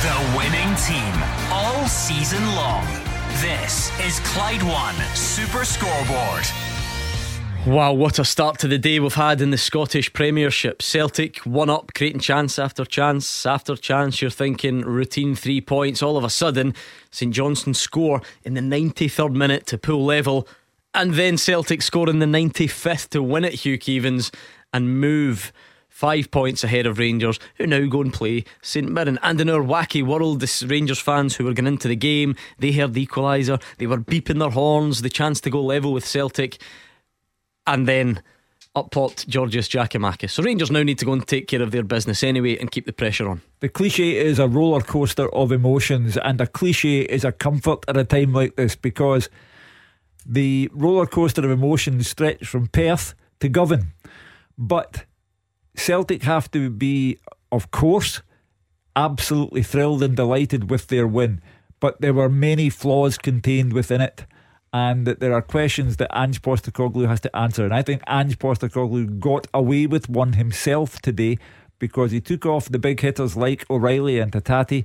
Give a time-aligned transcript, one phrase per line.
[0.00, 1.22] The winning team
[1.52, 2.86] all season long.
[3.42, 6.46] This is Clyde One Super Scoreboard.
[7.66, 10.80] Wow, what a start to the day we've had in the Scottish Premiership.
[10.80, 14.22] Celtic one up, creating chance after chance after chance.
[14.22, 16.02] You're thinking routine three points.
[16.02, 16.74] All of a sudden,
[17.10, 20.48] St Johnstone score in the 93rd minute to pull level,
[20.94, 24.34] and then Celtic score in the 95th to win it, Hugh Keevins,
[24.72, 25.52] and move
[26.00, 29.18] five points ahead of Rangers, who now go and play St Mirren.
[29.22, 32.72] And in our wacky world, the Rangers fans who were going into the game, they
[32.72, 36.58] heard the equaliser, they were beeping their horns, the chance to go level with Celtic
[37.66, 38.22] and then
[38.74, 40.30] up popped Georgios Giakoumakis.
[40.30, 42.86] So Rangers now need to go and take care of their business anyway and keep
[42.86, 43.42] the pressure on.
[43.58, 47.98] The cliche is a roller coaster of emotions, and a cliche is a comfort at
[47.98, 49.28] a time like this because
[50.24, 53.92] the roller coaster of emotions stretch from Perth to Govan.
[54.56, 55.04] But
[55.74, 57.18] Celtic have to be,
[57.50, 58.22] of course,
[58.96, 61.40] absolutely thrilled and delighted with their win.
[61.78, 64.26] But there were many flaws contained within it
[64.72, 67.64] and that there are questions that Ange Postecoglou has to answer.
[67.64, 71.38] And I think Ange Postecoglou got away with one himself today
[71.78, 74.84] because he took off the big hitters like O'Riley and Hatate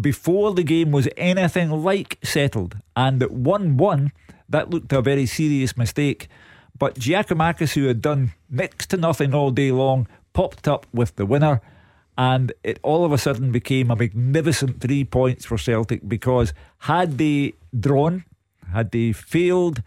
[0.00, 2.78] before the game was anything like settled.
[2.96, 4.12] And at 1 1,
[4.48, 6.28] that looked a very serious mistake.
[6.78, 11.26] But Giakoumakis, who had done next to nothing all day long, popped up with the
[11.26, 11.60] winner.
[12.18, 17.18] And it all of a sudden became a magnificent three points for Celtic because had
[17.18, 18.24] they drawn,
[18.72, 19.82] had they failed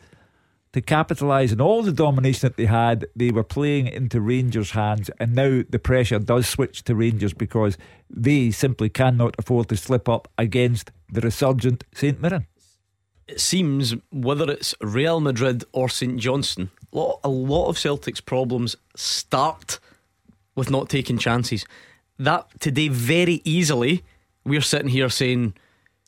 [0.76, 5.10] to capitalise on all the domination that they had, they were playing into Rangers' hands,
[5.22, 7.78] and now the pressure does switch to Rangers because
[8.10, 12.48] they simply cannot afford to slip up against the resurgent St Mirren.
[13.28, 19.80] It seems whether it's Real Madrid or St Johnstone, a lot of Celtic's problems start
[20.56, 21.66] with not taking chances.
[22.20, 24.04] That today, very easily,
[24.46, 25.56] we're sitting here saying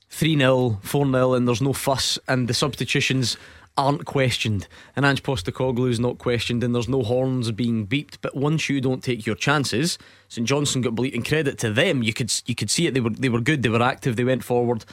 [0.09, 3.35] 3 0, 4 0, and there's no fuss, and the substitutions
[3.77, 8.17] aren't questioned, and Ange Postecoglou is not questioned, and there's no horns being beeped.
[8.21, 9.97] But once you don't take your chances,
[10.29, 10.97] St Johnstone got.
[10.97, 12.93] And credit to them, you could you could see it.
[12.93, 13.63] They were they were good.
[13.63, 14.15] They were active.
[14.15, 14.85] They went forward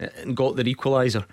[0.00, 1.24] uh, and got their equaliser.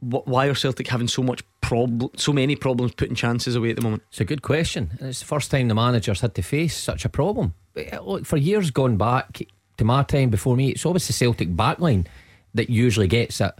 [0.00, 3.82] Why are Celtic having so much problem, so many problems putting chances away at the
[3.82, 4.02] moment?
[4.08, 4.98] It's a good question.
[5.00, 7.54] It's the first time the managers had to face such a problem.
[8.02, 9.42] Look, for years gone back
[9.76, 12.06] to my time before me, it's always the Celtic backline
[12.54, 13.52] that usually gets it.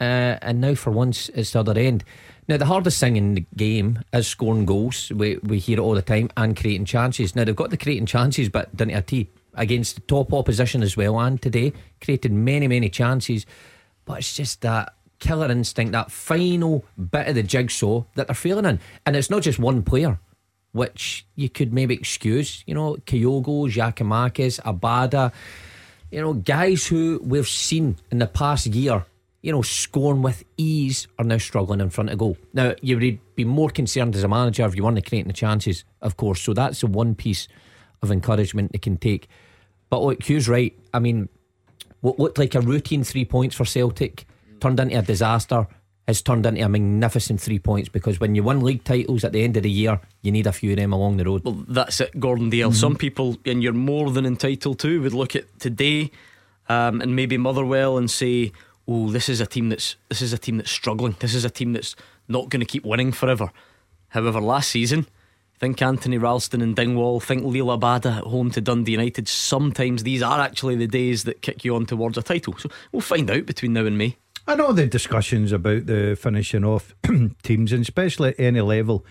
[0.00, 2.04] Uh, and now, for once, it's the other end.
[2.48, 5.10] Now, the hardest thing in the game is scoring goals.
[5.10, 7.36] We, we hear it all the time and creating chances.
[7.36, 10.96] Now, they've got the creating chances, but didn't a T against the top opposition as
[10.96, 11.20] well.
[11.20, 13.46] And today, created many, many chances.
[14.04, 18.64] But it's just that killer instinct, that final bit of the jigsaw that they're failing
[18.64, 18.80] in.
[19.06, 20.18] And it's not just one player,
[20.72, 22.64] which you could maybe excuse.
[22.66, 25.32] You know, Kyogo, Giakoumakis, Abada
[26.10, 29.04] you know, guys who we've seen in the past year,
[29.42, 32.36] you know, scoring with ease are now struggling in front of goal.
[32.52, 35.84] Now, you would be more concerned as a manager if you weren't creating the chances,
[36.02, 36.42] of course.
[36.42, 37.48] So that's the one piece
[38.02, 39.28] of encouragement they can take.
[39.88, 40.76] But look, Hugh's right.
[40.92, 41.28] I mean,
[42.00, 44.26] what looked like a routine three points for Celtic
[44.60, 45.66] turned into a disaster
[46.06, 49.42] has turned into a magnificent three points because when you win league titles at the
[49.44, 51.44] end of the year, you need a few of them along the road.
[51.44, 52.68] Well, that's it, Gordon Dalziel.
[52.68, 52.74] Mm-hmm.
[52.74, 56.10] Some people, and you're more than entitled to, would look at today
[56.68, 58.52] um, and maybe Motherwell and say,
[58.86, 61.16] "Oh, this is a team that's this is a team that's struggling.
[61.18, 61.96] This is a team that's
[62.28, 63.50] not going to keep winning forever."
[64.08, 65.06] However, last season.
[65.58, 69.28] Think Anthony Ralston and Dingwall, think Liel Abada at home to Dundee United.
[69.28, 72.56] Sometimes these are actually the days that kick you on towards a title.
[72.56, 74.16] So we'll find out between now and May.
[74.46, 76.94] I know the discussions about the finishing off
[77.42, 79.04] teams, and especially at any level.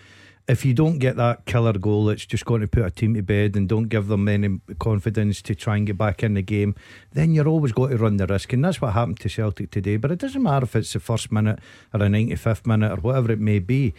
[0.47, 3.21] If you don't get that killer goal, that's just going to put a team to
[3.21, 6.73] bed and don't give them any confidence to try and get back in the game,
[7.11, 8.51] then you're always going to run the risk.
[8.53, 9.97] And that's what happened to Celtic today.
[9.97, 11.59] But it doesn't matter if it's the first minute
[11.93, 13.93] or a 95th minute or whatever it may be.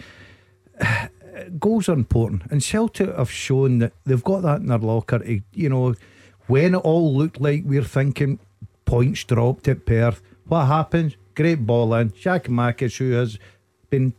[1.60, 2.42] Goals are important.
[2.50, 5.22] And Celtic have shown that they've got that in their locker.
[5.52, 5.94] You know,
[6.48, 8.40] when it all looked like we're thinking
[8.86, 11.16] points dropped at Perth, what happens?
[11.40, 12.10] Great ball in.
[12.10, 13.38] Giakoumakis, who has
[13.88, 14.12] been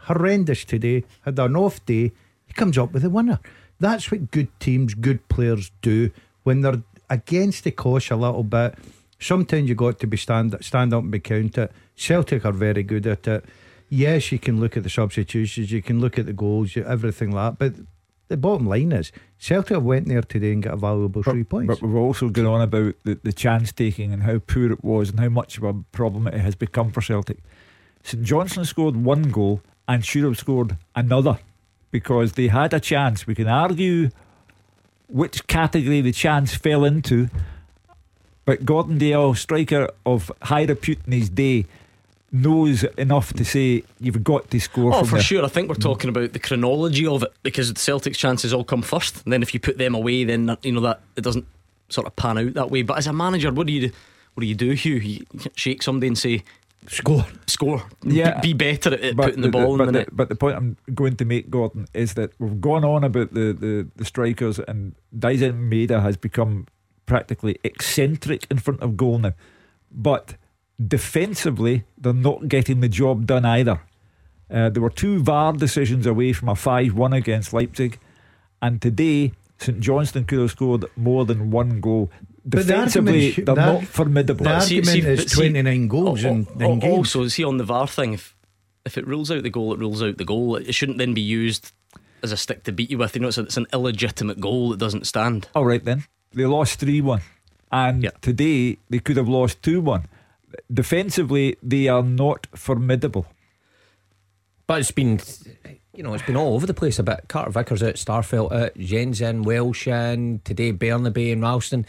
[0.00, 2.10] horrendous today, had an off day.
[2.44, 3.38] He comes up with a winner.
[3.78, 6.10] That's what good teams, good players do
[6.42, 8.74] when they're against the cosh a little bit.
[9.20, 11.70] Sometimes you got to be stand stand up and be counted.
[11.94, 13.44] Celtic are very good at it.
[13.88, 17.58] Yes, you can look at the substitutions, you can look at the goals, everything like
[17.58, 17.86] that, but
[18.28, 21.44] the bottom line is Celtic have went there today and got a valuable but, three
[21.44, 21.68] points.
[21.68, 25.10] But we've also gone on about the, the chance taking and how poor it was
[25.10, 27.38] and how much of a problem it has become for Celtic.
[28.02, 31.38] St Johnstone scored one goal and should have scored another
[31.90, 33.26] because they had a chance.
[33.26, 34.10] We can argue
[35.08, 37.28] which category the chance fell into.
[38.44, 41.66] But Gordon Dalziel, striker of high repute in his day,
[42.42, 44.94] knows enough to say you've got to score.
[44.94, 45.22] Oh, from for there.
[45.22, 45.44] sure.
[45.44, 48.82] I think we're talking about the chronology of it because the Celtic's chances all come
[48.82, 49.22] first.
[49.24, 51.46] And then if you put them away, then you know that it doesn't
[51.88, 52.82] sort of pan out that way.
[52.82, 53.94] But as a manager, what do you do?
[54.34, 54.96] What do you do, Hugh?
[54.96, 56.44] You shake somebody and say,
[56.88, 57.24] Score.
[57.46, 58.40] "Score." Yeah.
[58.40, 60.08] be, be better at, at But putting the, ball in but the net.
[60.12, 63.52] but the point I'm going to make, Gordon, is that we've gone on about the,
[63.52, 66.66] the, the strikers, and Daizen Maeda has become
[67.06, 69.32] practically eccentric in front of goal now.
[69.90, 70.36] But
[70.84, 73.80] defensively, they're not getting the job done either.
[74.50, 77.98] Uh, there were two VAR decisions away from a 5 1 against Leipzig,
[78.62, 82.10] and today St Johnstone could have scored more than one goal.
[82.44, 84.44] But the Defensively, they're the not formidable.
[84.44, 86.96] The argument see- is but see- 29 goals Oh, in, oh, in games.
[86.96, 88.36] Also, see on the VAR thing, if
[88.84, 90.54] if it rules out the goal, it rules out the goal.
[90.54, 91.72] It shouldn't then be used
[92.22, 93.16] as a stick to beat you with.
[93.16, 95.48] You know, it's, a, it's an illegitimate goal that doesn't stand.
[95.56, 96.04] All right, then.
[96.32, 97.20] They lost 3 1.
[97.72, 98.10] And Yeah.
[98.20, 100.04] today they could have lost 2 1.
[100.72, 103.26] Defensively, they are not formidable.
[104.66, 105.20] But it's been,
[105.94, 107.24] you know, it's been all over the place a bit.
[107.28, 111.86] Carter Vickers out, Starfelt out, Jenz in, Welsh in, today Bernabei and Ralston.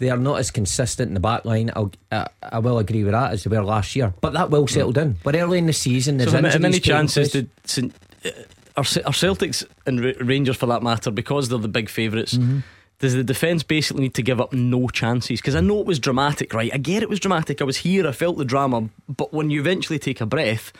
[0.00, 1.70] They are not as consistent in the back line.
[1.74, 4.12] I'll, I, I will agree with that as they were last year.
[4.20, 5.16] But that will settle down.
[5.24, 6.18] We're early in the season.
[6.18, 7.44] There's So, how ma- many chances place.
[7.44, 7.94] did St,
[8.24, 8.28] uh,
[8.76, 12.58] are, are Celtics and Rangers for that matter because they're the big favorites Mm-hmm.
[13.04, 15.38] Does the defence basically need to give up no chances?
[15.38, 16.70] Because I know it was dramatic, right?
[16.72, 17.60] I get it was dramatic.
[17.60, 18.88] I was here, I felt the drama.
[19.06, 20.72] But when you eventually take a breath,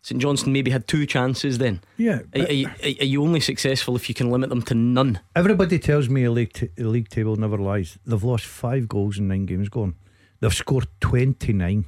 [0.00, 1.82] St Johnstone maybe had two chances then.
[1.98, 5.20] Yeah, Are, are you, are you only successful if you can limit them to none?
[5.34, 7.98] everybody tells me a league, t- league table never lies.
[8.06, 9.96] They've lost five goals in nine games gone.
[10.40, 11.84] They've scored 29.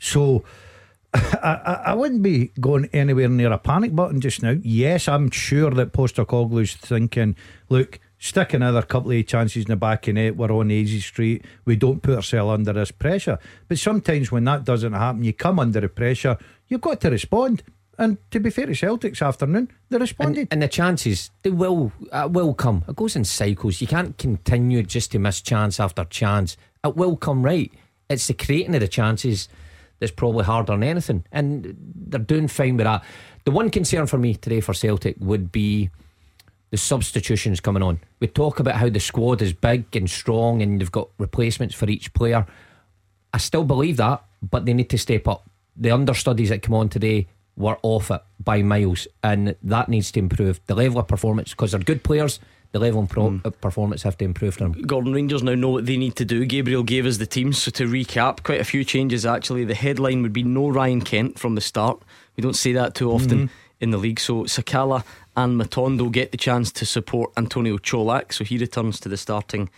[0.00, 0.42] So
[1.14, 4.56] I, I, I wouldn't be going anywhere near a panic button just now.
[4.60, 7.36] Yes, I'm sure that Postecoglou's thinking,
[7.68, 10.36] look, stick another couple of chances in the back of net.
[10.36, 11.44] We're on easy street.
[11.64, 13.38] We don't put ourselves under this pressure.
[13.66, 16.36] But sometimes when that doesn't happen, you come under the pressure,
[16.68, 17.64] you've got to respond.
[17.98, 20.42] And to be fair to Celtic's afternoon, they responded.
[20.42, 22.84] And, and the chances they will uh, will come.
[22.86, 23.80] It goes in cycles.
[23.80, 26.56] You can't continue just to miss chance after chance.
[26.84, 27.72] It will come right.
[28.08, 29.48] It's the creating of the chances
[29.98, 33.04] that's probably harder than anything, and they're doing fine with that.
[33.44, 35.90] The one concern for me today for Celtic would be
[36.70, 38.00] the substitutions coming on.
[38.20, 41.88] We talk about how the squad is big and strong, and they've got replacements for
[41.88, 42.46] each player.
[43.32, 45.48] I still believe that, but they need to step up.
[45.76, 50.20] The understudies that come on today were off it by miles, and that needs to
[50.20, 50.60] improve.
[50.66, 52.38] The level of performance, because they're good players,
[52.72, 54.72] the level of pro- of performance have to improve for them.
[54.72, 56.44] Gordon Rangers now know what they need to do.
[56.44, 59.64] Gabriel gave us the teams, so to recap, quite a few changes actually.
[59.64, 62.00] The headline would be no Ryan Kent from the start.
[62.36, 63.46] We don't say that too often hmm.
[63.80, 64.20] In the league.
[64.20, 65.04] So Sakala
[65.36, 69.70] and Matondo get the chance to support Antonio Cholak, so he returns to the starting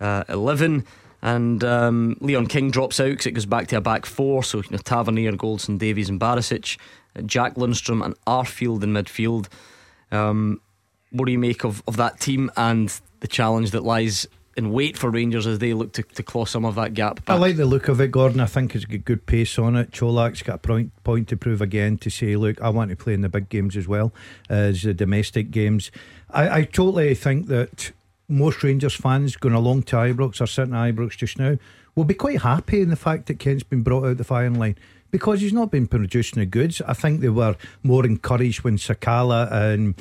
[0.00, 0.84] uh, 11.
[1.22, 4.42] And um, Leon King drops out because it goes back to a back four.
[4.42, 6.78] So you know, Tavernier, Goldson, Davies, and Barisic.
[7.16, 9.48] Uh, Jack Lundstram and Arfield in midfield.
[10.10, 10.60] Um,
[11.10, 14.26] what do you make of, of that team and the challenge that lies
[14.60, 17.34] in wait for Rangers as they look to, to claw some of that gap I
[17.34, 18.40] like the look of it, Gordon.
[18.40, 19.90] I think it's got good pace on it.
[19.90, 23.14] Cholak's got a point, point to prove again to say, look, I want to play
[23.14, 24.12] in the big games as well
[24.48, 25.90] as the domestic games.
[26.30, 27.92] I, I totally think that
[28.28, 31.56] most Rangers fans going along to Ibrox or sitting at Ibrox just now
[31.94, 34.76] will be quite happy in the fact that Kent's been brought out the firing line
[35.10, 36.80] because he's not been producing the goods.
[36.86, 39.94] I think they were more encouraged when Sakala and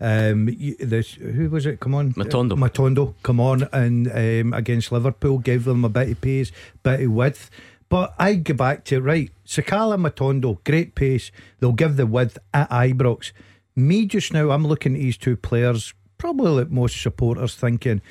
[0.00, 0.46] um,
[0.78, 1.80] this who was it?
[1.80, 2.52] Come on, Matondo.
[2.52, 6.52] Matondo, come on, and um, against Liverpool, gave them a bit of pace,
[6.82, 7.50] bit of width.
[7.88, 11.30] But I go back to right, Sakala, Matondo, great pace.
[11.58, 13.32] They'll give the width at Ibrox.
[13.74, 18.02] Me just now, I'm looking at these two players, probably like most supporters, thinking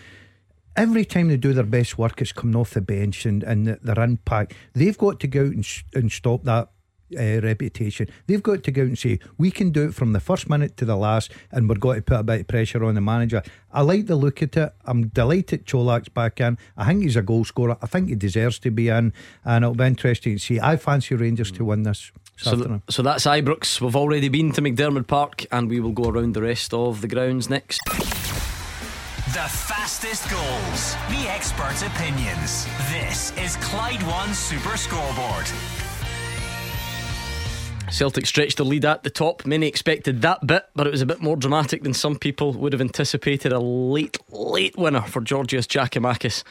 [0.78, 4.04] every time they do their best work, it's coming off the bench and, and they're
[4.04, 4.54] impact.
[4.74, 6.70] They've got to go out and, and stop that
[7.18, 8.08] uh, reputation.
[8.26, 10.76] They've got to go out and say, we can do it from the first minute
[10.78, 13.44] to the last, and we're going to put a bit of pressure on the manager.
[13.72, 14.74] I like the look at it.
[14.86, 16.58] I'm delighted Cholak's back in.
[16.76, 17.78] I think he's a goal scorer.
[17.82, 19.14] I think he deserves to be in,
[19.46, 20.60] and it'll be interesting to see.
[20.60, 22.12] I fancy Rangers to win this.
[22.38, 22.82] this So, afternoon.
[22.90, 23.80] so that's Ibrox.
[23.82, 27.08] We've already been to McDiarmid Park and we will go around the rest of the
[27.08, 27.80] grounds next.
[29.34, 32.66] The fastest goals, the expert opinions.
[32.92, 35.46] This is Clyde One Super Scoreboard.
[37.98, 39.44] Celtic stretched the lead at the top.
[39.44, 42.72] Many expected that bit, but it was a bit more dramatic than some people would
[42.72, 43.52] have anticipated.
[43.52, 46.44] A late, late winner for Georgios Giakoumakis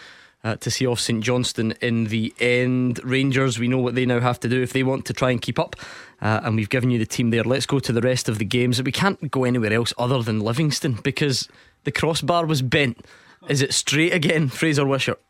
[0.42, 2.98] uh, to see off St Johnstone in the end.
[3.04, 5.40] Rangers, we know what they now have to do if they want to try and
[5.40, 5.76] keep up.
[6.20, 7.44] Uh, and we've given you the team there.
[7.44, 8.82] Let's go to the rest of the games.
[8.82, 11.48] We can't go anywhere else other than Livingston because
[11.84, 13.06] the crossbar was bent.
[13.48, 15.22] Is it straight again, Fraser Wishart?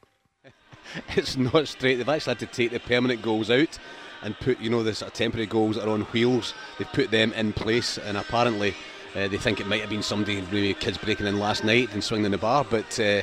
[1.15, 1.97] it's not straight.
[1.97, 3.79] They've actually had to take the permanent goals out
[4.27, 6.53] and put, you know, the sort of temporary goals that are on wheels.
[6.79, 8.75] They've put them in place, and apparently
[9.15, 12.03] uh, they think it might have been somebody, maybe kids breaking in last night and
[12.03, 12.67] swinging the bar.
[12.69, 13.23] But, uh,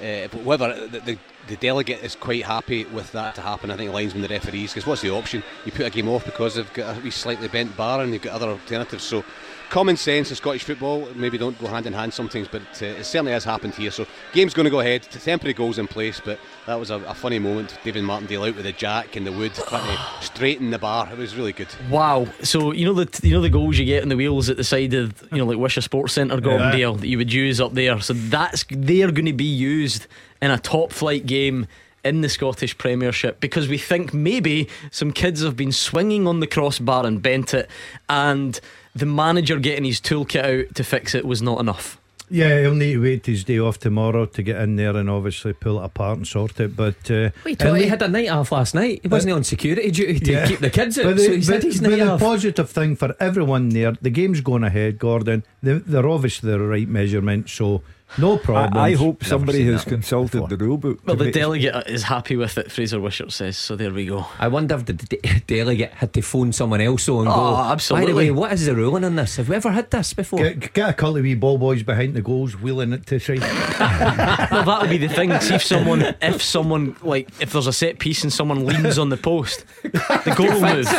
[0.00, 3.76] uh, but whether the, the, the, delegate is quite happy with that to happen, I
[3.76, 5.42] think linesman, the referees, because what's the option?
[5.64, 8.34] You put a game off because they've got a slightly bent bar and you've got
[8.34, 9.02] other alternatives.
[9.02, 9.24] So
[9.68, 13.04] common sense in Scottish football maybe don't go hand in hand sometimes, but uh, it
[13.04, 13.90] certainly has happened here.
[13.90, 15.02] So game's going to go ahead.
[15.02, 17.78] Temporary goals in place, but that was a, a, funny moment.
[17.84, 21.08] David Martindale out with a jack and the wood, trying to straighten the bar.
[21.10, 21.68] It was really good.
[21.88, 22.26] Wow.
[22.42, 24.64] So you know the you know the goals you get in the wheels at the
[24.64, 26.76] side of you know like Wishaw Sports Centre, Gordon yeah.
[26.76, 28.00] Dale, that you would use up there.
[28.00, 30.06] So that's they're going to be used
[30.42, 31.66] in a top flight game
[32.04, 36.46] in the Scottish Premiership because we think maybe some kids have been swinging on the
[36.46, 37.68] crossbar and bent it
[38.08, 38.60] and
[38.94, 42.00] the manager getting his toolkit out to fix it was not enough.
[42.28, 45.52] Yeah, he'll need to wait his day off tomorrow to get in there and obviously
[45.52, 46.76] pull it apart and sort it.
[46.76, 49.00] But uh, wait, he had a night off last night.
[49.02, 50.46] He wasn't uh, on security duty to yeah.
[50.46, 51.04] keep the kids out.
[51.04, 54.64] But the, so he's but, but the positive thing for everyone there, the game's going
[54.64, 55.44] ahead, Gordon.
[55.62, 57.82] They're, they're obviously the right measurement, so
[58.18, 58.76] no problem.
[58.76, 61.00] I, I, hope somebody has consulted the rule book.
[61.04, 64.26] Well, the delegate is happy with it, Fraser Wishart says, so there we go.
[64.38, 67.56] I wonder if the de- delegate had to phone someone else on and oh, go,
[67.56, 68.06] absolutely.
[68.06, 69.36] By the way, what is the ruling on this?
[69.36, 70.38] Have we ever had this before?
[70.38, 73.40] Get, get a couple of wee ball boys behind the goals, wheeling it to side.
[73.40, 75.38] well, that would be the thing.
[75.40, 79.10] See if someone, if someone, like, if there's a set piece and someone leans on
[79.10, 80.90] the post, the goal moves.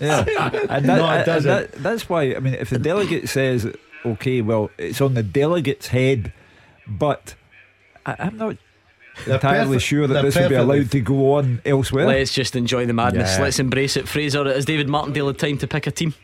[0.00, 0.24] Yeah.
[0.70, 1.50] And, that, no, it doesn't.
[1.50, 3.66] That, that's why, I mean, if the delegate says,
[4.04, 6.32] okay, well, it's on the delegate's head,
[6.86, 7.34] but
[8.04, 8.56] I, am not
[9.24, 12.06] they're entirely perfect, sure that this will be allowed to go on elsewhere.
[12.06, 13.36] Let's just enjoy the madness.
[13.36, 13.44] Yeah.
[13.44, 14.08] Let's embrace it.
[14.08, 16.14] Fraser, has David Martindale had time to pick a team?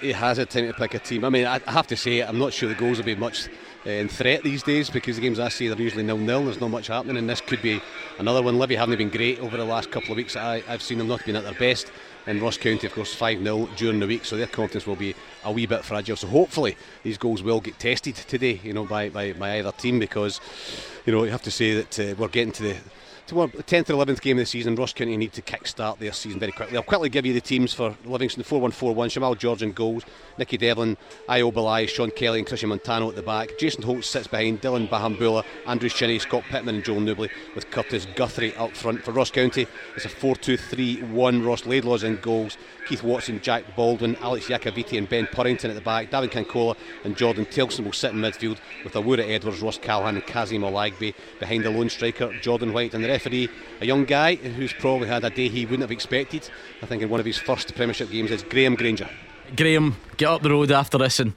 [0.00, 1.24] He has had time to pick a team.
[1.24, 3.48] I mean, I have to say, I'm not sure the goals will be much
[3.86, 6.44] uh, in threat these days because the games I see they're usually nil nil.
[6.44, 7.82] There's not much happening, and this could be
[8.18, 8.58] another one.
[8.58, 10.36] Livy haven't been great over the last couple of weeks.
[10.36, 11.92] I, I've seen them not been at their best
[12.26, 15.14] and Ross County, of course, 5 0 during the week, so their confidence will be
[15.44, 16.16] a wee bit fragile.
[16.16, 19.98] So hopefully these goals will get tested today, you know, by, by, by either team
[19.98, 20.40] because,
[21.06, 22.76] you know, you have to say that uh, we're getting to the
[23.30, 26.40] to 10th or 11th game of the season, Ross County need to kick-start their season
[26.40, 26.76] very quickly.
[26.76, 29.08] I'll quickly give you the teams for Livingston 4 1 4 1.
[29.08, 30.04] Shamal George in goals,
[30.38, 30.96] Nicky Devlin,
[31.28, 33.50] Ayo Obileye, Sean Kelly, and Christian Montano at the back.
[33.58, 38.06] Jason Holt sits behind Dylan Bahamboula, Andrew Shinnie, Scott Pittman, and Joel Nouble, with Kurtis
[38.16, 39.02] Guthrie up front.
[39.02, 41.44] For Ross County, it's a 4 2 3 1.
[41.44, 42.58] Ross Laidlaw's in goals,
[42.90, 46.10] Keith Watson, Jack Baldwin, Alex Iacovitti and Ben Purrington at the back.
[46.10, 50.22] David Cancola and Jordan Tilson will sit in midfield with Owura Edwards, Ross Callachan, and
[50.24, 53.48] Kazeem Olaigbe behind the lone striker, Jordan White, and the referee,
[53.80, 56.50] a young guy who's probably had a day he wouldn't have expected.
[56.82, 59.08] I think in one of his first Premiership games is Graham Grainger.
[59.54, 61.34] Graham, get up the road after this and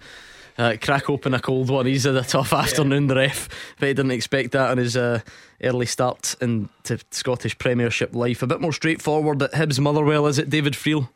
[0.57, 1.85] uh, crack open a cold one.
[1.85, 2.61] He's had a tough yeah.
[2.61, 3.47] afternoon, the ref,
[3.79, 5.19] but he didn't expect that on his uh,
[5.61, 8.41] early start into Scottish Premiership life.
[8.41, 11.09] A bit more straightforward at Hibs Motherwell, is it, David Friel?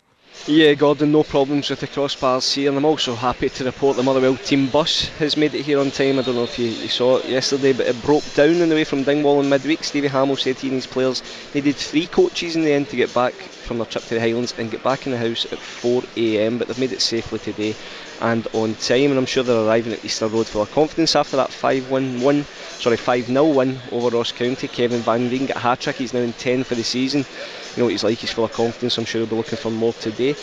[0.46, 4.04] Yeah, Gordon, no problems with the crossbars here, and I'm also happy to report the
[4.04, 6.20] Motherwell team bus has made it here on time.
[6.20, 8.76] I don't know if you, you saw it yesterday, but it broke down on the
[8.76, 9.84] way from Dingwall in midweek.
[9.84, 11.22] Stevie Hammell said he and his players
[11.54, 14.54] needed three coaches in the end to get back from their trip to the Highlands
[14.58, 17.76] and get back in the house at 4am, but they've made it safely today
[18.22, 21.36] and on time, and I'm sure they're arriving at Easter Road full of confidence after
[21.36, 22.46] that 5-1-1,
[22.80, 24.70] sorry 5-0 win over Ross County.
[24.70, 25.98] Kevin Van Veen got a hat trick.
[25.98, 27.26] He's now in 10 for the season
[27.78, 28.98] know what he's like, he's full of confidence.
[28.98, 30.36] I'm sure he'll be looking for more today.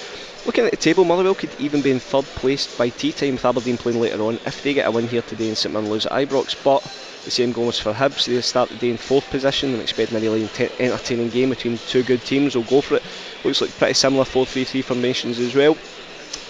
[0.46, 3.44] Looking at the table, Motherwell could even be in third place by tea time with
[3.44, 6.06] Aberdeen playing later on if they get a win here today and St Mirren lose
[6.06, 6.54] at Ibrox.
[6.62, 6.82] But
[7.24, 8.26] the same goes for Hibs.
[8.26, 9.74] They start the day in fourth position.
[9.74, 12.54] I'm expecting a really entertaining game between two good teams.
[12.54, 13.02] We'll go for it.
[13.42, 15.74] Looks like pretty similar 4-3-3 formations as well.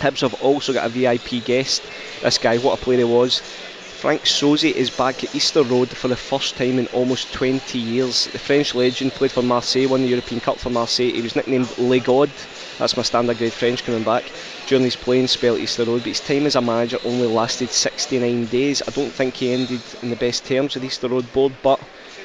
[0.01, 1.83] Hibs have also got a VIP guest.
[2.21, 3.43] This guy, what a player he was.
[4.05, 8.27] Franck Sauzée is back at Easter Road for the first time in almost 20 years.
[8.27, 11.11] The French legend played for Marseille, won the European Cup for Marseille.
[11.11, 12.31] He was nicknamed Le God,
[12.79, 14.31] that's my standard grade French coming back,
[14.67, 16.03] during his playing spell at Easter Road.
[16.03, 18.83] But his time as a manager only lasted 69 days.
[18.87, 21.81] I don't think he ended in the best terms with Easter Road board, but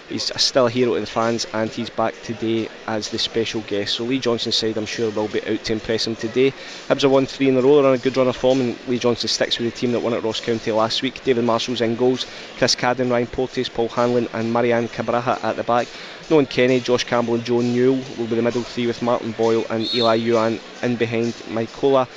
[0.10, 3.96] He's still a hero to the fans and he's back today as the special guest.
[3.96, 6.52] So Lee Johnson's side I'm sure will be out to impress him today.
[6.90, 8.88] Hibs have won three in a row, they're on a good run of form and
[8.88, 11.24] Lee Johnson sticks with the team that won at Ross County last week.
[11.24, 12.26] David Marshall's in goals,
[12.58, 15.88] Chris Cadden, Ryan Porteous, Paul Hanlon and Marijan Cabraja at the back.
[16.30, 19.66] Nohan Kenneh, Josh Campbell and Joe Newell will be the middle three with Martin Boyle
[19.70, 22.08] and Elie Youan in behind Mykola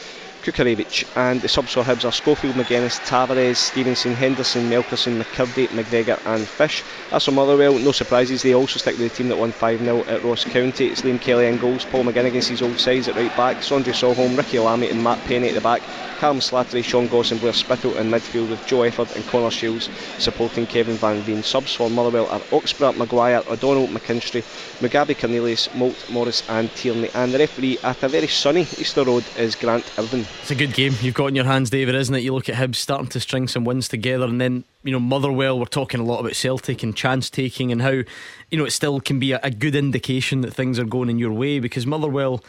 [0.43, 6.19] Kukharevych, and the subs for Hibs are Schofield, McGuinness, Tavares, Stevenson, Henderson, Melkersen, McCurdy, McGregor,
[6.27, 6.83] and Fish.
[7.13, 10.05] As for Motherwell, no surprises, they also stick with the team that won 5 0
[10.09, 10.89] at Ross County.
[10.89, 13.95] It's Liam Kelly in goals, Paul McGinn against his old sides at right back, Sondre
[13.95, 15.81] Solholm, Ricki Lamie, and Matt Penny at the back.
[16.19, 19.89] Callum Slattery, Sean Goss, and Blair Spittle in midfield with Joe Efford and Connor Shields
[20.19, 21.45] supporting Kevin Van Veen.
[21.45, 24.43] Subs for Motherwell are Oxborough, Maguire, O'Donnell, McKinstry,
[24.81, 27.11] Mugabe, Cornelius, Moult, Morris, and Tierney.
[27.15, 30.32] And the referee at a very sunny Easter Road is Grant Irvine.
[30.41, 32.21] It's a good game you've got in your hands, David, isn't it?
[32.21, 35.59] You look at Hibs starting to string some wins together, and then you know Motherwell.
[35.59, 39.01] We're talking a lot about Celtic and chance taking, and how you know it still
[39.01, 42.43] can be a, a good indication that things are going in your way because Motherwell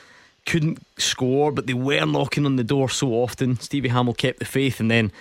[0.45, 3.59] couldn't score, but they were knocking on the door so often.
[3.59, 5.11] Stevie Hammell kept the faith, and then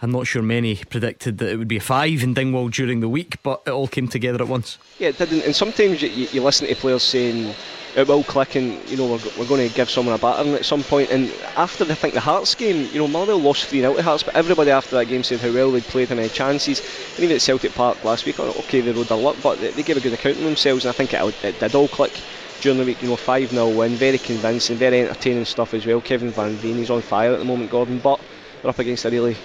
[0.00, 3.08] I'm not sure many predicted that it would be a five in Dingwall during the
[3.08, 4.78] week, but it all came together at once.
[4.98, 5.42] Yeah, it didn't.
[5.42, 7.52] And sometimes you, you listen to players saying
[7.96, 10.64] it will click, and you know we're, we're going to give someone a battering at
[10.64, 11.10] some point.
[11.10, 14.22] And after I think the Hearts game, you know Motherwell lost three 0 to Hearts,
[14.22, 16.78] but everybody after that game said how well they'd played, how many chances.
[17.16, 19.82] And even at Celtic Park last week, okay, they rode their luck, but they, they
[19.82, 22.12] gave a good account of themselves, and I think it, it did all click
[22.60, 23.02] during the week.
[23.02, 26.00] You know, 5 0 win, very convincing, very entertaining stuff as well.
[26.00, 28.20] Kevin Van Veen, he's on fire at the moment, Gordon, but
[28.62, 29.36] they're up against a really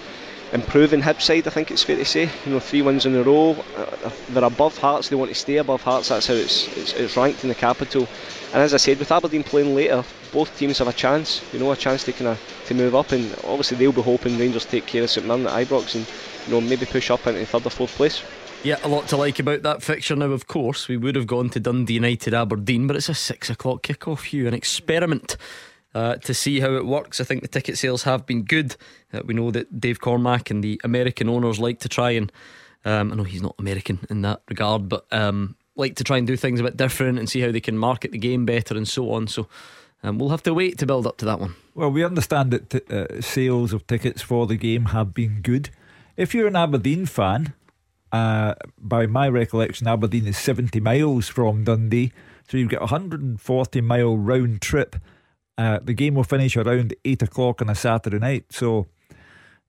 [0.54, 2.30] improving Hibs side, I think it's fair to say.
[2.46, 3.56] You know, three wins in a row.
[3.76, 5.08] Uh, they're above Hearts.
[5.08, 6.08] They want to stay above Hearts.
[6.08, 8.08] That's how it's, it's, it's ranked in the capital.
[8.52, 11.42] And as I said, with Aberdeen playing later, both teams have a chance.
[11.52, 13.10] You know, a chance to kind of to move up.
[13.10, 16.06] And obviously they'll be hoping Rangers take care of St Mirren at Ibrox and
[16.46, 18.22] you know maybe push up into third or fourth place.
[18.62, 20.88] Yeah, a lot to like about that fixture now, of course.
[20.88, 24.48] We would have gone to Dundee United Aberdeen, but it's a six o'clock kick-off, you
[24.48, 25.36] an experiment
[25.94, 27.20] uh, to see how it works.
[27.20, 28.76] I think the ticket sales have been good.
[29.12, 32.32] Uh, we know that Dave Cormack and the American owners like to try and,
[32.84, 36.26] um, I know he's not American in that regard, but um, like to try and
[36.26, 38.88] do things a bit different and see how they can market the game better and
[38.88, 39.26] so on.
[39.28, 39.48] So
[40.02, 41.54] um, we'll have to wait to build up to that one.
[41.74, 45.70] Well, we understand that t- uh, sales of tickets for the game have been good.
[46.16, 47.54] If you're an Aberdeen fan,
[48.12, 52.12] uh, by my recollection, Aberdeen is 70 miles from Dundee.
[52.48, 54.96] So you've got a 140 mile round trip.
[55.56, 58.46] Uh, the game will finish around 8 o'clock on a Saturday night.
[58.50, 58.86] So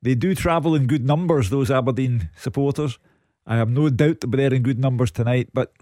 [0.01, 2.97] they do travel in good numbers, those Aberdeen supporters.
[3.45, 5.49] I have no doubt that they're in good numbers tonight.
[5.53, 5.73] But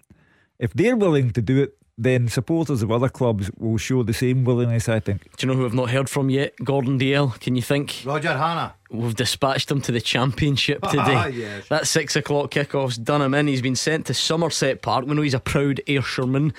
[0.59, 4.43] if they're willing to do it, then supporters of other clubs will show the same
[4.43, 5.29] willingness, I think.
[5.37, 6.53] Do you know who I've not heard from yet?
[6.63, 7.39] Gordon Dalziel.
[7.39, 8.01] Can you think?
[8.03, 8.73] Roger Hannah.
[8.89, 11.15] We've dispatched him to the championship today.
[11.15, 11.67] Ah, yes.
[11.69, 13.47] That six o'clock kickoff's done him in.
[13.47, 15.05] He's been sent to Somerset Park.
[15.05, 16.53] We know he's a proud Ayrshireman.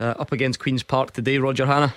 [0.00, 1.92] Uh, up against Queen's Park today, Roger Hannah.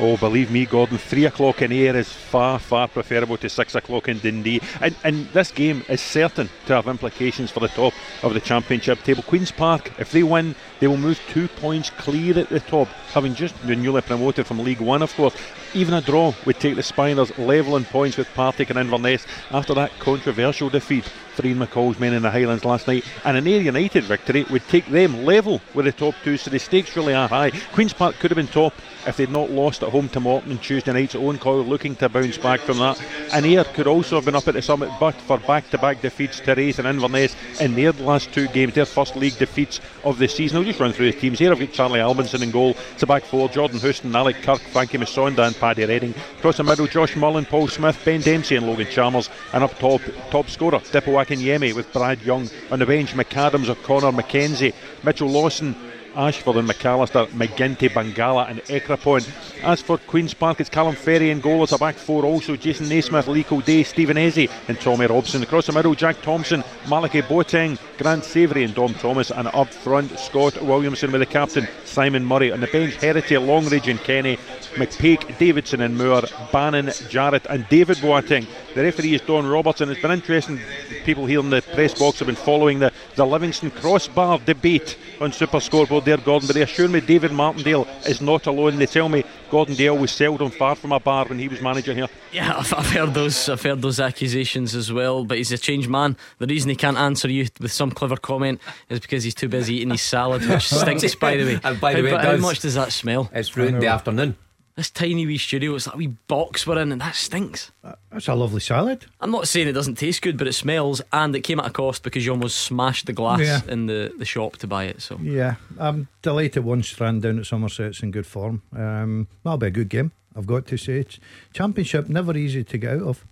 [0.00, 4.06] Oh, believe me, Gordon, three o'clock in Ayr is far, far preferable to six o'clock
[4.06, 4.60] in Dundee.
[4.80, 9.02] And, and this game is certain to have implications for the top of the championship
[9.02, 9.24] table.
[9.24, 13.34] Queen's Park, if they win, they will move two points clear at the top, having
[13.34, 15.34] just been newly promoted from League One, of course.
[15.74, 19.74] Even a draw would take the Spiders level in points with Partick and Inverness after
[19.74, 21.10] that controversial defeat
[21.44, 23.04] Ian McCall's men in the Highlands last night.
[23.24, 26.58] And an Ayr United victory would take them level with the top two, so the
[26.58, 27.50] stakes really are high.
[27.72, 28.72] Queen's Park could have been top
[29.06, 32.08] if they'd not lost at home to Morton on Tuesday night's Owen Coyle looking to
[32.08, 33.00] bounce back from that.
[33.32, 36.00] And Ayr could also have been up at the summit, but for back to back
[36.00, 40.18] defeats to Raith and Inverness in their last two games, their first league defeats of
[40.18, 40.58] the season.
[40.58, 41.52] I'll just run through the teams here.
[41.52, 42.76] I've got Charlie Albinson in goal.
[43.00, 46.14] A back four Jordan Houston, Alec Kirk, Frankie Musonda, and Paddy Redding.
[46.38, 49.30] Across the middle, Josh Mullen, Paul Smith, Ben Dempsey, and Logan Chalmers.
[49.52, 52.48] And up top, top scorer, Dipo Akinyemi with Brad Young.
[52.70, 55.74] On the bench, McAdams, O'Connor, McKenzie, Mitchell Lawson,
[56.16, 59.28] Ashford and McAllister, McGinty, Bangala and Ekrapon.
[59.62, 62.56] As for Queen's Park, it's Calum Ferrie in goal as a back four also.
[62.56, 65.42] Jason Naismith, Lico Day, Stephen Eze and Tommy Robson.
[65.42, 69.30] Across the middle, Jack Thompson, Malachi Boateng, Grant Savoury and Dom Thomas.
[69.30, 72.52] And up front, Scott Williamson with the captain, Simon Murray.
[72.52, 74.38] On the bench, Herity, Longridge and Kenny.
[74.74, 78.46] McPake, Davidson and Moore, Bannon, Jarrett and David Boateng.
[78.74, 79.90] The referee is Don Robertson.
[79.90, 80.60] It's been interesting.
[81.04, 85.32] People here in the press box have been following the, the Livingston crossbar debate on
[85.32, 86.46] Super Scoreboard there, Gordon.
[86.46, 88.76] But they assure me David Martindale is not alone.
[88.76, 91.94] They tell me Gordon Dalziel was seldom far from a bar when he was manager
[91.94, 92.08] here.
[92.32, 93.48] Yeah, I've, I've heard those.
[93.48, 95.24] I've heard those accusations as well.
[95.24, 96.16] But he's a changed man.
[96.38, 99.76] The reason he can't answer you with some clever comment is because he's too busy
[99.76, 101.14] eating his salad, which stinks.
[101.14, 103.30] by the way, And by the how, way, it how much does that smell?
[103.32, 104.36] It's ruined the afternoon.
[104.78, 107.72] This tiny wee studio, it's that wee box we're in, and that stinks.
[108.12, 109.06] That's a lovely salad.
[109.20, 111.70] I'm not saying it doesn't taste good, but it smells, and it came at a
[111.70, 113.60] cost because you almost smashed the glass Yeah.
[113.66, 115.02] in the, the shop to buy it.
[115.02, 118.62] So Yeah, I'm delighted one strand down at Somerset's in good form.
[118.72, 120.12] Um, that'll be a good game.
[120.36, 121.18] I've got to say, it's
[121.52, 123.24] championship never easy to get out of.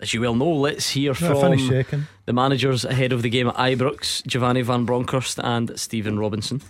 [0.00, 2.06] as you well know, let's hear No, I finished from second.
[2.24, 6.62] the managers ahead of the game at Ibrox, Giovanni Van Bronckhorst and Stephen Robinson.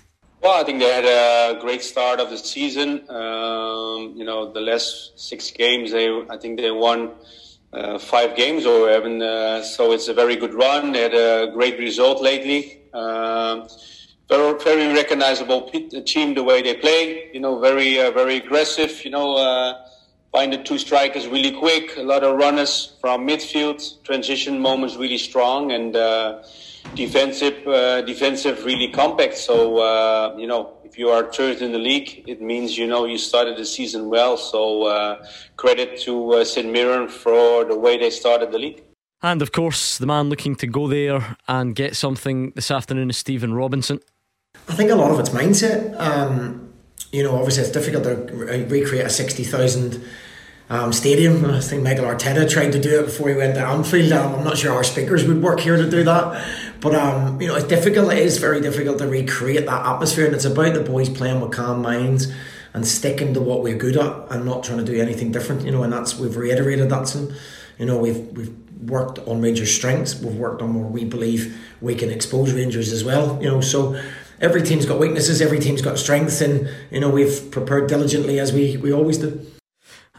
[0.47, 3.11] Well, I think they had a great start of the season.
[3.11, 7.11] Um, you know, the last six games, they I think they won
[7.73, 9.91] uh, five games or even uh, so.
[9.91, 10.93] It's a very good run.
[10.93, 12.79] They had a great result lately.
[12.95, 13.67] Um,
[14.29, 15.69] very, very recognizable
[16.07, 17.29] team the way they play.
[17.35, 19.05] You know, very, uh, very aggressive.
[19.05, 19.75] You know, uh,
[20.31, 21.97] find the two strikers really quick.
[21.97, 23.83] A lot of runners from midfield.
[24.05, 26.45] Transition moments really strong and uh,
[26.95, 29.37] defensive, uh, defensive really compact.
[29.37, 33.05] So uh, you know, if you are third in the league, it means you know
[33.05, 34.37] you started the season well.
[34.37, 38.83] So uh, credit to St Mirren for the way they started the league.
[39.23, 43.17] And of course, the man looking to go there and get something this afternoon is
[43.17, 44.01] Stephen Robinson.
[44.69, 45.99] I think a lot of it's mindset.
[46.01, 46.73] Um,
[47.13, 48.35] you know, obviously it's difficult to
[48.69, 50.05] recreate a 60,000
[50.69, 51.45] um, stadium.
[51.45, 54.13] I think Mikel Arteta tried to do it before he went to Anfield.
[54.13, 56.45] Um, I'm not sure our speakers would work here to do that.
[56.81, 58.13] But, um, you know, it's difficult.
[58.13, 60.27] It is very difficult to recreate that atmosphere.
[60.27, 62.33] And it's about the boys playing with calm minds
[62.75, 65.65] and sticking to what we're good at and not trying to do anything different.
[65.65, 67.09] You know, and that's, we've reiterated that.
[67.09, 67.33] Some,
[67.79, 70.21] you know, we've, we've worked on Rangers' strengths.
[70.21, 73.41] We've worked on where we believe we can expose Rangers as well.
[73.43, 74.01] You know, so
[74.41, 78.53] every team's got weaknesses, every team's got strengths, and you know we've prepared diligently as
[78.53, 79.47] we, we always do.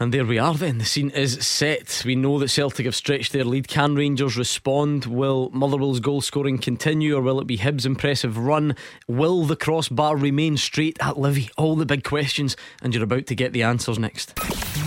[0.00, 0.78] And there we are then.
[0.78, 2.02] The scene is set.
[2.06, 3.66] We know that Celtic have stretched their lead.
[3.66, 5.06] Can Rangers respond?
[5.06, 8.76] Will Motherwell's goal scoring continue or will it be Hibs' impressive run?
[9.08, 11.50] Will the crossbar remain straight at Livy?
[11.56, 14.38] All the big questions, and you're about to get the answers next.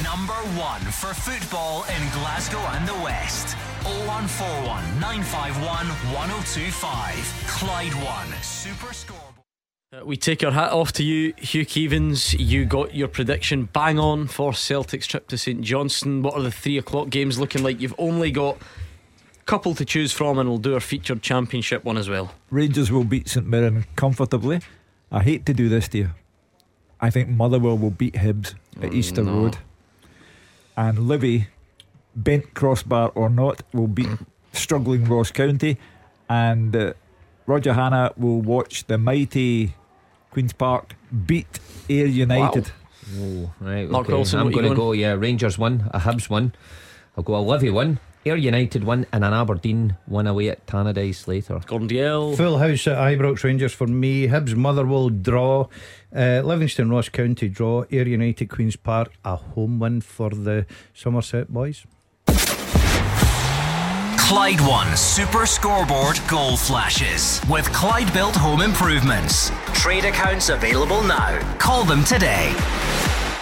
[0.03, 3.55] Number one for football in Glasgow and the West.
[3.83, 7.43] 0141 951 1025.
[7.47, 9.30] Clyde One Super Scoreboard.
[9.93, 12.33] Uh, we take our hat off to you, Hugh Keevins.
[12.39, 16.21] You got your prediction bang on for Celtic's trip to St Johnstone.
[16.21, 17.81] What are the three o'clock games looking like?
[17.81, 21.97] You've only got a couple to choose from, and we'll do our featured championship one
[21.97, 22.33] as well.
[22.49, 24.61] Rangers will beat St Mirren comfortably.
[25.11, 26.09] I hate to do this to you.
[27.01, 29.33] I think Motherwell will beat Hibs at oh, Easter no.
[29.33, 29.57] Road.
[30.77, 31.49] And Livy
[32.15, 34.07] bent crossbar or not, will beat
[34.53, 35.77] struggling Ross County,
[36.29, 36.93] and uh,
[37.45, 39.73] Roger Hannah will watch the mighty
[40.31, 42.67] Queens Park beat Ayr United.
[42.67, 42.73] Wow.
[43.19, 44.13] Oh, right, Mark okay.
[44.13, 46.53] Wilson, I'm going to go, yeah, Rangers one, a Hibs one.
[47.17, 51.27] I'll go a Livy one, Ayr United one, and an Aberdeen one away at Tannadice
[51.27, 51.59] later.
[51.65, 52.37] Gordon Dalziel.
[52.37, 54.27] Full house at Ibrox Rangers for me.
[54.27, 55.67] Hibs Motherwell draw.
[56.15, 57.83] Uh, Livingston Ross County draw.
[57.91, 61.85] Ayr United Queens Park a home win for the Somerset boys.
[64.31, 69.51] Clyde One Super Scoreboard Goal Flashes with Clyde Built Home Improvements.
[69.73, 71.37] Trade accounts available now.
[71.57, 72.55] Call them today.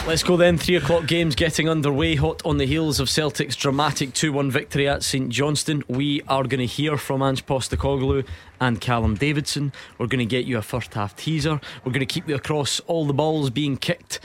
[0.08, 0.58] Let's go then.
[0.58, 4.88] Three o'clock games getting underway, hot on the heels of Celtic's dramatic 2 1 victory
[4.88, 5.84] at St Johnstone.
[5.88, 8.26] We are going to hear from Ange Postecoglou
[8.60, 9.72] and Callum Davidson.
[10.00, 11.62] We're going to get you a first half teaser.
[11.86, 14.22] We're going to keep you across all the balls being kicked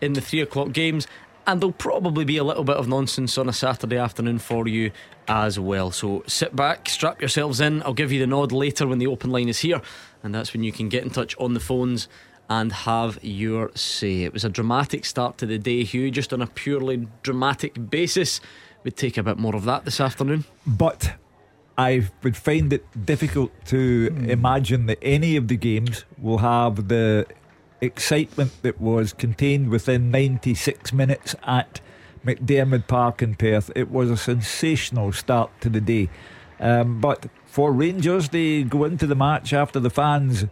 [0.00, 1.06] in the three o'clock games
[1.48, 4.90] and there'll probably be a little bit of nonsense on a Saturday afternoon for you
[5.28, 5.90] as well.
[5.90, 7.82] So sit back, strap yourselves in.
[7.84, 9.80] I'll give you the nod later when the open line is here,
[10.22, 12.06] and that's when you can get in touch on the phones
[12.50, 14.24] and have your say.
[14.24, 18.42] It was a dramatic start to the day, Hugh, just on a purely dramatic basis.
[18.84, 20.44] We'd take a bit more of that this afternoon.
[20.66, 21.14] But
[21.78, 24.28] I would find it difficult to mm.
[24.28, 27.26] imagine that any of the games will have the
[27.80, 31.80] excitement that was contained within 96 minutes at
[32.24, 33.70] McDiarmid Park in Perth.
[33.74, 36.08] It was a sensational start to the day.
[36.60, 40.46] Um, but for Rangers, they go into the match after the fans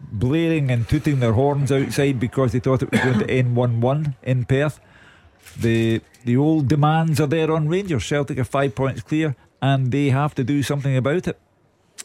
[0.00, 3.80] blaring and tooting their horns outside because they thought it was going to end 1
[3.80, 4.78] 1 in Perth.
[5.58, 8.04] The, the old demands are there on Rangers.
[8.04, 11.38] Celtic are five points clear and they have to do something about it.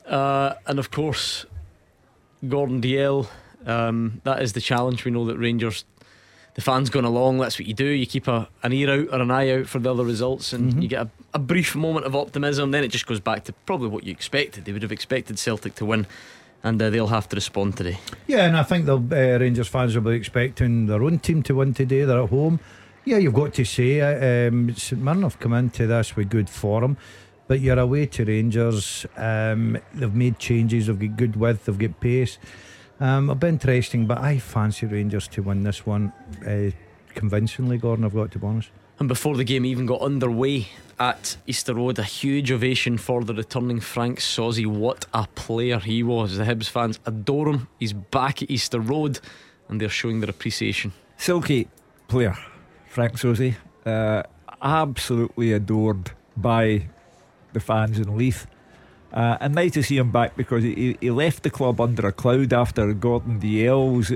[0.05, 1.45] Uh, and of course,
[2.47, 3.27] Gordon Dalziel
[3.65, 5.05] um, that is the challenge.
[5.05, 5.85] We know that Rangers,
[6.55, 7.85] the fans going along, that's what you do.
[7.85, 10.71] You keep a, an ear out or an eye out for the other results, and
[10.71, 10.81] mm-hmm.
[10.81, 12.71] you get a, a brief moment of optimism.
[12.71, 14.65] Then it just goes back to probably what you expected.
[14.65, 16.07] They would have expected Celtic to win
[16.63, 17.97] and uh, they'll have to respond today.
[18.27, 21.55] Yeah, and I think the uh, Rangers fans will be expecting their own team to
[21.55, 22.03] win today.
[22.03, 22.59] They're at home.
[23.03, 24.53] Yeah, you've got to say it.
[24.53, 26.97] Um, St Mirren have come into this with good form,
[27.47, 29.07] but you're away to Rangers.
[29.17, 30.87] Um, they've made changes.
[30.87, 31.65] They've got good width.
[31.65, 32.37] They've got pace.
[33.01, 36.13] Um, it'll be interesting, but I fancy Rangers to win this one
[36.47, 36.69] uh,
[37.15, 38.69] convincingly, Gordon, I've got to be honest.
[38.99, 40.67] And before the game even got underway
[40.99, 44.67] at Easter Road, a huge ovation for the returning Frank Sauzée.
[44.67, 46.37] What a player he was.
[46.37, 47.67] The Hibs fans adore him.
[47.79, 49.19] He's back at Easter Road
[49.67, 50.93] and they're showing their appreciation.
[51.17, 51.67] Silky
[52.07, 52.37] player,
[52.87, 53.55] Frank Sauzée.
[53.83, 54.21] Uh,
[54.61, 56.87] absolutely adored by
[57.53, 58.45] the fans in Leith.
[59.13, 62.11] Uh, and nice to see him back because he, he left the club under a
[62.11, 64.13] cloud after Gordon Dalziel's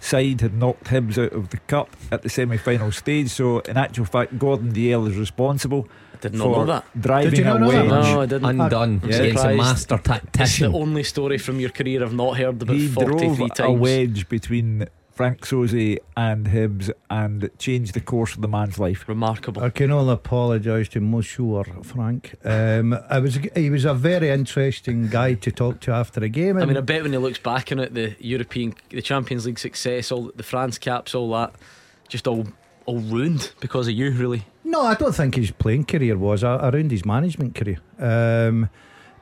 [0.00, 3.30] side had knocked Hibs out of the cup at the semi-final stage.
[3.30, 6.84] So in actual fact, Gordon Dalziel is responsible I did not for know that.
[7.00, 7.88] driving Did you not a wedge.
[7.88, 8.60] No, I didn't.
[8.60, 9.00] Undone.
[9.06, 9.22] Yeah.
[9.22, 12.76] He's a master master It's the only story from your career I've not heard about
[12.76, 13.60] He 43 drove times.
[13.60, 19.08] a wedge between Frank Sauzée and Hibs and changed the course of the man's life.
[19.08, 19.62] Remarkable.
[19.62, 22.34] I can only apologise to Monsieur Frank.
[22.44, 26.58] Um, I was he was a very interesting guy to talk to after a game.
[26.58, 29.58] I mean, I bet when he looks back on it, the European, the Champions League
[29.60, 31.54] success, all the France caps, all that,
[32.08, 32.46] just all
[32.86, 34.44] all ruined because of you, really.
[34.64, 37.78] No, I don't think his playing career was a- around his management career.
[38.00, 38.68] Um,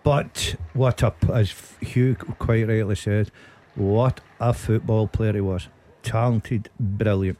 [0.02, 3.30] but what a, as Hugh quite rightly said,
[3.74, 5.68] what a football player he was.
[6.02, 7.38] Talented, brilliant.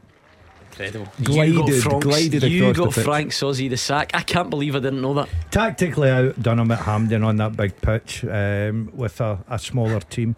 [0.71, 1.09] Incredible.
[1.23, 3.05] Glided- you got, Frank, glided you across the got.
[3.05, 4.11] Frank Sauzée the sack.
[4.15, 5.29] I can't believe I didn't know that.
[5.51, 10.35] Tactically outdone him at Hampden on that big pitch um, with a, a smaller team.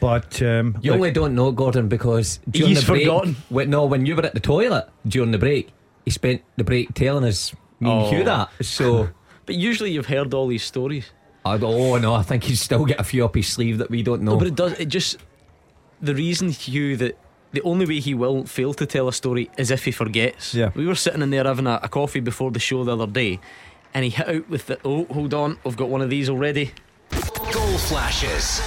[0.00, 3.36] But um, You look, only don't know Gordon because during He's the break, forgotten.
[3.48, 5.70] When, no, when you were at the toilet during the break,
[6.04, 8.10] he spent the break telling us me and Oh.
[8.10, 8.50] Hugh that.
[8.62, 9.08] So,
[9.46, 11.12] But usually you've heard all these stories.
[11.44, 14.02] I oh no, I think he's still got a few up his sleeve that we
[14.02, 14.32] don't know.
[14.32, 14.72] No, but it does.
[14.80, 15.18] It just
[16.02, 17.16] the reason Hugh that
[17.56, 20.52] the only way he will fail to tell a story is if he forgets.
[20.52, 20.72] Yeah.
[20.74, 23.40] We were sitting in there having a, a coffee before the show the other day,
[23.94, 26.72] and he hit out with the oh hold on I've got one of these already.
[27.10, 28.60] Goal flashes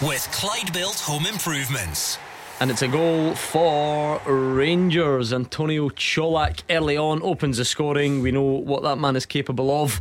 [0.00, 2.16] with Clyde Built Home Improvements.
[2.60, 5.32] And it's a goal for Rangers.
[5.32, 8.22] Antonio Cholak early on opens the scoring.
[8.22, 10.00] We know what that man is capable of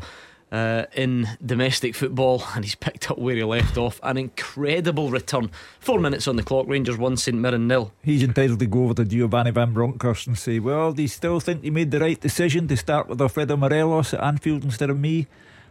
[0.51, 3.99] uh, in domestic football, and he's picked up where he left off.
[4.03, 5.51] An incredible return.
[5.79, 6.65] Four minutes on the clock.
[6.67, 7.91] Rangers one, St Mirren nil.
[8.01, 11.39] He's entitled to go over to Giovanni Van Bronckhorst and say, Well, do you still
[11.39, 14.99] think you made the right decision to start with Alfredo Morelos at Anfield instead of
[14.99, 15.27] me?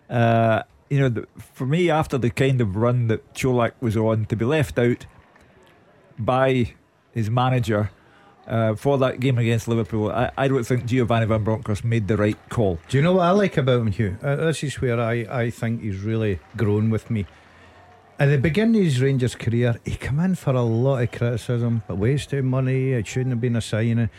[0.09, 4.25] Uh, you know, the, for me, after the kind of run that Cholak was on,
[4.27, 5.07] to be left out
[6.19, 6.75] by
[7.12, 7.91] his manager
[8.49, 12.17] uh, for that game against Liverpool, I, I don't think Giovanni Van Bronckhorst made the
[12.17, 12.79] right call.
[12.89, 14.17] Do you know what I like about him, Hugh?
[14.23, 17.27] Uh, this is where I, I think he's really grown with me.
[18.19, 21.83] At the beginning of his Rangers career, he came in for a lot of criticism,
[21.87, 24.11] but wasting money, it shouldn't have been a signing.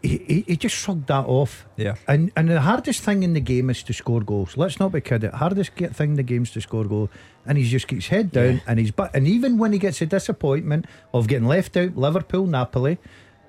[0.00, 1.66] He, he, he just shrugged that off.
[1.76, 1.96] Yeah.
[2.06, 4.56] And and the hardest thing in the game is to score goals.
[4.56, 5.32] Let's not be kidding.
[5.32, 7.10] Hardest thing in the game is to score goals.
[7.44, 8.60] And he just keeps head down Yeah.
[8.68, 12.46] and he's but and even when he gets a disappointment of getting left out, Liverpool,
[12.46, 12.98] Napoli,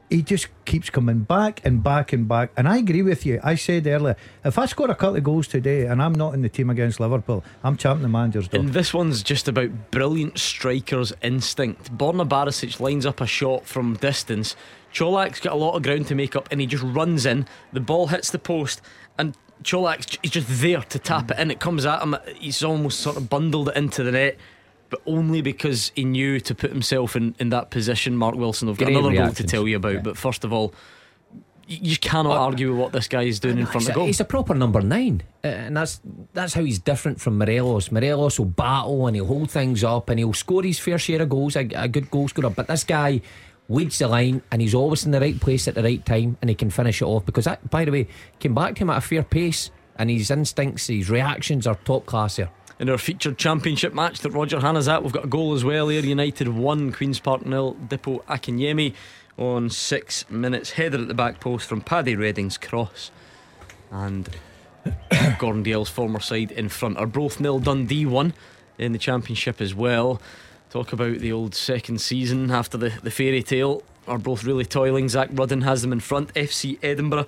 [0.09, 2.51] he just keeps coming back and back and back.
[2.57, 3.39] And I agree with you.
[3.43, 6.41] I said earlier, if I score a couple of goals today and I'm not in
[6.41, 8.61] the team against Liverpool, I'm champing the manager's door.
[8.61, 11.95] And this one's just about brilliant striker's instinct.
[11.95, 14.55] Borna Barisic lines up a shot from distance.
[14.93, 17.45] Cholak's got a lot of ground to make up and he just runs in.
[17.73, 18.81] The ball hits the post
[19.19, 21.51] and Cholak's he's just there to tap it in.
[21.51, 22.15] It comes at him.
[22.37, 24.37] He's almost sort of bundled it into the net.
[24.89, 28.69] But only because he knew to put himself in, in that position, Mark Wilson.
[28.69, 29.93] I've got Great another goal to tell you about.
[29.93, 30.01] Yeah.
[30.01, 30.73] But first of all,
[31.69, 34.07] you, cannot argue with what this guy is doing in front of goal.
[34.07, 36.01] he's a proper number nine, uh, and that's
[36.33, 37.91] that's how he's different from Morelos.
[37.91, 41.29] Morelos will battle and he'll hold things up and he'll score his fair share of
[41.29, 42.49] goals, a, a good goal scorer.
[42.49, 43.21] But this guy
[43.67, 46.49] leads the line and he's always in the right place at the right time, and
[46.49, 47.25] he can finish it off.
[47.25, 48.07] Because that, by the way,
[48.39, 52.05] came back to him at a fair pace, and his instincts, his reactions are top
[52.07, 52.49] class here.
[52.79, 55.89] In our featured championship match that Roger Hannah's at, we've got a goal as well.
[55.89, 57.75] Ayr United 1, Queen's Park nil.
[57.75, 58.93] Dipo Akinyemi
[59.37, 60.71] on six minutes.
[60.71, 63.11] Header at the back post from Paddy Redding's cross.
[63.91, 64.29] And
[65.39, 66.97] Gordon Dalziel's former side in front.
[66.97, 68.33] Arbroath nil Dundee 1
[68.77, 70.21] in the championship as well.
[70.69, 73.83] Talk about the old second season after the, the fairy tale.
[74.07, 75.09] Arbroath really toiling.
[75.09, 76.33] Zach Rudden has them in front.
[76.33, 77.27] FC Edinburgh,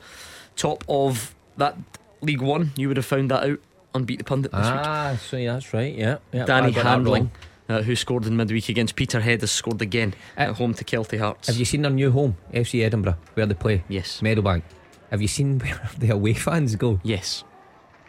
[0.55, 1.77] top of that
[2.21, 2.71] League One.
[2.77, 3.59] You would have found that out
[3.93, 4.80] on Beat the Pundit this week.
[4.84, 5.93] Ah, so yeah, that's right.
[5.93, 7.32] Yeah, yeah Danny I got that Handling,
[7.69, 11.19] uh, who scored in midweek against Peterhead, has scored again Uh, at home to Kelty
[11.19, 11.47] Hearts.
[11.47, 13.84] Have you seen their new home, FC Edinburgh, where they play?
[13.89, 14.21] Yes.
[14.21, 14.63] Meadowbank.
[15.10, 16.99] Have you seen where the away fans go?
[17.04, 17.43] Yes.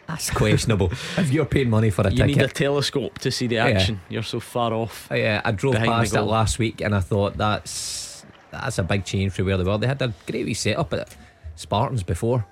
[0.07, 0.87] That's questionable.
[1.17, 2.19] if you're paying money for a ticket.
[2.29, 3.67] You need a telescope to see the Yeah.
[3.67, 4.01] action.
[4.09, 5.07] You're so far off.
[5.09, 9.03] I, uh, I drove past it last week and I thought that's that's a big
[9.05, 9.77] change from where they were.
[9.77, 11.15] They had a great wee setup at
[11.55, 12.45] Spartans before.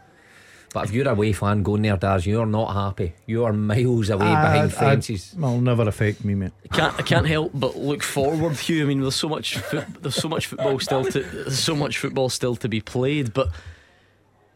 [0.73, 3.13] But if you're a away fan going there, Daz, you're not happy.
[3.25, 5.35] You are miles away behind fences.
[5.37, 6.53] Will never affect me, mate.
[6.71, 8.83] I can't, I can't help but look forward, Hugh.
[8.83, 11.97] I mean, there's so much, foot, there's so much football still to, there's so much
[11.97, 13.33] football still to be played.
[13.33, 13.49] But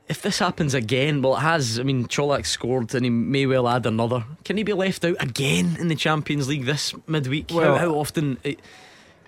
[0.08, 1.80] if this happens again, well, it has.
[1.80, 4.24] I mean, Cholak scored, and he may well add another.
[4.46, 7.52] Can he be left out again in the Champions League this midweek?
[7.52, 8.56] Well- how, how often eh,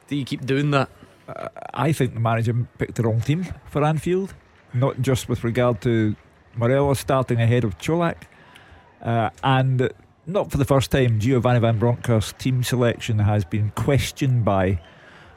[0.07, 0.89] do you keep doing that?
[1.73, 4.33] I think the manager picked the wrong team for Anfield,
[4.73, 6.15] not just with regard to
[6.57, 8.23] Morelos starting ahead of Cholak,
[9.01, 9.89] uh, and
[10.25, 14.79] not for the first time, Giovanni Van Bronckhorst's team selection has been questioned by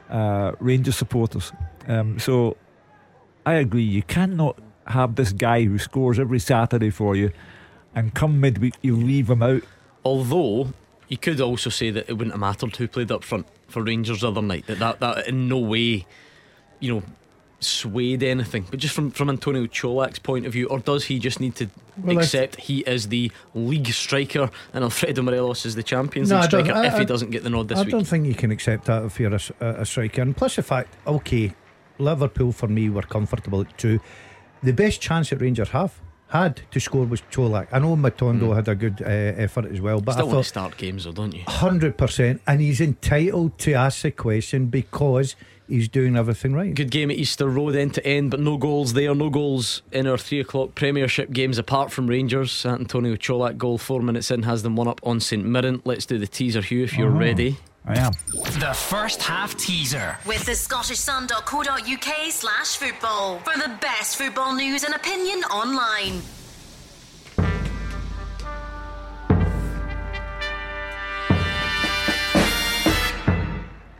[0.09, 1.53] uh, Rangers supporters.
[1.87, 2.57] Um, so
[3.45, 3.83] I agree.
[3.83, 7.31] You cannot have this guy who scores every Saturday for you,
[7.95, 9.63] and come midweek you leave him out.
[10.03, 10.73] Although
[11.07, 14.21] you could also say that it wouldn't have mattered who played up front for Rangers
[14.21, 14.67] the other night.
[14.67, 16.05] That that, that in no way,
[16.79, 17.03] you know,
[17.63, 18.65] swayed anything.
[18.69, 21.67] But just from from Antonio Cholak's point of view, or does he just need to
[21.97, 26.45] Well, accept he is the league striker and Alfredo Morelos is the Champions No, League
[26.45, 27.93] striker I- if he doesn't get the nod this I week?
[27.93, 29.41] I don't think you can accept that if you're a,
[29.81, 30.21] a- striker.
[30.21, 31.53] And plus the fact, okay,
[31.99, 33.99] Liverpool for me were comfortable at two.
[34.63, 35.93] The best chance that Rangers have
[36.29, 37.67] had to score was Cholak.
[37.71, 40.13] I know Matondo had a good uh, effort as well, but.
[40.13, 41.43] Still I want to start games though, don't you?
[41.47, 45.35] hundred percent, and he's entitled to ask the question because
[45.71, 46.73] he's doing everything right.
[46.73, 49.15] Good game at Easter Road end to end, but no goals there.
[49.15, 52.65] No goals in our three o'clock Premiership games apart from Rangers.
[52.65, 55.81] Antonio Colak goal four minutes in has them one up on St Mirren.
[55.85, 57.17] Let's do the teaser, Hugh, if you're Oh.
[57.17, 57.57] ready.
[57.85, 58.11] I am.
[58.59, 60.17] The first half teaser.
[60.27, 66.21] With the Scottish scottishsun.co.uk slash football for the best football news and opinion online.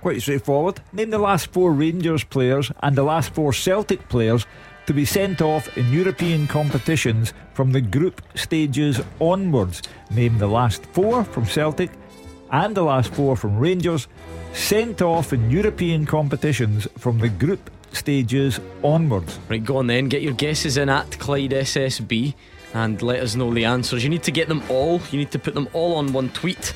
[0.02, 0.82] Quite straightforward.
[0.94, 4.48] Name the last four Rangers players and the last four Celtic players
[4.88, 9.84] to be sent off in European competitions from the group stages onwards.
[10.10, 11.92] Name the last four from Celtic
[12.52, 14.08] and the last four from Rangers
[14.54, 19.40] sent off in European competitions from the group stages onwards.
[19.50, 20.10] Right, go on then.
[20.10, 22.34] Get your guesses in at Clyde SSB
[22.74, 24.04] and let us know the answers.
[24.04, 25.00] You need to get them all.
[25.12, 26.74] You need to put them all on one tweet.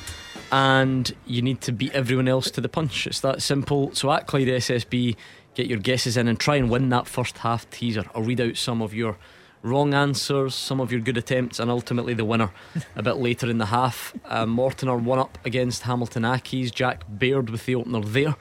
[0.52, 3.06] And you need to beat everyone else to the punch.
[3.06, 3.94] It's that simple.
[3.94, 5.16] So at Clyde SSB,
[5.54, 8.04] get your guesses in and try and win that first half teaser.
[8.14, 9.16] I'll read out some of your
[9.62, 12.50] wrong answers, some of your good attempts, and ultimately the winner
[12.94, 14.14] a bit later in the half.
[14.24, 16.72] Uh, Morton are one up against Hamilton Accies.
[16.72, 18.36] Jack Baird with the opener there,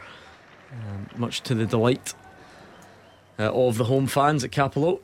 [0.72, 2.14] um, much to the delight
[3.40, 5.00] uh, of the home fans at Cappielow.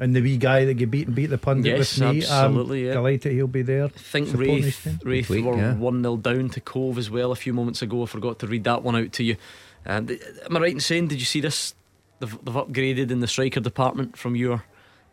[0.00, 2.80] And the wee guy that you beat and beat the pundit Yes, with me, absolutely,
[2.80, 2.92] I'm yeah.
[2.94, 3.84] delighted he'll be there.
[3.84, 5.04] I think supporting his Raith.
[5.04, 5.74] Raith week, were yeah.
[5.74, 8.02] 1 0 down to Cove as well a few moments ago.
[8.02, 9.36] I forgot to read that one out to you.
[9.84, 11.74] Um, th- am I right in saying, did you see this?
[12.18, 14.64] They've, they've upgraded in the striker department from your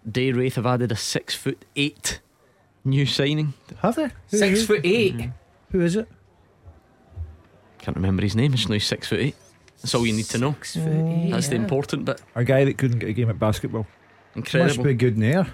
[0.09, 0.31] day.
[0.31, 2.21] Raith have added a 6 foot 8
[2.85, 3.53] new signing.
[3.81, 4.09] Have they?
[4.31, 5.29] Who, Six who- foot 8 Mm-hmm.
[5.71, 6.07] Who is it?
[7.79, 9.35] Can't remember his name, it's now 6 foot 8.
[9.81, 10.51] That's all you need to know.
[10.51, 12.21] That's the important bit.
[12.35, 13.85] A guy that couldn't get a game at basketball.
[14.53, 15.47] Must be good in there.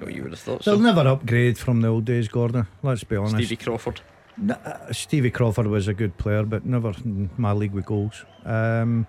[0.00, 0.82] Oh, you would have thought They'll so.
[0.82, 2.66] never upgrade from the old days, Gordon.
[2.82, 3.36] Let's be honest.
[3.36, 4.00] Stevie Crawford.
[4.38, 8.24] No, uh, Stevie Crawford was a good player, but never in my league with goals.
[8.44, 9.06] Um,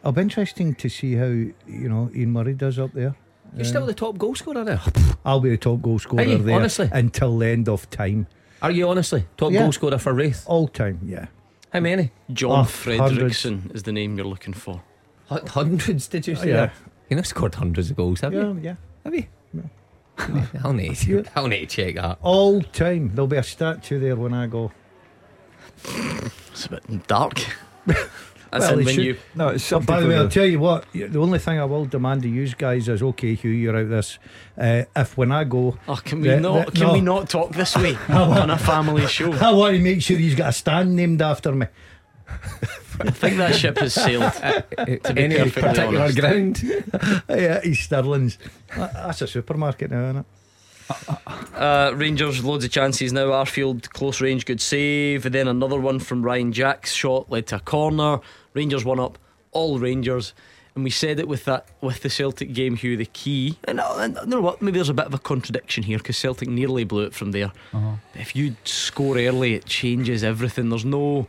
[0.00, 3.16] it'll be interesting to see how you know Ian Murray does up there.
[3.56, 4.80] You're still the top goal scorer there.
[5.24, 6.38] I'll be the top goal scorer Are you?
[6.38, 6.88] there Honestly?
[6.92, 8.28] until the end of time.
[8.62, 9.62] Are you honestly top Yeah.
[9.62, 10.44] goal scorer for Raith?
[10.46, 11.26] All time, yeah.
[11.72, 12.12] How many?
[12.32, 14.82] John Oh, Fredrickson is the name you're looking for.
[15.28, 16.48] Hu- Hundreds, did you Oh, say?
[16.50, 16.70] yeah.
[17.10, 18.60] You know, scored hundreds of goals, have Yeah, you?
[18.62, 18.76] yeah.
[19.04, 19.24] Have you?
[20.64, 22.18] I'll need to, I'll need to check that.
[22.22, 23.10] All time.
[23.14, 24.70] There'll be a statue there when I go.
[25.84, 27.34] It's a bit dark.
[28.52, 29.16] That's Well, in when should- you.
[29.36, 30.84] No, it's by the for way, I'll tell you what.
[30.92, 34.18] The only thing I will demand of you guys is okay, Hugh, you're out this.
[34.58, 36.66] Uh, if when I go, Oh, can we The- not?
[36.66, 36.92] the- can no.
[36.92, 39.32] we not talk this way on a family show?
[39.32, 41.66] I want to make sure he's got a stand named after me.
[43.00, 44.32] I think that ship has sailed.
[44.80, 46.18] To be Any particular honest.
[46.18, 46.62] ground?
[47.28, 48.38] yeah, East Stirling's.
[48.76, 50.26] That's a supermarket now, isn't it?
[51.54, 53.26] Uh, Rangers, loads of chances now.
[53.26, 55.26] Arfield, close range, good save.
[55.26, 58.20] And then another one from Ryan Jack's shot led to a corner.
[58.54, 59.18] Rangers one up,
[59.52, 60.32] all Rangers.
[60.74, 62.96] And we said it with that with the Celtic game, Hugh.
[62.96, 64.62] The key, and, uh, and you know what?
[64.62, 67.52] Maybe there's a bit of a contradiction here because Celtic nearly blew it from there.
[67.72, 67.94] Uh-huh.
[68.14, 70.68] If you score early, it changes everything.
[70.70, 71.26] There's no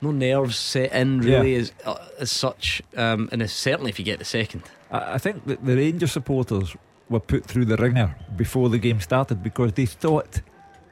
[0.00, 1.60] no nerves set in really Yeah.
[1.60, 2.82] as uh, as such.
[2.96, 4.62] Um, and certainly if you get the second.
[4.90, 6.76] I I think that the Rangers supporters
[7.10, 10.42] were put through the ringer before the game started because they thought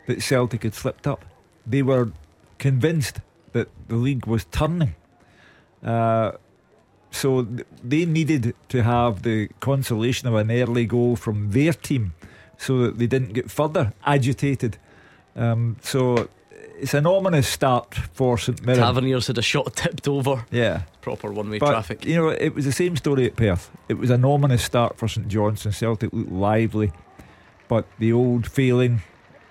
[0.07, 1.25] that Celtic had slipped up.
[1.67, 2.11] They were
[2.59, 3.21] convinced
[3.53, 4.95] that the league was turning.
[5.83, 6.33] Uh,
[7.11, 12.13] so th- they needed to have the consolation of an early goal from their team
[12.59, 14.79] so that they didn't get further agitated.
[15.37, 16.29] Um, so
[16.79, 18.81] it's an ominous start for St Mirren.
[18.81, 20.45] Taverniers had a shot tipped over.
[20.51, 20.83] Yeah.
[21.01, 22.05] Proper one way traffic.
[22.05, 23.71] You know, it was the same story at Perth.
[23.89, 25.73] It was an ominous start for St Johnstone.
[25.73, 26.93] Celtic looked lively,
[27.69, 29.03] but the old failing,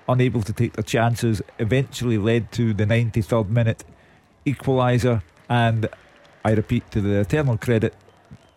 [0.07, 3.83] unable to take their chances, eventually led to the 93rd minute
[4.45, 5.21] equaliser.
[5.49, 5.87] And
[6.43, 7.95] I repeat, to the eternal credit,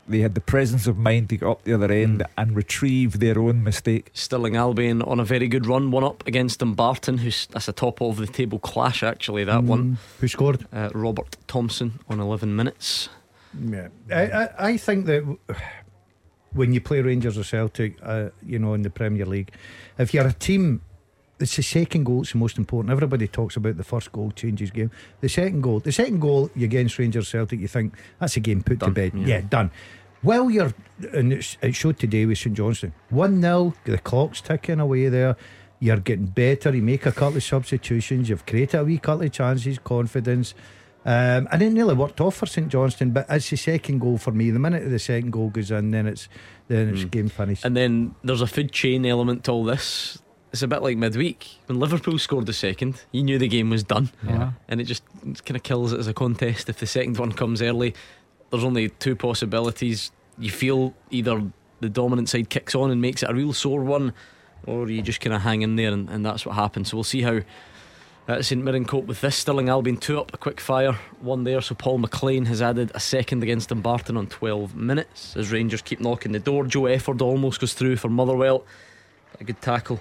[0.09, 3.38] they had the presence of mind to get up the other end and retrieve their
[3.38, 4.11] own mistake.
[4.14, 8.00] Stirling Albion on a very good run, one up against Dumbarton, who's that's a top
[8.00, 9.44] of the table clash actually.
[9.44, 10.66] That one, Who scored?
[10.72, 13.09] uh, Robert Thompson on 11 minutes.
[13.59, 15.36] Yeah, I, I, I think that
[16.52, 19.52] when you play Rangers or Celtic, uh, you know, in the Premier League,
[19.98, 20.80] if you're a team,
[21.40, 22.90] it's the second goal that's the most important.
[22.90, 24.90] Everybody talks about the first goal changes game.
[25.20, 28.62] The second goal, the second goal you against Rangers Celtic, you think that's a game
[28.62, 29.12] put Done, to bed.
[29.14, 29.26] yeah.
[29.26, 29.70] Yeah, done.
[30.23, 30.73] Well, you're,
[31.12, 35.37] and it's, it showed today with St Johnstone 1 0, the clock's ticking away there.
[35.81, 36.75] You're getting better.
[36.75, 38.29] You make a couple of substitutions.
[38.29, 40.55] You've created a wee couple of chances, confidence.
[41.05, 44.33] Um, and it nearly worked off for St Johnstone, but it's the second goal for
[44.33, 44.51] me.
[44.51, 46.29] The minute the second goal goes in, then it's
[46.66, 47.64] then it's game finished.
[47.64, 50.19] And then there's a food chain element to all this.
[50.53, 53.01] It's a bit like midweek when Liverpool scored the second.
[53.12, 54.53] You knew the game was done, Yeah.
[54.69, 55.05] and it just
[55.45, 56.69] kind of kills it as a contest.
[56.69, 57.95] If the second one comes early,
[58.51, 60.11] there's only two possibilities.
[60.38, 61.42] You feel either
[61.80, 64.12] the dominant side kicks on and makes it a real sore one,
[64.66, 66.90] or you just kind of hang in there, and, and that's what happens.
[66.90, 67.40] So we'll see how
[68.28, 69.36] uh, St Mirren cope with this.
[69.36, 71.61] Stirling Albion two up, a quick fire, one there.
[71.61, 75.36] So Paul McLean has added a second against Dumbarton on 12 minutes.
[75.36, 78.64] As Rangers keep knocking the door, Joe Efford almost goes through for Motherwell.
[79.40, 80.01] A good tackle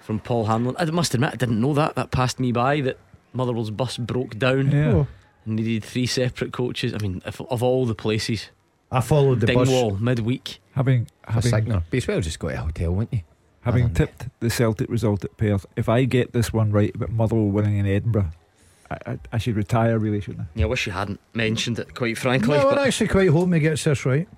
[0.00, 0.76] from Paul Hanlon.
[0.78, 1.96] I must admit, I didn't know that.
[1.96, 2.80] That passed me by.
[2.80, 2.98] That
[3.32, 4.88] Motherwell's bus broke down Yeah.
[4.90, 5.06] and
[5.46, 6.94] needed three separate coaches.
[6.94, 8.50] I mean, if, of all the places,
[8.90, 9.68] I followed the bus.
[9.68, 10.60] Dingwall midweek.
[10.72, 11.82] Having A having sickener.
[11.90, 13.20] Be as well just go to a hotel, wouldn't you?
[13.66, 17.46] having tipped the Celtic result at Perth, if I get this one right about Motherwell
[17.46, 18.30] winning in Edinburgh,
[18.90, 20.46] I, I, I should retire, really, shouldn't I?
[20.54, 22.56] Yeah, I wish you hadn't mentioned it, quite frankly.
[22.56, 24.28] No, but we're actually quite hoping he gets this right.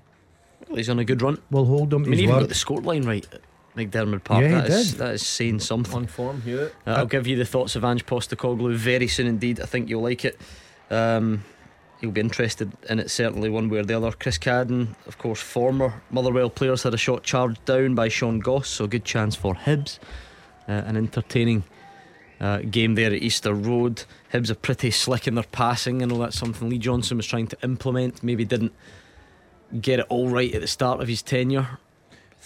[0.75, 1.39] he's on a good run.
[1.51, 2.41] We'll hold him I to mean, even word.
[2.41, 3.43] got the scoreline right at
[3.77, 4.43] McDiarmid Park.
[4.43, 5.01] Yeah, he that, is, did.
[5.01, 5.95] that is saying something.
[5.95, 6.75] On form, Hewitt.
[6.87, 9.61] Uh, I'll give you the thoughts of Ange Postecoglou very soon indeed.
[9.61, 10.41] I think you'll like it.
[10.91, 11.45] Um,
[12.01, 14.13] you'll be interested in it certainly one way or the other.
[14.13, 18.69] Chris Cadden, of course, former Motherwell players had a shot charged down by Sean Goss,
[18.69, 19.99] so good chance for Hibs.
[20.69, 21.65] Uh, an entertaining
[22.41, 24.05] uh, game there at Easter Road.
[24.33, 26.03] Hibs are pretty slick in their passing.
[26.03, 28.23] I know that's something Lee Johnson was trying to implement.
[28.23, 28.73] Maybe didn't
[29.81, 31.79] get it all right at the start of his tenure.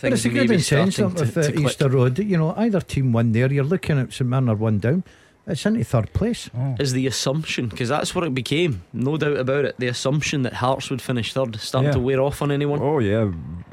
[0.00, 1.60] But it's a good intention with uh.
[1.60, 2.18] Easter Road.
[2.18, 3.52] You know, either team won there.
[3.52, 5.04] You're looking at St are one down.
[5.46, 6.48] It's into third place.
[6.78, 8.82] is the assumption because that's what it became.
[8.92, 9.74] No doubt about it.
[9.78, 11.94] The assumption that Hearts would finish third starting Yeah.
[11.94, 12.78] to wear off on anyone.
[12.80, 13.30] Oh yeah,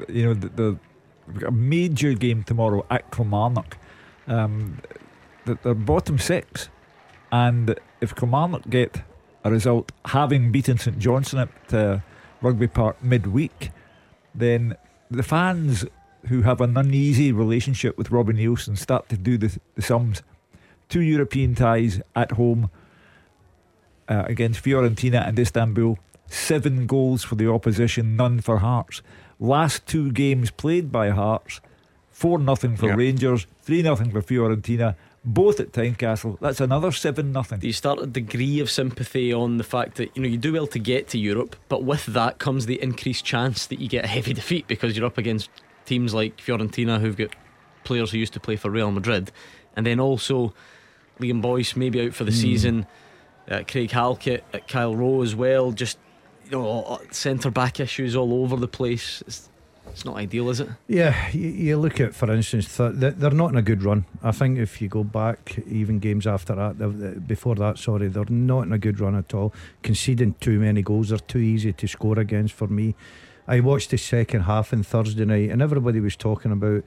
[0.08, 0.78] you know the, the
[1.28, 3.76] we've got a major game tomorrow at Kilmarnock.
[4.26, 4.78] Um,
[5.44, 6.68] the- they're bottom six,
[7.30, 9.02] and if Kilmarnock get
[9.44, 11.98] a result, having beaten St Johnstone at uh,
[12.42, 13.70] Rugby Park midweek,
[14.34, 14.76] then
[15.10, 15.84] the fans
[16.26, 20.22] who have an uneasy relationship with Robbie Neilson start to do the, the sums.
[20.90, 22.68] Two European ties at home
[24.08, 25.98] uh, against Fiorentina and Istanbul.
[26.26, 29.00] Seven goals for the opposition, none for Hearts.
[29.38, 31.60] Last two games played by Hearts,
[32.10, 32.96] four nothing for Yeah.
[32.96, 36.38] Rangers, three nothing for Fiorentina, both at Tynecastle.
[36.40, 37.60] That's another seven nothing.
[37.60, 40.52] Do you start a degree of sympathy on the fact that you know you do
[40.52, 44.04] well to get to Europe, but with that comes the increased chance that you get
[44.04, 45.50] a heavy defeat because you're up against
[45.86, 47.30] teams like Fiorentina who've got
[47.84, 49.30] players who used to play for Real Madrid,
[49.76, 50.52] and then also
[51.20, 52.38] Liam Boyce maybe out for the hmm.
[52.38, 52.86] season,
[53.50, 55.72] uh, Craig Halkett at Kye Rowles as well.
[55.72, 55.98] Just
[56.44, 59.22] you know uh, centre back issues all over the place.
[59.26, 59.48] It's,
[59.92, 60.68] it's not ideal, is it?
[60.86, 64.04] Yeah, you, you look at, for instance, th- th- they're not in a good run.
[64.22, 68.62] I think if you go back, even games after that, before that, sorry, they're not
[68.62, 69.52] in a good run at all.
[69.82, 72.94] Conceding too many goals, they're too easy to score against for me.
[73.50, 76.84] I watched the second half on Thursday night, and everybody was talking about,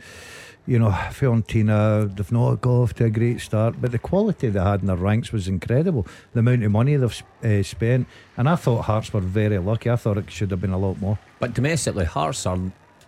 [0.65, 4.61] you know, Fiorentina, they've not got off to a great start, but the quality they
[4.61, 6.07] had in their ranks was incredible.
[6.33, 8.07] The amount of money they've uh, spent,
[8.37, 9.89] and I thought Hearts were very lucky.
[9.89, 11.19] I thought it should have been a lot more.
[11.39, 12.57] But domestically, Hearts are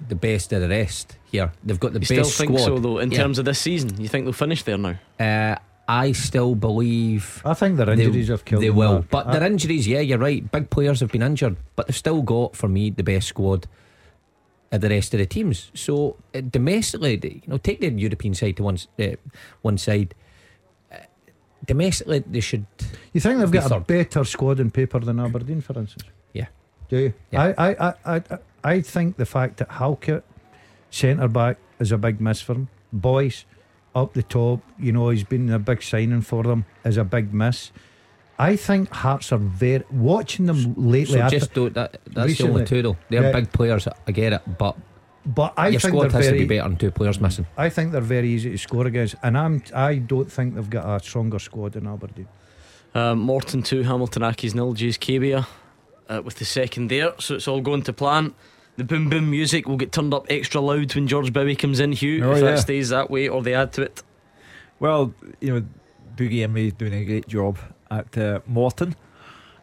[0.10, 1.52] the best of the rest here.
[1.64, 2.66] They've got the You best still think squad.
[2.76, 3.00] so though?
[3.00, 3.20] In Yeah.
[3.20, 4.96] terms of this season, you think they'll finish there now?
[5.18, 5.56] Uh,
[5.88, 9.10] I still believe I think their they- injuries have killed They them, will, Mark.
[9.10, 10.50] but I- their injuries, yeah, you're right.
[10.52, 13.68] Big players have been injured, but they've still got, for me, the best squad
[14.72, 15.72] of the rest of the teams.
[15.76, 19.06] So uh, domestically, you know, take the European side to one uh,
[19.62, 20.16] one side.
[20.92, 20.98] Uh,
[21.66, 22.66] domestically, they should.
[23.14, 26.10] You think they've got a better squad in paper than Aberdeen, for instance?
[26.34, 26.48] Yeah.
[26.90, 27.14] Do you?
[27.32, 27.54] Yeah.
[27.58, 28.22] I, I, I, I,
[28.64, 30.24] I think the fact that Halkett,
[30.90, 32.68] centre back, is a big miss for him.
[32.92, 33.46] Boyce,
[33.96, 37.34] up the top, you know, he's been a big signing for them, is a big
[37.34, 37.72] miss.
[38.38, 39.86] I think Hearts are very.
[39.90, 41.74] Watching them lately, So just don't.
[41.74, 42.98] That, that's the only two though.
[43.10, 43.32] They're yeah.
[43.32, 43.88] big players.
[43.88, 44.76] I get it, but
[45.26, 46.40] but I your think squad they're has very.
[46.40, 47.48] to be better than two players missing.
[47.58, 49.64] I think they're very easy to score against, and I'm.
[49.74, 52.28] I don't think they've got a stronger squad than Aberdeen.
[52.94, 55.46] Um, Morton 2, Hamilton Accies nil, Jays Cabia
[56.08, 57.14] uh, with the second there.
[57.20, 58.34] So it's all going to plan.
[58.78, 61.94] The boom boom music will get turned up extra loud when George Bowie comes in,
[61.94, 62.52] Hugh, Oh, if yeah.
[62.52, 64.04] that stays that way or they add to it.
[64.80, 65.66] Well, you know,
[66.18, 67.58] Dougie Imrie doing a great job
[67.90, 68.96] at uh, Morton.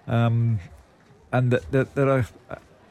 [0.07, 0.59] Um,
[1.31, 2.27] and th- th- they're a,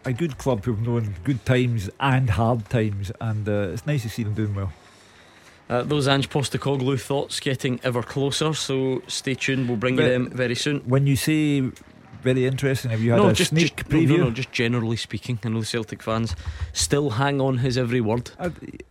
[0.05, 4.09] a good club who've known good times and hard times, and uh, it's nice to
[4.09, 4.71] see them doing well.
[5.69, 9.67] Uh, those Ange Postecoglou thoughts getting ever closer, so stay tuned.
[9.67, 10.79] We'll bring you them very soon.
[10.81, 11.63] When you say
[12.21, 14.17] very interesting, have you had no, a just, sneak just no, preview?
[14.17, 15.39] no, no, just generally speaking.
[15.43, 16.35] I know the Celtic fans
[16.73, 18.31] still hang on his every word.
[18.37, 18.49] Uh,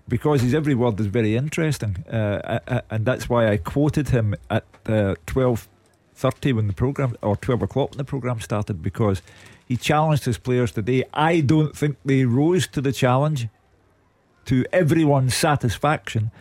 [0.09, 4.35] because his every word is very interesting, uh, uh, and that's why I quoted him
[4.49, 5.69] at uh, twelve
[6.15, 9.23] thirty when the program or twelve o'clock when the program started because
[9.67, 11.05] he challenged his players today.
[11.15, 13.49] I don't think they rose to the challenge
[14.47, 16.33] to everyone's satisfaction,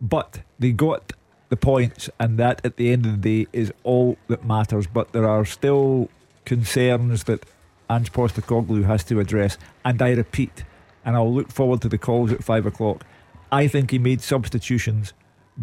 [0.00, 1.12] but they got
[1.48, 4.86] the points, and that at the end of the day is all that matters.
[4.86, 6.08] But there are still
[6.44, 7.46] concerns that
[7.90, 10.64] Ange Postecoglou has to address, and I repeat,
[11.04, 13.04] and I'll look forward to the calls at five o'clock.
[13.50, 15.14] I think he made substitutions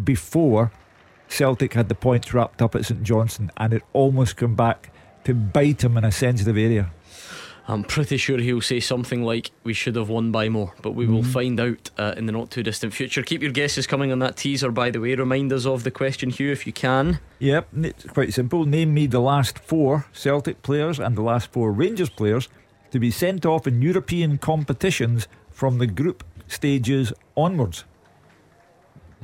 [0.02, 0.72] before
[1.28, 4.90] Celtic had the points wrapped up at St Johnstone, and it almost come back
[5.24, 6.90] to bite him in a sensitive area.
[7.68, 11.04] I'm pretty sure he'll say something like, "We should have won by more," but we
[11.06, 11.32] will Mhm.
[11.32, 13.22] find out uh, in the not too distant future.
[13.24, 15.14] Keep your guesses coming on that teaser, by the way.
[15.16, 17.18] Remind us of the question, Hugh, if you can.
[17.40, 18.64] Yep, it's quite simple.
[18.64, 22.48] Name me the last four Celtic players and the last four Rangers players
[22.92, 27.84] to be sent off in European competitions from the group stages onwards.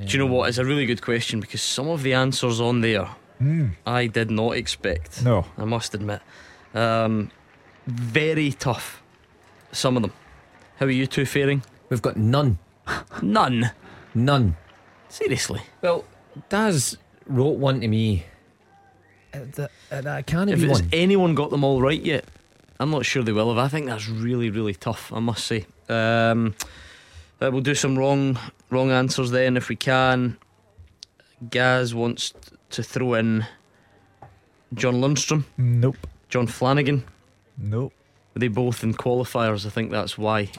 [0.04, 0.48] Do you know what?
[0.48, 3.06] It's a really good question because some of the answers on there
[3.38, 3.68] Hmm.
[3.86, 5.22] I did not expect.
[5.24, 5.46] No.
[5.58, 6.20] I must admit.
[6.74, 7.30] Um,
[7.86, 9.02] very tough.
[9.72, 10.12] Some of them.
[10.76, 11.62] How are you two faring?
[11.88, 12.58] We've got none.
[13.22, 13.70] None.
[14.14, 14.56] None.
[15.08, 15.60] Seriously.
[15.80, 16.04] Well,
[16.48, 18.24] Daz wrote one to me.
[19.34, 20.90] Uh, that, uh, that can't If be has one.
[20.92, 22.24] anyone got them all right yet?
[22.80, 23.58] I'm not sure they will have.
[23.64, 25.12] I think that's really, really tough.
[25.12, 25.66] I must say.
[25.88, 26.54] Um,
[27.40, 28.38] uh, we'll do some wrong,
[28.70, 30.36] wrong answers then if we can.
[31.50, 32.34] Gaz wants
[32.70, 33.46] to throw in
[34.74, 35.96] John Lundstram, Nope.
[36.28, 37.04] John Flanagan.
[37.62, 37.92] Nope.
[38.34, 39.64] Were they both in qualifiers?
[39.64, 40.50] I think that's why.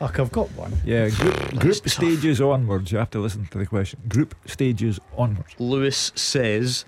[0.00, 0.72] Look, I've got one.
[0.84, 1.92] Yeah, group, group tough.
[1.92, 2.90] stages onwards.
[2.90, 4.00] You have to listen to the question.
[4.08, 5.54] Group stages onwards.
[5.58, 6.86] Lewis says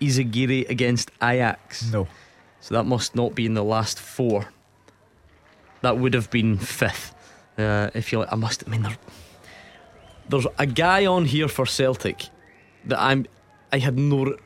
[0.00, 1.92] Izaguirre against Ajax.
[1.92, 2.08] No.
[2.60, 4.46] So that must not be in the last four.
[5.82, 7.14] That would have been fifth.
[7.58, 8.64] Uh, if you like, I must.
[8.66, 8.96] I mean, there,
[10.30, 12.24] there's a guy on here for Celtic
[12.86, 13.26] that I'm.
[13.70, 14.36] I had no.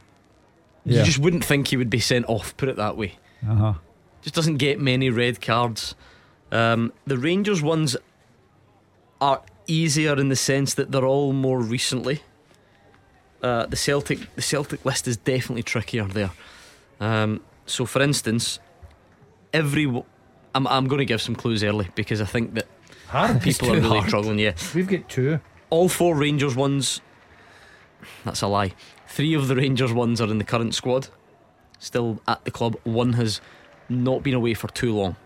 [0.84, 2.56] You just wouldn't think he would be sent off.
[2.56, 3.18] Put it that way.
[3.48, 3.74] Uh huh.
[4.28, 5.94] Just doesn't get many red cards.
[6.52, 7.96] Um, the Rangers ones
[9.22, 12.20] are easier in the sense that they're all more recently.
[13.42, 16.30] Uh, the Celtic the Celtic list is definitely trickier there.
[17.00, 18.58] Um, so, for instance,
[19.54, 20.04] every w-
[20.54, 22.66] I'm I'm going to give some clues early because I think that
[23.06, 23.40] Hard.
[23.40, 24.08] people are really hard.
[24.08, 24.38] struggling.
[24.38, 25.40] Yeah, We've got two.
[25.70, 27.00] all four Rangers ones.
[28.26, 28.74] That's a lie.
[29.06, 31.08] Three of the Rangers ones are in the current squad,
[31.78, 32.76] still at the club.
[32.84, 33.40] One has
[33.88, 35.16] not been away for too long.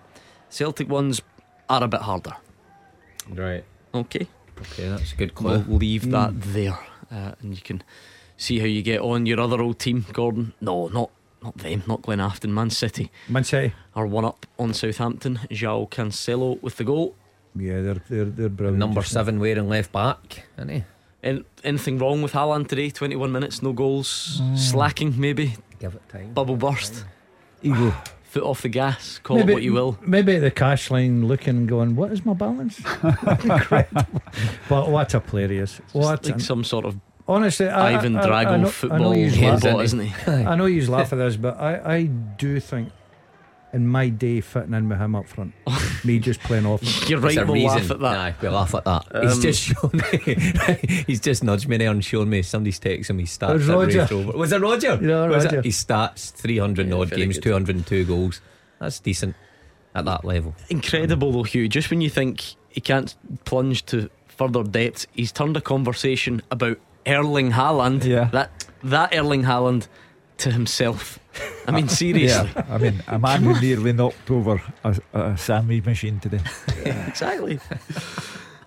[0.48, 1.20] Celtic ones
[1.68, 2.34] are a bit harder.
[3.28, 3.64] Right.
[3.94, 4.26] Okay,
[4.60, 5.64] Okay, that's a good clue.
[5.66, 6.78] we'll leave that there,
[7.10, 7.82] uh, and you can
[8.36, 9.26] see how you get on.
[9.26, 10.52] Your other old team, Gordon.
[10.60, 11.10] No, not
[11.42, 11.82] not them.
[11.86, 12.50] Not Glenafton.
[12.50, 13.74] Man City Man City.
[13.94, 15.40] are one up on Southampton.
[15.50, 17.14] João Cancelo with the goal.
[17.54, 18.78] Yeah, they're they're they're brilliant.
[18.78, 19.20] Number just now.
[19.20, 20.84] seven wearing left back, isn't he?
[21.22, 22.90] An- anything wrong with Haaland today?
[22.90, 24.40] 21 minutes, no goals.
[24.56, 25.54] Slacking, maybe.
[25.78, 26.32] Give it time.
[26.32, 27.04] Bubble burst.
[27.62, 27.92] Ego.
[28.32, 29.18] Foot off the gas.
[29.18, 29.98] Call it what you will.
[30.00, 32.78] Maybe the cash line looking, going, what is my balance?
[33.44, 34.22] Incredible.
[34.70, 35.82] but what a player he is.
[35.92, 39.26] What like an- some sort of honestly, I, Ivan I, Drago I know, football I
[39.26, 40.32] know robot, isn't he?
[40.32, 42.88] I know you laugh at this, but I, I do think
[43.72, 45.52] in my day fitting in with him up front,
[46.04, 46.82] me just playing off.
[46.82, 47.08] him.
[47.08, 47.78] You're There's right, a we'll reason.
[47.78, 48.16] laugh at that.
[48.18, 49.06] Aye, we'll laugh at that.
[49.22, 51.02] he's Um, just shown me.
[51.06, 53.54] he's just nudged me there and shown me somebody's texting me stats.
[53.54, 54.00] was at Roger.
[54.16, 54.98] Race Was it Roger?
[55.00, 55.58] Yeah, Was Roger.
[55.60, 55.64] It?
[55.64, 58.40] His stats: three hundred Yeah, odd games, two hundred and two goals.
[58.78, 59.36] That's decent
[59.94, 60.54] at that level.
[60.68, 61.68] Incredible though, Hugh.
[61.68, 63.14] Just when you think he can't
[63.44, 68.04] plunge to further depths, he's turned a conversation about Erling Haaland.
[68.04, 68.24] Yeah.
[68.32, 69.86] That that Erling Haaland
[70.42, 71.18] to himself.
[71.66, 72.50] I mean, seriously.
[72.54, 76.40] Yeah, I mean, a man who nearly knocked over a, a sandwich machine today.
[76.84, 77.58] exactly.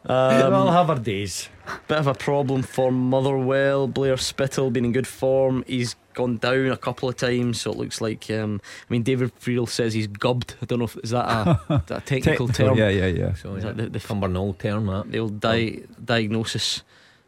[0.07, 1.49] we'll all Um, have our days.
[1.87, 3.87] bit of a problem for Motherwell.
[3.87, 5.63] Blair Spittal been in good form.
[5.67, 8.29] He's gone down a couple of times, so it looks like.
[8.29, 10.55] Um, I mean, David Friel says he's gubbed.
[10.61, 12.77] I don't know if is that a, is that a technical, term.
[12.77, 13.33] Yeah, yeah, yeah.
[13.33, 15.11] So Is yeah, that the- the f- Cumbernauld term that.
[15.11, 16.83] The old di- diagnosis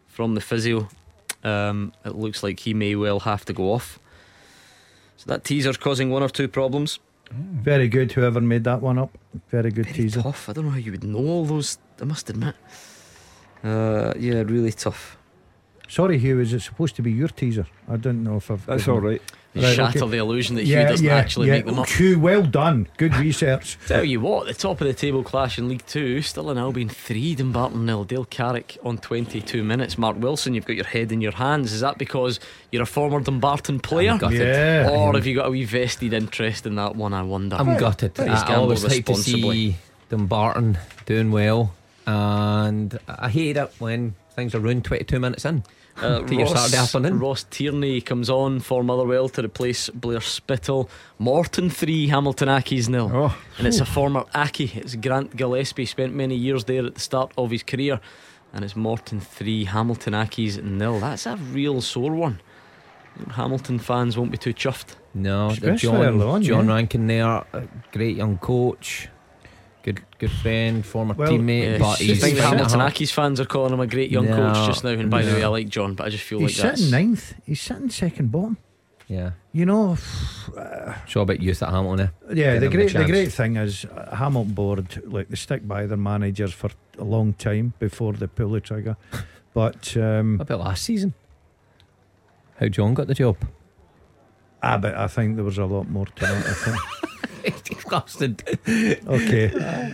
[0.07, 0.87] from the physio.
[1.43, 3.99] Um, it looks like he may well have to go off.
[5.18, 6.99] So that teaser's causing one or two problems.
[7.32, 9.18] Very good, whoever made that one up.
[9.49, 10.22] Very good Very teaser.
[10.22, 10.47] tough.
[10.47, 11.78] I don't know how you would know all those.
[12.01, 12.55] I must admit.
[13.63, 15.18] Uh, yeah, really tough.
[15.89, 17.65] Sorry, Hugh, is it supposed to be your teaser?
[17.89, 18.65] I don't know if I've.
[18.65, 19.22] That's all right.
[19.58, 20.12] You Right, shatter okay.
[20.12, 21.89] the illusion that Hugh doesn't actually make them oh, up.
[21.89, 22.88] Hugh, well done.
[22.97, 23.78] Good research.
[23.88, 27.36] Tell you what, the top of the table clash in League Two, Stirling Albion 3,
[27.36, 28.03] Dumbarton nil.
[28.03, 29.97] Dale Carrick on 22 minutes.
[29.97, 31.74] Mark Wilson, you've got your head in your hands.
[31.74, 32.39] Is that because
[32.72, 34.12] you're a former Dumbarton player?
[34.12, 34.39] I'm gutted.
[34.39, 34.89] Yeah.
[34.89, 37.14] Or have you got a wee vested interest in that one?
[37.14, 37.55] I wonder.
[37.55, 38.20] I'm gutted.
[38.20, 39.76] Uh, Please I gamble always like to see
[40.10, 41.74] Dumbarton doing well,
[42.05, 45.64] and I hate it when things are ruined 22 minutes in.
[45.99, 47.19] Uh, to your Saturday afternoon.
[47.19, 50.89] Ross Tierney comes on for Motherwell to replace Blair Spittal.
[51.19, 53.09] Morton 3, Hamilton Accies nil.
[53.13, 54.75] Oh, And it's a former Accie.
[54.75, 55.85] It's Grant Gillespie.
[55.85, 57.99] Spent many years there at the start of his career.
[58.53, 60.99] And it's Morton 3, Hamilton Accies nil.
[60.99, 62.41] That's a real sore one.
[63.31, 64.95] Hamilton fans won't be too chuffed.
[65.13, 66.73] No, the Especially early John, on, John yeah.
[66.75, 69.09] Rankin there, a great young coach,
[69.93, 72.93] good good friend, former Well, teammate, Yeah, but I he's think the Hamilton half.
[72.93, 74.89] Accies fans are calling him a great young No, coach just now.
[74.91, 76.81] And by the way, I like John, but I just feel He's like that's.
[76.81, 77.33] sitting ninth.
[77.45, 78.57] He's sitting second bottom.
[79.09, 79.95] Yeah, You know,
[81.07, 82.07] show a bit youth at Hamilton.
[82.29, 82.33] Eh?
[82.33, 82.51] yeah.
[82.53, 83.09] Give The great, the chance.
[83.09, 86.69] great thing is uh, Hamilton board, like they stick by their managers for
[86.99, 88.97] a long time before they pull the trigger.
[89.53, 91.13] But um, What about last season?
[92.59, 93.38] How John got the job?
[94.61, 96.45] ah, but I think there was a lot more to it.
[96.45, 96.77] I think.
[97.89, 98.43] Blasted.
[99.07, 99.47] Okay,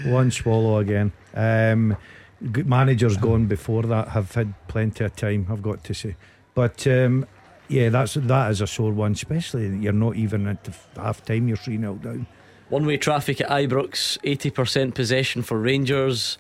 [0.10, 1.12] one swallow again.
[1.34, 1.98] Um,
[2.42, 5.48] managers gone before that have had plenty of time.
[5.50, 6.16] I've got to say,
[6.54, 7.26] but um,
[7.68, 11.48] yeah, that's that is a sore one, especially you're not even at the half time.
[11.48, 12.28] You're three 0 down.
[12.70, 16.38] One way traffic at Ibrox, 80% possession for Rangers.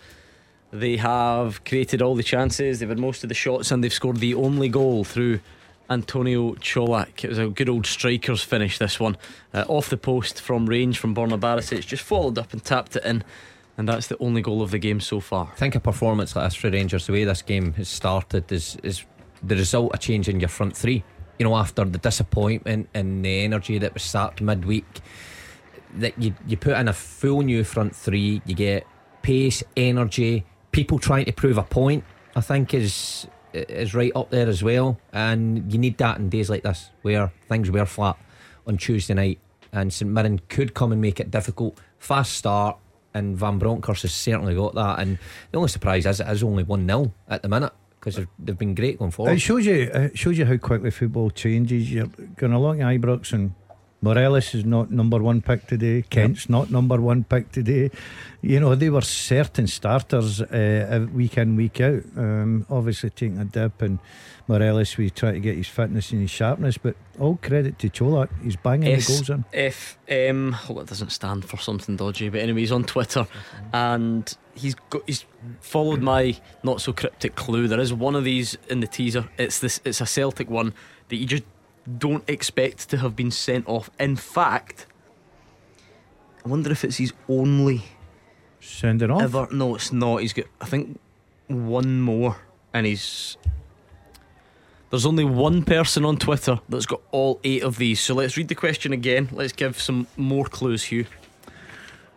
[0.72, 4.18] They have created all the chances, they've had most of the shots, and they've scored
[4.18, 5.41] the only goal through
[5.90, 7.24] Antonio Colak.
[7.24, 9.18] It was a good old striker's finish, this one.
[9.54, 13.04] Uh, off the post from range from Borna Barisic, just followed up and tapped it
[13.04, 13.24] in.
[13.78, 15.50] And that's the only goal of the game so far.
[15.52, 18.78] I think a performance like this for Rangers, the way this game has started, is
[18.84, 19.04] is
[19.42, 21.04] the result of changing your front three.
[21.40, 24.86] You know, after the disappointment and the energy that was sapped midweek,
[25.96, 28.86] that you you put in a full new front three, you get
[29.24, 32.04] pace, energy, people trying to prove a point.
[32.36, 36.49] I think is is right up there as well, and you need that in days
[36.49, 38.18] like this where things were flat
[38.68, 39.39] on Tuesday night,
[39.72, 41.80] and St Mirren could come and make it difficult.
[41.99, 42.78] Fast start,
[43.14, 44.99] and Van Bronckhorst has certainly got that.
[44.99, 45.18] And
[45.51, 48.58] the only surprise is it is only one 0 at the minute because they've, they've
[48.58, 49.34] been great going forward.
[49.34, 51.91] It shows you it shows you how quickly football changes.
[51.91, 53.54] You're going along Ibrox and
[54.04, 56.01] Morelos is not number one pick today.
[56.01, 57.89] Kent's not number one pick today.
[58.41, 62.04] You know they were certain starters uh, week in week out.
[62.18, 63.99] Um, obviously taking a dip and
[64.49, 66.78] Morelos we try to get his fitness and his sharpness.
[66.78, 68.28] But all credit to Colak.
[68.43, 69.45] He's banging the goals in.
[69.54, 73.26] SFM, hope it doesn't stand for something dodgy, but anyway, he's on Twitter
[73.72, 75.24] and he's got, he's
[75.62, 77.70] followed my not so cryptic clue.
[77.70, 79.30] There is one of these in the teaser.
[79.38, 79.80] It's this.
[79.86, 80.74] It's a Celtic one
[81.08, 81.43] that you just
[81.98, 83.90] don't expect to have been sent off.
[84.00, 84.86] In fact,
[86.46, 87.84] I wonder if it's his only
[88.60, 89.22] Send it off.
[89.22, 89.48] ever.
[89.52, 90.18] No, it's not.
[90.22, 91.00] He's got I think
[91.48, 92.38] one more,
[92.74, 93.38] and he's.
[94.90, 98.00] There's only one person on Twitter that's got all eight of these.
[98.00, 99.28] So let's read the question again.
[99.32, 101.06] Let's give some more clues, Hugh.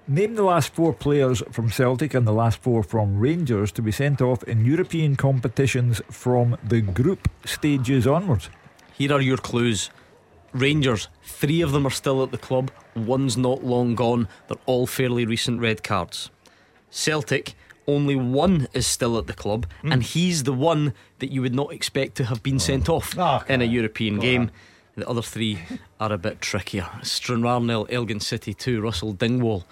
[0.06, 3.90] Name the last four players from Celtic and the last four from Rangers to be
[3.90, 8.50] sent off in European competitions from the group stages onwards.
[8.96, 9.90] Here are your clues.
[10.52, 14.26] Rangers, three of them are still at the club, one's not long gone.
[14.48, 16.30] They're all fairly recent red cards.
[16.90, 17.54] Celtic,
[17.86, 21.72] only one is still at the club, and he's the one that you would not
[21.72, 23.64] expect to have been sent off Oh, in a.
[23.64, 24.42] European game.
[24.42, 24.50] on.
[24.96, 25.58] The other three
[26.00, 26.88] are a bit trickier.
[27.02, 29.66] Stranraer Elgin City 2, Russell Dingwall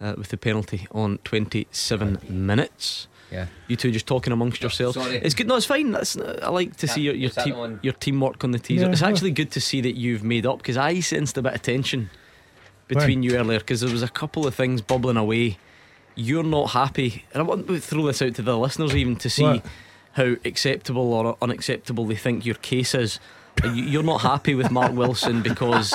[0.00, 3.06] uh, with the penalty on 27 minutes.
[3.30, 3.46] Yeah.
[3.68, 4.96] You two just talking amongst yourselves.
[4.96, 5.16] sorry.
[5.16, 5.46] It's good.
[5.46, 5.92] No, it's fine.
[5.92, 8.86] That's I like to see your your, is team, your teamwork on the teaser.
[8.86, 11.54] Yeah, it's actually good to see that you've made up because I sensed a bit
[11.54, 12.10] of tension
[12.88, 15.58] between you earlier because there was a couple of things bubbling away.
[16.16, 19.30] You're not happy, and I want to throw this out to the listeners even to
[19.30, 19.64] see What?
[20.14, 23.20] how acceptable or unacceptable they think your case is.
[23.72, 25.94] You're not happy with Mark Wilson because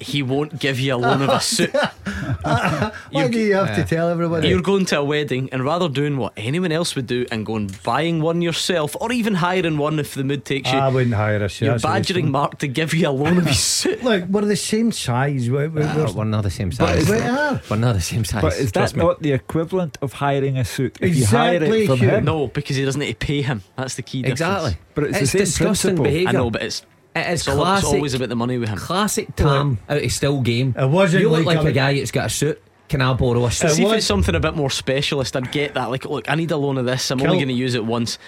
[0.00, 1.74] he won't give you a loan of a suit.
[2.42, 4.48] Why You're- do you have to tell everybody?
[4.48, 7.70] You're going to a wedding and rather doing what anyone else would do and going
[7.82, 10.78] buying one yourself or even hiring one if the mood takes you.
[10.78, 11.64] I wouldn't hire a suit.
[11.66, 12.30] You're that's the least badgering.
[12.30, 14.02] Mark to give you a loan of his suit.
[14.04, 15.50] Look, we're the same size.
[15.50, 17.08] We're, we're, Uh, we're- we're not the same size.
[17.08, 17.60] But we are.
[17.70, 18.42] We're not the same size.
[18.42, 19.02] But is that me.
[19.02, 20.98] not the equivalent of hiring a suit?
[21.00, 23.62] If you hire Exactly, it from him, No, because he doesn't need to pay him.
[23.76, 24.40] That's the key difference.
[24.40, 24.76] exactly?
[24.94, 25.66] But it's the same disgusting
[25.96, 26.06] principle.
[26.06, 26.32] I behaviour.
[26.32, 26.86] know, but it's
[27.16, 27.88] It is It's, all- it's classic.
[27.94, 28.78] always about the money with him.
[28.78, 30.74] Classic Tam out of still game.
[30.78, 32.60] It wasn't You look like like, a- a guy that's got a suit.
[32.88, 33.70] Can I borrow a suit?
[33.70, 35.90] See if was- it's something a bit more specialist, I'd get that.
[35.90, 37.10] Like, look, I need a loan of this.
[37.10, 38.18] I'm Kill- only going to use it once.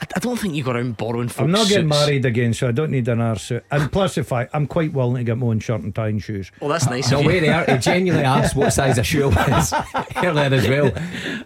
[0.00, 1.28] I, I don't think you go around borrowing.
[1.28, 2.00] Folks I'm not getting suits.
[2.06, 3.64] married again, so I don't need an arse suit.
[3.70, 6.20] And plus, if I, I'm quite willing to get my own shirt and tie and
[6.22, 6.50] shoes.
[6.60, 7.10] Well, that's nice.
[7.12, 7.28] No of you.
[7.28, 7.64] way there.
[7.66, 9.72] He genuinely asked what size a shoe was
[10.16, 10.90] earlier as well.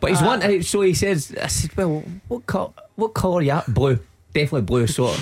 [0.00, 0.42] But he's one.
[0.42, 2.72] uh, So he says, "I said, well, what colour?
[2.94, 3.72] What colour you at?
[3.72, 3.98] Blue.
[4.32, 4.86] Definitely blue.
[4.86, 5.14] So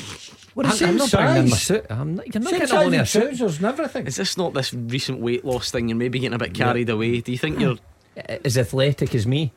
[0.54, 1.86] Well, I'm, I'm not bringing in my suit.
[1.90, 4.06] I'm not, you're not Same getting a loan of a trousers and everything.
[4.06, 5.88] Is this not this recent weight loss thing?
[5.88, 7.20] You're maybe getting a bit carried away.
[7.20, 7.76] Do you think you're?
[8.16, 9.52] As athletic as me.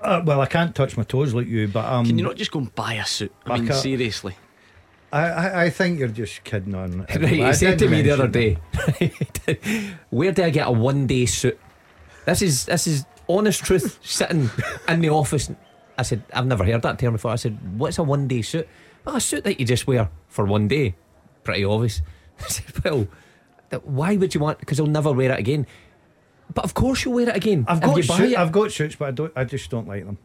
[0.00, 2.50] Uh, well, I can't touch my toes like you, but um, Can you not just
[2.50, 3.32] go and buy a suit?
[3.44, 4.36] I I mean, can't- seriously.
[5.12, 7.00] I, I, I think you're just kidding on.
[7.08, 8.58] Right, I said to me the other day,
[10.10, 11.58] "Where do I get a one day suit?"
[12.26, 13.98] This is this is honest truth.
[14.02, 14.50] Sitting
[14.86, 15.50] in the office,
[15.96, 18.68] I said, "I've never heard that term before." I said, "What's a one day suit?"
[19.08, 20.94] Well, a suit that you just wear for one day.
[21.42, 22.02] Pretty obvious.
[22.40, 23.08] I said, "Well,
[23.84, 24.58] why would you want?
[24.60, 25.66] Because I'll never wear it again."
[26.52, 27.64] But of course you'll wear it again.
[27.68, 28.38] I've got you buy suit, it.
[28.38, 29.32] I've got suits, but I don't.
[29.34, 30.18] I just don't like them.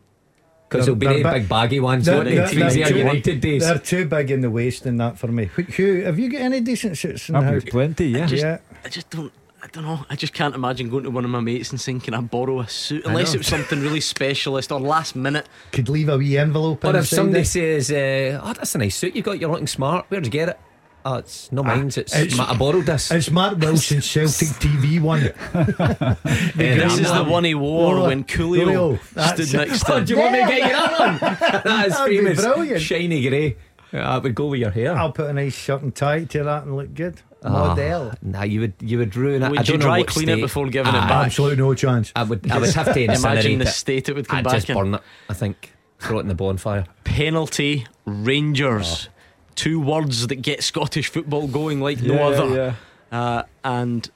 [0.68, 2.06] Because they'll be the big baggy ones.
[2.08, 2.36] They're, won't it?
[2.36, 3.62] they're- they're too- United days.
[3.62, 5.50] They're too big in the waist and that for me.
[5.70, 7.64] Hugh, have you got any decent suits in the I've house?
[7.64, 8.26] got plenty, yeah.
[8.26, 8.58] Just, Yeah.
[8.84, 9.32] I just don't.
[9.64, 10.06] I don't know.
[10.10, 12.60] I just can't imagine going to one of my mates and saying, "Can I borrow
[12.60, 15.48] a suit?" Unless it was something really specialist or last minute.
[15.72, 16.84] Could leave a wee envelope.
[16.84, 17.46] Or if somebody it.
[17.46, 19.40] says, uh, "Oh, that's a nice suit you got.
[19.40, 20.06] You're looking smart.
[20.10, 20.60] Where'd you get it?"
[21.06, 21.88] Oh, it's no mine.
[21.88, 23.10] It's, it's- I borrowed this.
[23.12, 25.20] It's Mark Wilson's Celtic TV one.
[26.56, 30.06] this is the one he wore Oh, when Coolio, Coolio, stood next to Oh, him.
[30.06, 31.18] do you want me to get you that one?
[31.64, 32.42] that is That'd be famous.
[32.42, 32.82] brilliant.
[32.82, 33.58] Shiny grey.
[33.94, 34.96] Yeah, it would go with your hair.
[34.96, 37.22] I'll put a nice shirt and tie to that and look good.
[37.46, 38.14] Ah, Model.
[38.22, 39.50] Nah, you would you would ruin it.
[39.50, 41.26] Would I you don't know dry what clean it before giving it back?
[41.28, 42.12] Absolutely no chance.
[42.16, 43.68] I would I would have to Imagine the it.
[43.70, 44.76] state it would come I'd back just in.
[44.78, 45.02] burn it.
[45.30, 46.86] I think throw it in the bonfire.
[47.04, 49.10] Penalty Rangers.
[49.56, 52.76] Two words that get Scottish football going like no other.
[53.12, 53.18] yeah.
[53.18, 54.10] Uh, and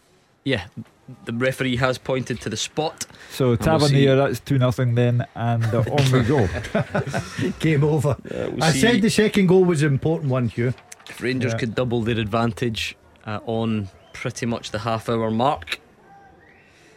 [0.44, 0.66] yeah,
[1.26, 3.06] the referee has pointed to the spot.
[3.32, 6.48] So we'll Tavernier, that's two nothing then, and uh, on we go.
[7.60, 8.18] Game over.
[8.30, 8.80] we'll I see.
[8.82, 10.74] said the second goal was an important one, Hugh.
[11.10, 11.60] If Rangers Yeah.
[11.60, 12.96] could double their advantage
[13.26, 15.80] uh, on pretty much the half hour mark.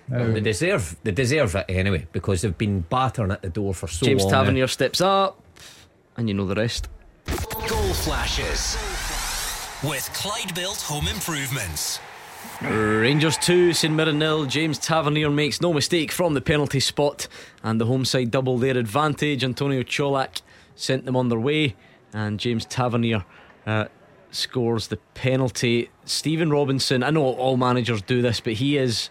[0.08, 3.86] Now, They deserve they deserve it anyway because they've been battering at the door for
[3.86, 4.32] so James long.
[4.32, 4.38] now.
[4.40, 5.40] Tavernier steps up,
[6.16, 6.88] and you know the rest.
[7.68, 8.76] Goal flashes
[9.88, 12.00] with Clyde Built Home Improvements.
[12.62, 14.44] Rangers 2, St Mirren nil.
[14.44, 17.26] James Tavernier makes no mistake from the penalty spot,
[17.62, 19.42] and the home side double their advantage.
[19.42, 20.42] Antonio Colak
[20.76, 21.74] sent them on their way,
[22.12, 23.24] and James Tavernier
[23.66, 23.86] uh,
[24.30, 25.88] scores the penalty.
[26.04, 29.08] Stephen Robinson, I know all managers do this, but he is.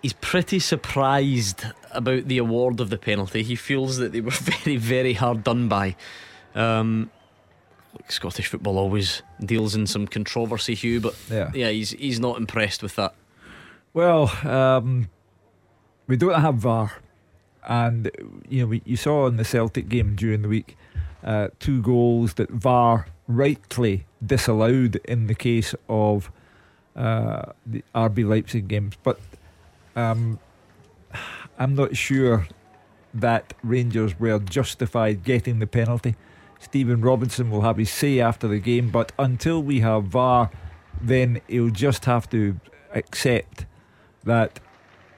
[0.00, 3.42] He's pretty surprised about the award of the penalty.
[3.42, 5.96] He feels that they were very, very hard done by.
[6.54, 7.10] Um,
[7.92, 11.50] look, Scottish football always deals in some controversy, Hugh, but Yeah.
[11.54, 13.14] yeah, he's he's not impressed with that.
[13.94, 15.08] well, um,
[16.06, 16.92] we don't have VAR,
[17.68, 18.10] and
[18.48, 20.76] you know we, you saw in the Celtic game during the week
[21.24, 26.30] uh, two goals that VAR rightly disallowed in the case of
[26.96, 29.20] uh, the RB Leipzig games, but
[29.96, 30.38] um,
[31.58, 32.46] I'm not sure
[33.14, 36.14] that Rangers were justified getting the penalty.
[36.58, 40.50] Stephen Robinson will have his say after the game, but until we have VAR,
[41.00, 42.58] then he'll just have to
[42.92, 43.64] accept
[44.24, 44.60] that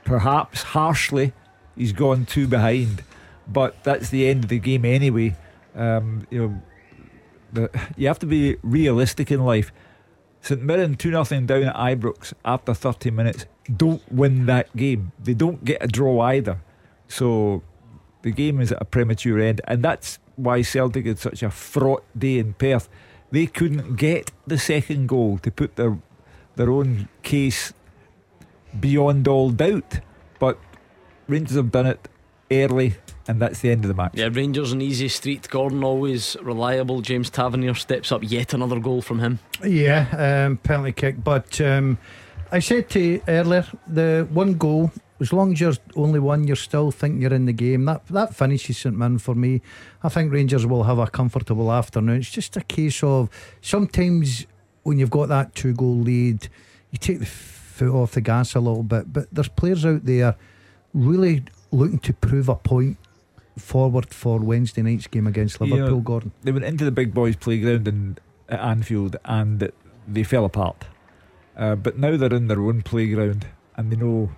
[0.05, 1.32] perhaps harshly
[1.76, 3.03] he's gone two behind,
[3.49, 5.34] but that's the end of the game anyway.
[5.74, 6.62] Um, you know,
[7.53, 9.72] the, you have to be realistic in life.
[10.43, 15.12] St Mirren 2 0 down at Ibrox after 30 minutes don't win that game.
[15.22, 16.61] They don't get a draw either.
[17.09, 17.62] So
[18.22, 22.05] the game is at a premature end, and that's why Celtic had such a fraught
[22.18, 22.88] day in Perth.
[23.30, 25.99] They couldn't get the second goal to put their
[26.57, 27.72] their own case
[28.78, 30.01] beyond all doubt.
[30.38, 30.59] But
[31.28, 32.09] Rangers have done it
[32.51, 32.95] early,
[33.28, 34.12] and that's the end of the match.
[34.14, 35.49] Yeah, Rangers an easy street.
[35.49, 37.01] Gordon always reliable.
[37.01, 38.22] James Tavernier steps up.
[38.24, 39.38] Yet another goal from him.
[39.64, 41.22] Yeah, um, penalty kick.
[41.22, 41.99] But um,
[42.51, 46.56] I said to you earlier, the one goal, as long as you're only one, you're
[46.56, 47.84] still thinking you're in the game.
[47.84, 49.60] That that finishes St Mirren for me.
[50.02, 52.18] I think Rangers will have a comfortable afternoon.
[52.18, 53.28] It's just a case of
[53.60, 54.46] sometimes
[54.82, 56.48] when you've got that two goal lead,
[56.90, 59.12] you take the foot off the gas a little bit.
[59.12, 60.36] But there's players out there
[60.94, 62.96] really looking to prove a point
[63.58, 66.32] forward for Wednesday night's game against Liverpool, Gordon.
[66.42, 68.18] They went into the big boys' playground in,
[68.48, 69.70] at Anfield and
[70.08, 70.86] they fell apart.
[71.56, 73.46] Uh, but now they're in their own playground
[73.76, 74.30] and they know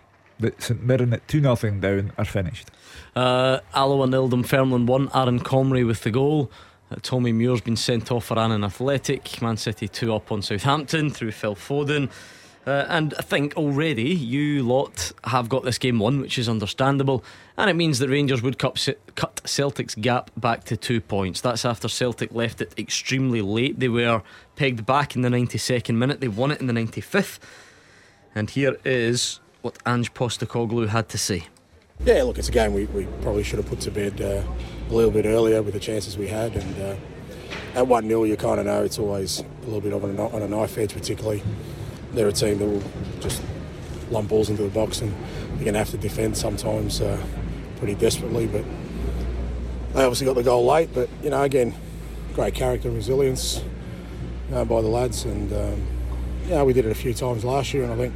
[0.43, 2.71] that St Mirren at 2 0 down are finished.
[3.17, 5.11] Uh, Alloa nil, Dunfermline one.
[5.15, 6.51] Aaron Comrie with the goal.
[6.91, 9.41] Uh, Tommy Muir's been sent off for Annan Athletic.
[9.41, 12.11] Man City 2 up on Southampton through Phil Foden.
[12.65, 17.25] Uh, and I think already you lot have got this game won, which is understandable.
[17.57, 21.41] And it means that Rangers would cut Celtic's gap back to two points.
[21.41, 23.81] That's after Celtic left it extremely late.
[23.81, 24.23] They were
[24.55, 27.41] pegged back in the 92nd minute, they won it in the 95th.
[28.35, 31.45] And here is what Ange Postecoglou had to say.
[32.05, 34.43] Yeah, look, it's a game we, we probably should have put to bed uh,
[34.91, 36.55] a little bit earlier with the chances we had.
[36.57, 36.97] And uh,
[37.77, 40.43] at 1 0, you kind of know it's always a little bit of an, on
[40.43, 41.43] a knife edge, particularly
[42.13, 42.83] they're a team that will
[43.21, 43.43] just
[44.11, 45.11] lump balls into the box and
[45.55, 47.23] you're going to have to defend sometimes uh,
[47.77, 48.47] pretty desperately.
[48.47, 48.65] But
[49.95, 50.91] they obviously got the goal late.
[50.93, 51.73] But, you know, again,
[52.35, 53.63] great character and resilience
[54.53, 55.25] uh, by the lads.
[55.25, 55.87] And, um,
[56.49, 57.85] yeah, we did it a few times last year.
[57.85, 58.15] And I think,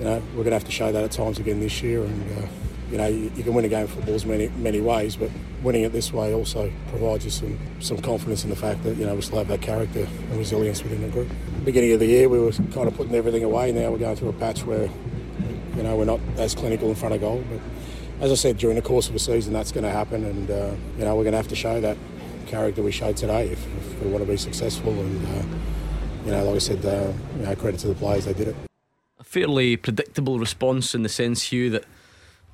[0.00, 2.02] you know, we're going to have to show that at times again this year.
[2.02, 2.48] And, uh,
[2.90, 5.30] you know, you, you, can win a game of football many many ways, but
[5.62, 9.04] winning it this way also provides you some, some confidence in the fact that, you
[9.04, 11.28] know, we still have that character and resilience within the group.
[11.64, 13.72] Beginning of the year, we were kind of putting everything away.
[13.72, 14.88] Now we're going through a patch where,
[15.76, 17.44] you know, we're not as clinical in front of goal.
[17.50, 17.60] But
[18.24, 20.74] as I said, during the course of a season, that's going to happen, and uh,
[20.98, 21.96] you know, we're going to have to show that
[22.46, 24.92] character we showed today if, if we want to be successful.
[24.92, 25.56] And uh,
[26.24, 28.69] you know, like I said, uh, you know, credit to the players, they did it.
[29.20, 31.84] A fairly predictable response in the sense, Hugh, that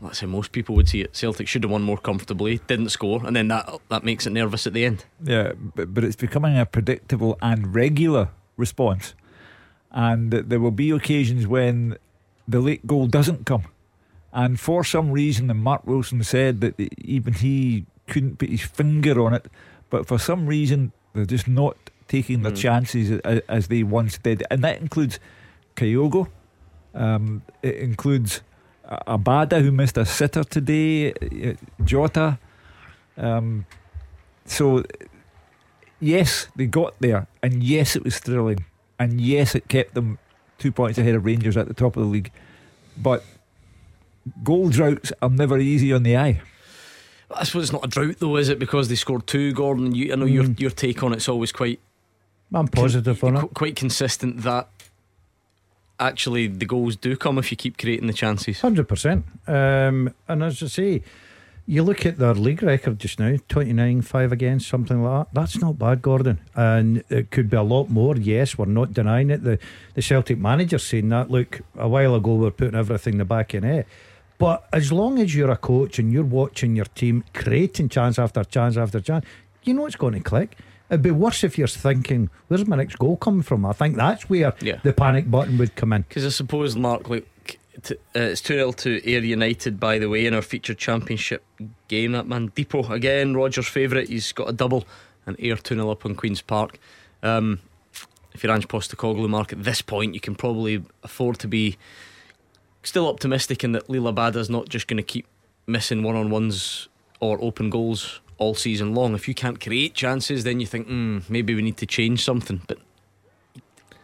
[0.03, 1.17] that's how most people would see it.
[1.17, 4.67] Celtic should have won more comfortably, didn't score, and then that that makes it nervous
[4.67, 5.05] at the end.
[5.23, 9.15] Yeah, but, but it's becoming a predictable and regular response.
[9.91, 11.97] And there will be occasions when
[12.47, 13.65] the late goal doesn't come.
[14.33, 19.25] And for some reason, and Mark Wilson said that even he couldn't put his finger
[19.25, 19.47] on it,
[19.89, 21.77] but for some reason, they're just not
[22.09, 22.59] taking their mm.
[22.59, 24.45] chances as, as, they once did.
[24.51, 25.19] And that includes
[25.75, 26.29] Kyogo,
[26.97, 28.41] um, it includes
[28.89, 32.39] Abada, who missed a sitter today, uh, Jota.
[33.17, 33.67] Um,
[34.45, 34.85] so,
[36.01, 38.65] yes, they got there, and yes, it was thrilling,
[38.99, 40.19] and yes, it kept them
[40.59, 42.33] two points ahead of Rangers at the top of the league.
[42.97, 43.25] But
[44.43, 46.41] goal droughts are never easy on the eye.
[47.31, 48.59] I suppose it's not a drought though, is it?
[48.59, 49.95] Because they scored two, Gordon.
[49.95, 50.33] You, I know mm.
[50.33, 51.81] your your take on it's always quite.
[52.55, 53.55] I'm positive con- on it.
[53.55, 54.69] Quite consistent that
[55.99, 58.61] actually the goals do come if you keep creating the chances.
[58.61, 59.25] Hundred percent.
[59.47, 61.03] Um, and as I say,
[61.67, 65.35] you look at their league record just now 29 5 against something like that.
[65.35, 66.39] That's not bad Gordon.
[66.55, 68.17] And it could be a lot more.
[68.17, 69.43] Yes we're not denying it.
[69.43, 69.59] The,
[69.95, 73.25] the Celtic manager saying that look a while ago we are putting everything in the
[73.25, 73.87] back in it
[74.39, 78.45] but as long as you're a coach and you're watching your team creating chance after
[78.45, 79.25] chance after chance
[79.63, 80.57] you know it's going to click
[80.89, 83.67] It'd be worse if you're thinking, where's my next goal coming from?
[83.67, 84.79] I think that's where yeah.
[84.85, 86.03] the panic button would come in.
[86.03, 87.27] Because I suppose, Mark, look,
[87.83, 91.45] to, uh, it's 2 0 to Ayr United, by the way, in our featured championship
[91.89, 92.13] game.
[92.13, 94.09] That man, Dipo, again, Roger's favourite.
[94.09, 94.85] He's got a double,
[95.27, 96.79] and Air 2 0 up on Queen's Park.
[97.23, 97.61] Um,
[98.33, 101.79] if you're Ange Postecoglou, Mark, at this point, you can probably afford to be
[102.83, 105.27] still optimistic in that Liel Abada's not just going to keep
[105.67, 109.15] missing one on ones or open goals all season long.
[109.15, 112.61] If you can't create chances, then you think, hmm, maybe we need to change something.
[112.67, 112.79] But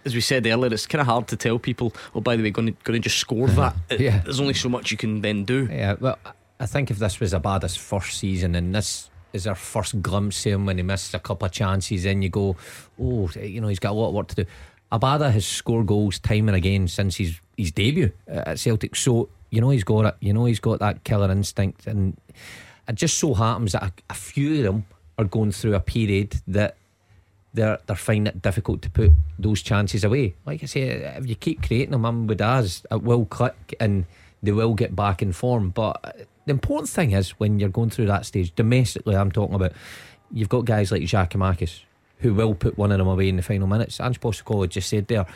[0.05, 2.51] as we said earlier, it's kind of hard to tell people, oh, by the way,
[2.51, 3.75] going to, going to just score that.
[3.99, 4.19] yeah.
[4.21, 5.69] There's only so much you can then do.
[5.71, 6.19] Yeah, well,
[6.59, 10.53] I think if this was Abada's first season and this is our first glimpse of
[10.53, 12.57] him when he missed a couple of chances, then you go,
[13.01, 14.47] oh, you know, he's got a lot of work to do.
[14.91, 18.95] Abada has scored goals time and again since his, his debut at Celtic.
[18.95, 20.17] So, you know, he's got it.
[20.21, 21.87] You know, he's got that killer instinct.
[21.87, 22.17] And
[22.89, 24.87] it just so happens that a, a few of them
[25.19, 26.77] are going through a period that
[27.55, 30.35] they're they're finding it difficult to put those chances away.
[30.47, 34.07] Like I say, if you keep creating them, I'm with us, it will click and
[34.43, 35.71] they will get back in form.
[35.71, 39.73] But the important thing is when you're going through that stage, domestically, I'm talking about,
[40.33, 41.81] you've got guys like Giakoumakis
[42.19, 44.01] who will put one of them away in the final minutes.
[44.01, 45.27] Ange Postecoglou just said there,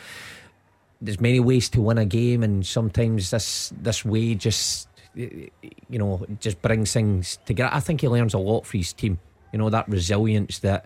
[1.01, 4.87] there's many ways to win a game, and sometimes this this way just
[5.17, 7.69] you know, just brings things together.
[7.73, 9.19] I think he learns a lot for his team.
[9.51, 10.85] You know, that resilience that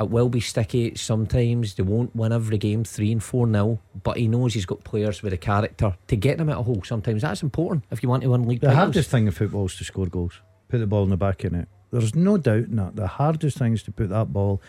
[0.00, 1.74] it will be sticky sometimes.
[1.74, 5.22] They won't win every game 3 and 4 nil, but he knows he's got players
[5.22, 6.82] with a character to get them out of hole.
[6.84, 8.84] Sometimes that's important if you want to win league The titles.
[8.84, 11.52] hardest thing in football is to score goals, put the ball in the back of
[11.52, 11.68] the net.
[11.90, 12.96] There's no doubt in that.
[12.96, 14.60] The hardest thing is to put that ball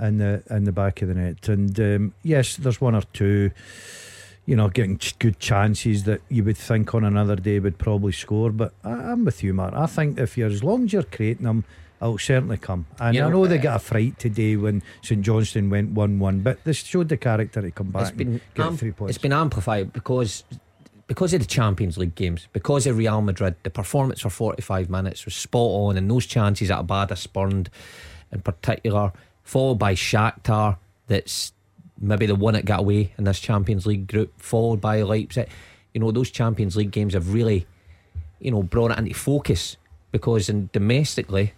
[0.00, 1.48] in the in the back of the net.
[1.48, 3.50] And um, yes, there's one or two
[4.50, 8.50] you know, getting good chances that you would think on another day would probably score.
[8.50, 9.74] But I, am with you, Mark.
[9.74, 11.62] I think if you're as long as you're creating them,
[12.02, 12.84] it'll certainly come.
[12.98, 16.40] And you I know, they uh, got a fright today when St Johnstone went one-one,
[16.40, 18.08] but this showed the character to come back.
[18.08, 19.14] It's been get three points.
[19.14, 20.42] It's been amplified because.
[21.06, 25.24] Because of the Champions League games, because of Real Madrid, the performance for 45 minutes
[25.24, 27.68] was spot on, and those chances at Abada spurned
[28.30, 30.76] in particular, followed by Shakhtar,
[31.08, 31.52] that's
[32.00, 35.48] maybe the one that got away in this Champions League group, followed by Leipzig.
[35.94, 37.66] You know, those Champions League games have really,
[38.40, 39.76] you know, brought it into focus
[40.12, 41.52] because in domestically,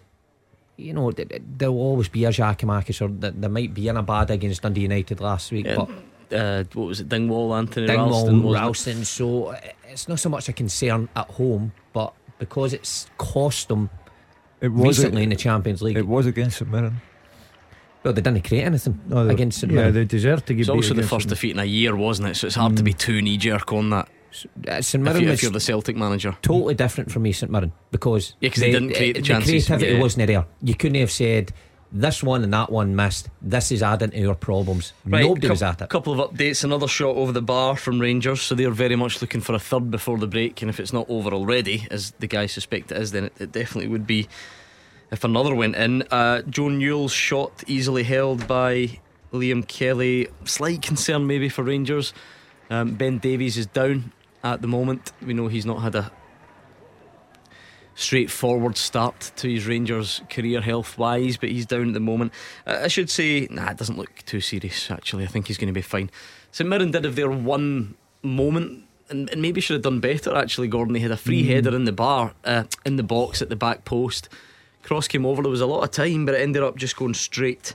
[0.77, 3.89] you know, th- th- there will always be a Giakoumakis or th- there might be
[3.89, 7.09] in a bad against Dundee United last week, Yeah, but uh, what was it?
[7.09, 8.99] Dingwall, Anthony Dingwall, Ralston.
[8.99, 9.05] wasn't it?
[9.07, 13.91] So uh, it's not so much a concern at home, but because it's cost them
[14.63, 15.97] It was recently a- in the Champions League.
[15.99, 17.01] It was against St Mirren.
[18.05, 19.95] Well, they didn't create anything No, they- against St yeah, Mirren.
[19.95, 21.35] they deserve to get It's beat also the first them.
[21.35, 22.37] defeat in a year, wasn't it?
[22.37, 24.09] So it's hard to be too knee jerk on that.
[24.67, 27.71] Uh, St If, you, if you're the Celtic manager, totally different from me, St Mirren,
[27.91, 30.01] because Yeah, 'cause they didn't create the chances, creativity yeah.
[30.01, 30.47] wasn't there.
[30.63, 31.53] You couldn't have said
[31.95, 33.29] this one and that one missed.
[33.43, 34.95] This is adding to your problems.
[35.05, 35.85] Nobody was at it.
[35.85, 36.65] A couple of updates.
[36.65, 39.91] Another shot over the bar from Rangers, so they're very much looking for a third
[39.91, 40.63] before the break.
[40.63, 43.53] And if it's not over already, as the guys suspect it is, then it, it
[43.53, 44.27] definitely would be.
[45.13, 48.99] If another went in, uh, Joe Newell's shot easily held by
[49.31, 50.29] Liam Kelly.
[50.47, 52.15] Slight concern maybe for Rangers.
[52.71, 55.13] Um, ben Davies is down at the moment.
[55.21, 56.11] We know he's not had a
[57.95, 62.33] straightforward start to his Rangers career health wise, but he's down at the moment.
[62.67, 65.25] Uh, I should say, nah, it doesn't look too serious actually.
[65.25, 66.11] I think he's going to be fine.
[66.53, 68.85] St Mirren did have their one moment.
[69.11, 70.95] And, and maybe should have done better actually, Gordon.
[70.95, 73.85] They had a free header in the bar, uh, in the box at the back
[73.85, 74.31] post.
[74.83, 77.15] Cross came over, there was a lot of time, but it ended up just going
[77.15, 77.75] straight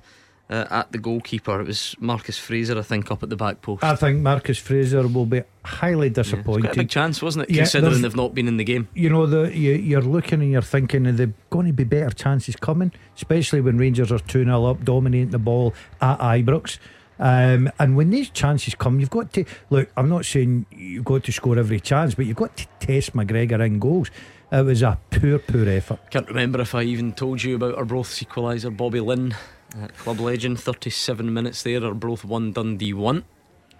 [0.49, 1.59] uh, at the goalkeeper.
[1.59, 3.83] It was Marcus Fraser, I think, up at the back post.
[3.83, 6.61] I think Marcus Fraser will be highly disappointed.
[6.63, 7.49] quite a big chance, wasn't it?
[7.53, 8.87] Yeah, Considering they've not been in the game.
[8.93, 12.09] you know the you, you're looking and you're thinking are there going to be better
[12.11, 16.77] chances coming especially when Rangers are 2-0 up dominating the ball at Ibrox
[17.19, 21.23] um, and when these chances come you've got to look I'm not saying you've got
[21.25, 24.09] to score every chance but you've got to test McGregor in goals
[24.51, 27.79] it was a poor poor effort Can't remember if I even told you about our
[27.79, 29.35] Arbroath's equaliser, Bobby Linn,
[29.81, 30.59] uh, club legend.
[30.59, 33.23] 37 minutes there, Arbroath 1, Dundee 1.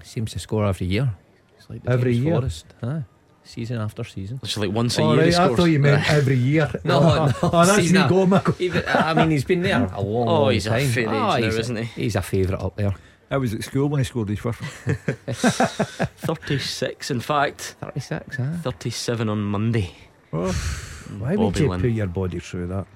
[0.03, 1.11] Seems to score every year.
[1.57, 2.34] It's like the Every James year?
[2.36, 2.99] Forrest, huh?
[3.43, 4.39] season after season.
[4.43, 5.24] It's like once a All year.
[5.26, 5.57] he right, I scores.
[5.59, 8.84] thought you meant every year No, no, oh that's season me a- go Michael Even,
[8.88, 10.88] I mean, he's been there a long, Oh, long he's a time.
[10.89, 11.84] fair age Ah, now, he's a- isn't he?
[12.01, 12.93] He's a favourite up there.
[13.32, 14.72] I was at school when he scored his first one.
[16.18, 17.76] 36, in fact.
[17.82, 18.43] 36, huh?
[18.63, 19.93] 37 on Monday.
[21.17, 21.81] why would Bobby you Linn.
[21.81, 22.88] put your body through that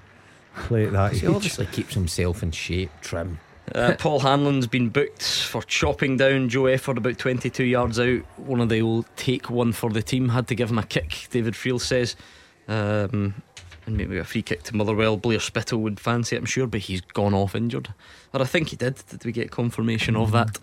[0.54, 3.38] play at that He age obviously keeps himself in shape, trim.
[3.74, 8.22] Uh, Paul Hanlon's been booked for chopping down Joe Efford about 22 yards out.
[8.36, 10.28] One of the old take one for the team.
[10.28, 12.16] Had to give him a kick, David Friel says.
[12.68, 13.34] Um,
[13.86, 15.16] and maybe a free kick to Motherwell.
[15.16, 17.94] Blair Spittal would fancy it, I'm sure, but he's gone off injured.
[18.34, 19.02] Or I think he did.
[19.08, 20.58] Did we get confirmation of that?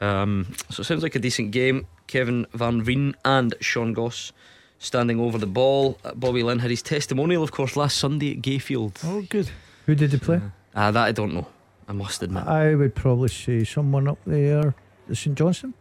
[0.00, 1.86] Um, so it sounds like a decent game.
[2.08, 4.32] Kevin Van Veen and Sean Goss
[4.78, 5.98] standing over the ball.
[6.04, 8.98] Uh, Bobby Linn had his testimonial, of course, last Sunday at Gayfield.
[9.04, 9.50] oh, good.
[9.86, 10.40] who did he play
[10.74, 11.46] Ah, that I don't know.
[11.88, 12.46] I must admit.
[12.46, 14.74] I would probably say someone up there
[15.12, 15.72] St Johnson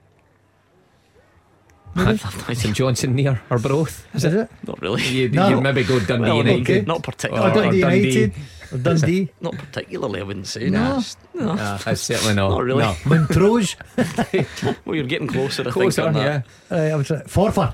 [2.53, 4.05] St Johnson near or Arbroath.
[4.13, 5.03] is it Not really.
[5.03, 5.49] You, No.
[5.49, 6.61] you maybe go Dundee Well, United.
[6.61, 6.81] okay.
[6.85, 7.81] Not oh, particularly.
[7.81, 8.11] Dundee Dundee.
[8.19, 8.33] United
[8.71, 10.69] or Dundee Not particularly, I wouldn't say.
[10.69, 10.79] No.
[10.79, 10.97] No.
[10.99, 11.55] It's- no.
[11.55, 12.49] That's certainly not.
[12.51, 12.83] Not really.
[12.83, 12.95] No.
[13.05, 13.75] Montrose
[14.85, 16.15] Well, you're getting closer, I Closer, think.
[16.17, 16.41] on yeah.
[16.69, 16.91] that.
[16.91, 17.73] Uh, I was uh, Forfar.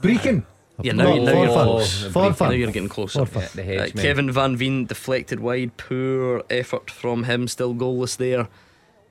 [0.00, 0.44] Brechin.
[0.82, 1.64] Yeah, now, No, now, you're, Forfar.
[1.64, 2.04] close.
[2.08, 2.40] Forfar.
[2.40, 3.20] now you're getting closer.
[3.20, 3.40] Forfar.
[3.42, 4.02] Yeah, the Uh, hedgemen.
[4.04, 5.76] Kevin Van Veen deflected wide.
[5.76, 7.46] Poor effort from him.
[7.46, 8.48] Still goalless there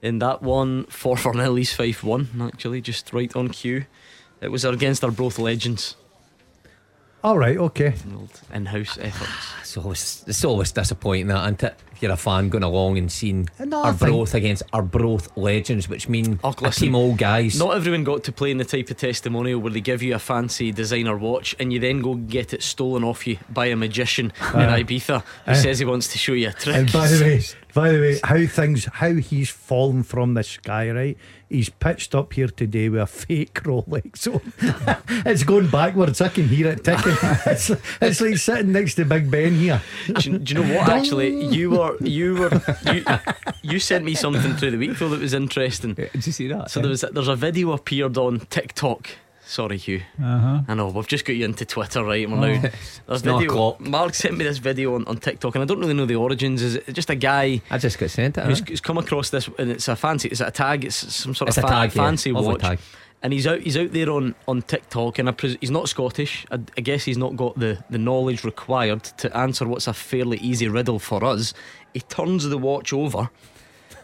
[0.02, 0.84] in that one.
[0.86, 1.58] Forfar nil.
[1.58, 2.28] East Fife one.
[2.41, 3.86] Actually, just right on cue.
[4.41, 5.96] It was against Arbroath legends.
[7.24, 7.94] All right, okay.
[8.54, 9.32] In-house efforts.
[9.32, 11.76] Ah, it's always, it's always disappointing that, isn't it?
[11.94, 15.88] If you're a fan going along and seeing uh, No, I Arbroath against Arbroath legends,
[15.88, 17.58] which mean Oh, a listen, team of old guys.
[17.58, 20.20] Not everyone got to play in the type of testimonial where they give you a
[20.20, 24.34] fancy designer watch and you then go get it stolen off you by a magician
[24.42, 24.60] ah.
[24.60, 26.76] in Ibiza who uh, says he wants to show you a trick.
[26.76, 27.42] And by the way,
[27.74, 31.18] by the way, how things, how he's fallen from the sky, right?
[31.54, 34.41] He's pitched up here today with a fake Rolex on.
[35.24, 36.20] it's going backwards.
[36.20, 37.14] I can hear it ticking.
[37.45, 37.70] it's,
[38.01, 39.80] it's like sitting next to Big Ben here.
[40.08, 40.89] do, you, do you know what?
[40.89, 43.06] Actually, you were you were you,
[43.62, 45.93] you sent me something through the week though that was interesting.
[45.93, 46.72] Did you see that?
[46.72, 49.12] So there was there's a video appeared on TikTok.
[49.46, 50.02] Sorry, Hugh.
[50.24, 50.62] Uh-huh.
[50.68, 52.28] I know we've just got you into Twitter, right?
[52.30, 52.70] We're now
[53.08, 53.52] there's video.
[53.52, 53.80] clock.
[53.82, 56.62] Mark sent me this video on, on TikTok, and I don't really know the origins.
[56.62, 57.62] Is it just a guy?
[57.70, 58.46] I just got sent it.
[58.46, 58.66] who's, huh?
[58.70, 61.58] who's come across this and it's a fancy it's a tag it's some sort It's
[61.58, 62.04] of fa- tag, yeah.
[62.04, 62.80] fancy Lovely watch tag.
[63.22, 66.46] and he's out he's out there on on TikTok and I pres- he's not Scottish
[66.50, 70.38] I, I guess he's not got the the knowledge required to answer what's a fairly
[70.38, 71.54] easy riddle for us
[71.94, 73.30] he turns the watch over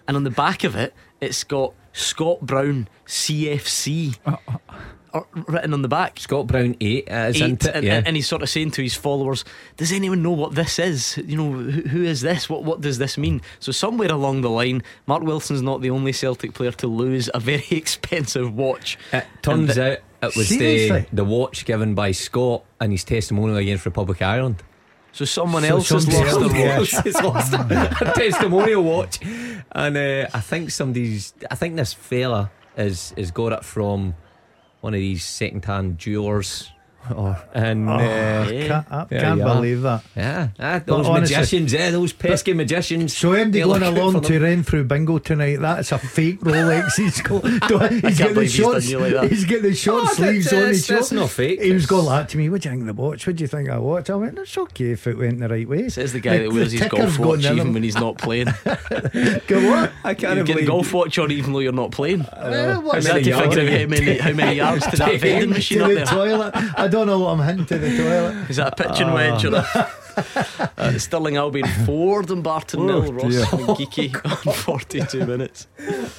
[0.08, 4.18] and on the back of it it's got Scott Brown CFC
[5.47, 6.20] written on the back.
[6.20, 8.01] Scott Brown eight, uh, is Eight, into and, yeah.
[8.05, 9.43] and he's sort of saying to his followers,
[9.78, 11.18] "Does anyone know what this is?
[11.18, 12.49] You know, who, who is this?
[12.49, 16.12] What what does this mean?" So somewhere along the line, Mark Wilson's not the only
[16.14, 18.97] Celtic player to lose a very expensive watch.
[19.14, 21.05] It turns the- out it was the, Seriously?
[21.14, 24.64] the watch given by Scott and his testimonial against Republic of Ireland.
[25.14, 27.03] So someone So else has lost their else watch.
[27.05, 29.20] has lost a testimonial watch,
[29.72, 31.34] and uh, I think somebody's.
[31.49, 34.14] I think this fella is is got it from
[34.82, 36.72] one of these second-hand jewelers.
[37.16, 39.56] Or, and Oh, uh, I can't, I can't you are.
[39.56, 40.04] believe that.
[40.16, 43.18] Yeah, ah, But those honestly- magicians, yeah, those pesky magicians.
[43.18, 44.43] So Andy They're going looking along to them.
[44.43, 45.56] Renfrew Bingo tonight.
[45.60, 46.95] That's a fake Rolex.
[46.97, 47.43] He's got.
[47.50, 49.12] He's can't got the believe he's short.
[49.14, 49.30] like.
[49.32, 50.95] He's got the short Oh, sleeves that's- on that's- his shirt.
[50.97, 51.62] that's not fake.
[51.62, 52.50] He was It's- going like to me.
[52.50, 53.26] What do you think of the watch?
[53.26, 54.10] What do you think of the watch?
[54.12, 55.89] I went, it's okay if it went the right way.
[55.89, 57.74] Says the guy that wears his ticker's golf watch even him.
[57.74, 58.45] when he's not playing.
[59.47, 59.91] Go what?
[60.04, 62.22] I can't get a believe golf watch on even though you're not playing.
[62.22, 65.82] Uh, Is what's that many to figure out how many yards to that vending machine
[65.82, 66.06] up there?
[66.90, 67.02] Toilet.
[67.04, 68.36] I don't know what I'm hinting to the toilet.
[68.50, 70.72] Is that a pitching wedge or a ah.
[70.78, 73.14] uh, Stirling Albion four Dumbarton Oh, nil?
[73.14, 73.44] Ross dear.
[73.46, 75.68] Geeky on 42 minutes.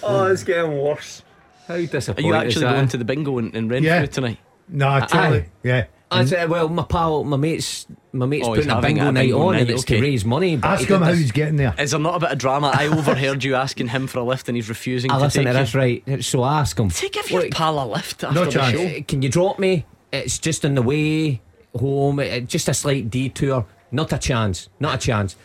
[0.02, 1.22] Oh, it's getting worse.
[1.68, 2.72] How disappointing Are disappointing you is actually that?
[2.72, 2.88] going eh?
[2.88, 4.06] to the bingo in, in Renfrew Yeah.
[4.06, 4.38] tonight?
[4.68, 5.34] No, I tell Aye.
[5.36, 5.84] you, yeah.
[6.12, 9.30] I said, well, my pal, my mate's, my mate's Oh, putting a bingo a night
[9.32, 9.96] on, night, and it's okay.
[9.98, 10.56] to raise money.
[10.56, 11.72] But Ask he him how this- he's getting there.
[11.78, 12.72] Is there not a bit of drama?
[12.74, 15.52] I overheard you asking him for a lift and he's refusing I to listen take
[15.52, 15.64] to you.
[15.64, 16.24] this right.
[16.24, 16.88] So ask him.
[16.90, 18.72] Take give your pal a lift after No the chance.
[18.72, 19.02] show.
[19.06, 19.84] Can you drop me?
[20.12, 21.40] It's just on the way
[21.78, 22.18] home.
[22.18, 23.66] uh, Just a slight detour.
[23.92, 24.68] Not a chance.
[24.78, 25.36] Not a chance.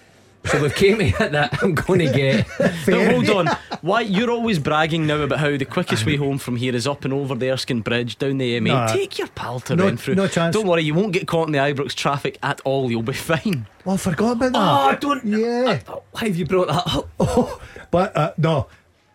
[0.46, 2.48] So we've came here that I'm going to get.
[2.88, 3.48] Now, hold on.
[3.82, 7.04] Why you're always bragging now about how the quickest way home from here is up
[7.04, 8.64] and over the Erskine Bridge down the M8.
[8.68, 8.88] No.
[8.94, 10.14] Take your pal to No- Renfrew.
[10.14, 10.54] no chance.
[10.56, 12.92] Don't worry, you won't get caught in the Ibrox traffic at all.
[12.92, 13.66] You'll be fine.
[13.88, 14.60] Oh, I forgot about that.
[14.60, 15.26] Oh, I don't.
[15.26, 15.80] Yeah.
[16.12, 17.10] Why have you brought that up?
[17.20, 17.60] Oh,
[17.90, 18.68] but uh, no.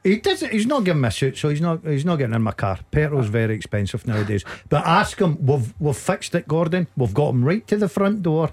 [0.02, 0.50] He doesn't.
[0.52, 1.84] He's not giving me a suit, so he's not.
[1.84, 2.78] He's not getting in my car.
[2.90, 4.44] Petrol's very expensive nowadays.
[4.68, 5.44] But ask him.
[5.44, 6.86] We've we've fixed it, Gordon.
[6.96, 8.50] We've got him right to the front door.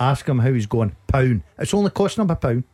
[0.00, 0.96] Ask him how he's going.
[1.06, 1.42] Pound.
[1.58, 2.64] It's only costing him a pound.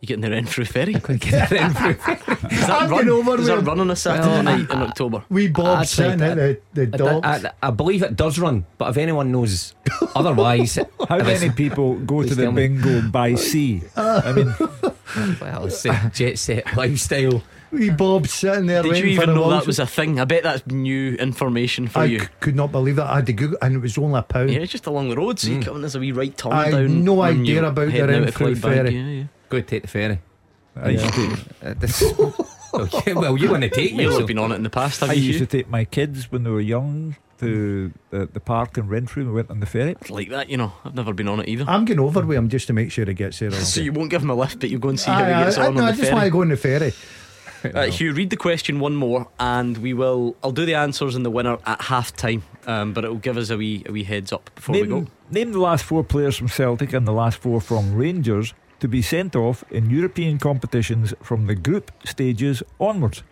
[0.00, 0.94] You getting the Renfrew ferry?
[1.08, 1.94] Is Get Renfrew.
[1.94, 3.64] that, I'm run, getting over does with that him.
[3.64, 5.24] run on a Saturday Well, night in October?
[5.28, 7.44] We Bob I sitting at the, the I, docks.
[7.44, 9.74] I, I believe it does run, but if anyone knows
[10.14, 10.76] otherwise,
[11.08, 12.68] How if many people go to the tell me.
[12.68, 13.82] bingo by sea?
[13.96, 14.54] I mean,
[15.40, 17.42] Well, it's a jet set lifestyle.
[17.70, 18.82] We Bob sitting there.
[18.82, 20.18] Did you waiting for even the know that was a thing?
[20.20, 22.20] I bet that's new information for I you.
[22.20, 23.06] c- could not believe that.
[23.10, 24.50] I had to Google, and it was only a pound.
[24.52, 26.52] Yeah, it's just along the road, so you come in, there's a wee right turn
[26.52, 27.04] I had down.
[27.04, 28.94] no idea about the heading Renfrew ferry.
[28.94, 29.24] Yeah, yeah.
[29.48, 30.18] Go take the ferry.
[30.76, 32.02] I used to, Uh, this-
[32.74, 34.04] okay, well, you want to take me?
[34.04, 35.22] You've so- been on it in the past, have I you?
[35.32, 39.22] used to take my kids when they were young to the, the park in Renfrew.
[39.22, 39.96] And we went on the ferry.
[40.08, 40.72] like that, you know.
[40.84, 41.64] I've never been on it either.
[41.68, 43.50] I'm going over with him just to make sure he gets there.
[43.52, 45.44] So you won't give him a lift, but you go and see Aye, how he
[45.44, 46.14] gets aye, on no, on I just ferry.
[46.14, 46.92] want to go on the ferry.
[47.74, 50.36] Uh, Hugh, read the question one more, and we will.
[50.42, 53.36] I'll do the answers and the winner at half time, um, but it will give
[53.36, 54.94] us a wee a wee heads up before we go.
[55.00, 58.88] Name, name the last four players from Celtic and the last four from Rangers to
[58.88, 63.22] be sent off in European competitions from the group stages onwards.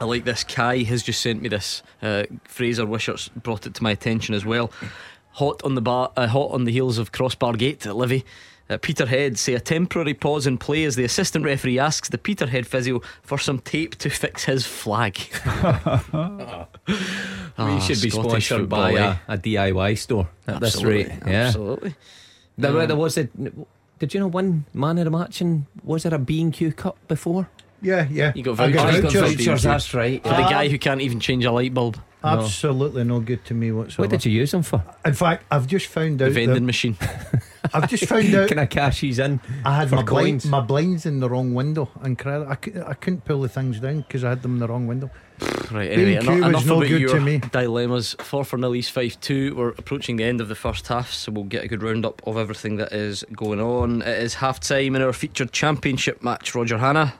[0.00, 0.44] I like this.
[0.44, 1.82] Kai has just sent me this.
[2.02, 4.70] Uh, Fraser Wishart's brought it to my attention as well.
[5.32, 8.24] Hot on the bar, uh, hot on the heels of Crossbar Gate at Livy.
[8.68, 12.66] Uh, Peterhead say a temporary pause in play as the assistant referee asks the Peterhead
[12.66, 15.16] physio for some tape to fix his flag.
[15.46, 16.94] we
[17.58, 19.16] Ah, should be Scottish sponsored by a, eh?
[19.28, 21.22] a DIY store at Absolutely, this rate.
[21.32, 21.94] Yeah, absolutely.
[22.58, 23.28] There, there was a.
[23.98, 26.72] Did you know one man of the match and was there a B and Q
[26.72, 27.48] Cup before?
[27.82, 28.32] Yeah, yeah.
[28.34, 28.80] You got I vouchers.
[28.82, 29.34] Oh, you got vouchers.
[29.46, 29.62] vouchers.
[29.62, 30.22] That's right.
[30.22, 33.70] For the guy who can't even change a light bulb, Absolutely no good to me
[33.72, 34.02] whatsoever.
[34.02, 34.82] What did you use them for?
[35.04, 36.26] In fact, I've just found out.
[36.26, 36.96] the vending That, machine.
[37.74, 38.48] I've just found out.
[38.48, 39.40] Can I cash these in?
[39.64, 41.88] I had for my, blind, my blinds in the wrong window.
[42.04, 42.50] Incredible.
[42.50, 45.10] I, I couldn't pull the things down because I had them in the wrong window.
[45.70, 47.38] Right, anyway, enough, enough no about good your to me.
[47.38, 48.14] dilemmas.
[48.20, 49.56] Forfar nil East Fife 2.
[49.56, 52.36] We're approaching the end of the first half, so we'll get a good roundup of
[52.36, 54.00] everything that is going on.
[54.02, 56.54] It is half time in our featured championship match.
[56.54, 57.14] Roger Hannah.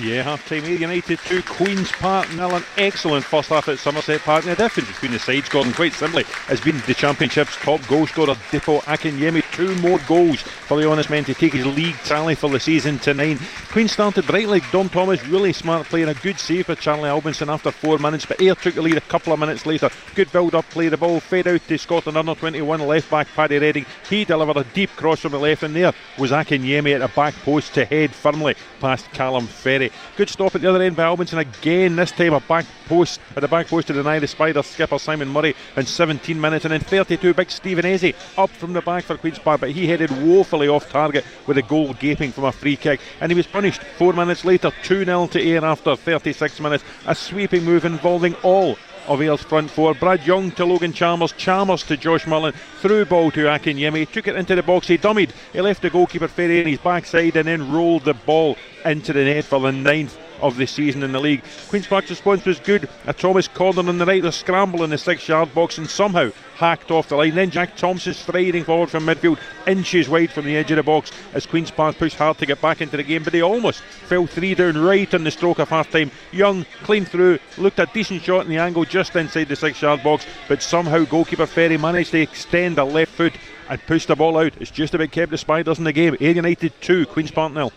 [0.00, 2.54] Yeah, half time Ayr United 2, Queen's Park nil.
[2.54, 4.44] An excellent first half at Somerset Park.
[4.44, 8.34] The difference between the sides, Gordon, quite simply, has been the Championship's top goal scorer,
[8.50, 9.42] Dipo Akinyemi.
[9.52, 12.98] Two more goals for the honest men to take his league tally for the season
[13.00, 13.38] to nine.
[13.70, 14.60] Queen started brightly.
[14.72, 18.24] Dom Thomas, really smart play, and a good save for Charlie Albinson after four minutes.
[18.24, 19.90] But Ayr took the lead a couple of minutes later.
[20.14, 20.88] Good build up play.
[20.88, 23.86] The ball fed out to Scotland under 21 left back Paddy Reading.
[24.08, 27.34] He delivered a deep cross from the left, and there was Akinyemi at the back
[27.42, 29.71] post to head firmly past Calum Ferrie.
[29.72, 31.96] Good stop at the other end by Albinson again.
[31.96, 35.28] This time a back post at the back post to deny the Spider skipper Simon
[35.28, 39.16] Murray in 17 minutes, and in 32 big Stephen Eze up from the back for
[39.16, 42.76] Queen's Park, but he headed woefully off target with a goal gaping from a free
[42.76, 43.82] kick, and he was punished.
[43.96, 46.84] Four minutes later, 2 0 to Ayr after 36 minutes.
[47.06, 48.76] A sweeping move involving all
[49.06, 49.94] of Ayr's front four.
[49.94, 54.36] Brad Young to Logan Chalmers, Chalmers to Josh Mullin, through ball to Akinyemi, took it
[54.36, 57.72] into the box, he dummied, he left the goalkeeper Ferrie in his backside and then
[57.72, 61.42] rolled the ball into the net for the ninth of the season in the league.
[61.68, 62.88] Queen's Park's response was good.
[63.06, 66.30] A Thomas corner on the right, a scramble in the six yard box and somehow
[66.56, 67.34] hacked off the line.
[67.34, 71.10] Then Jack Thompson striding forward from midfield, inches wide from the edge of the box
[71.32, 74.26] as Queen's Park pushed hard to get back into the game, but they almost fell
[74.26, 76.10] three down right on the stroke of half time.
[76.32, 80.02] Young clean through, looked a decent shot in the angle just inside the six yard
[80.02, 83.32] box, but somehow goalkeeper Ferrie managed to extend a left foot
[83.68, 84.52] and push the ball out.
[84.60, 86.16] It's just about kept the Spiders in the game.
[86.20, 87.72] Ayr United 2, Queen's Park nil.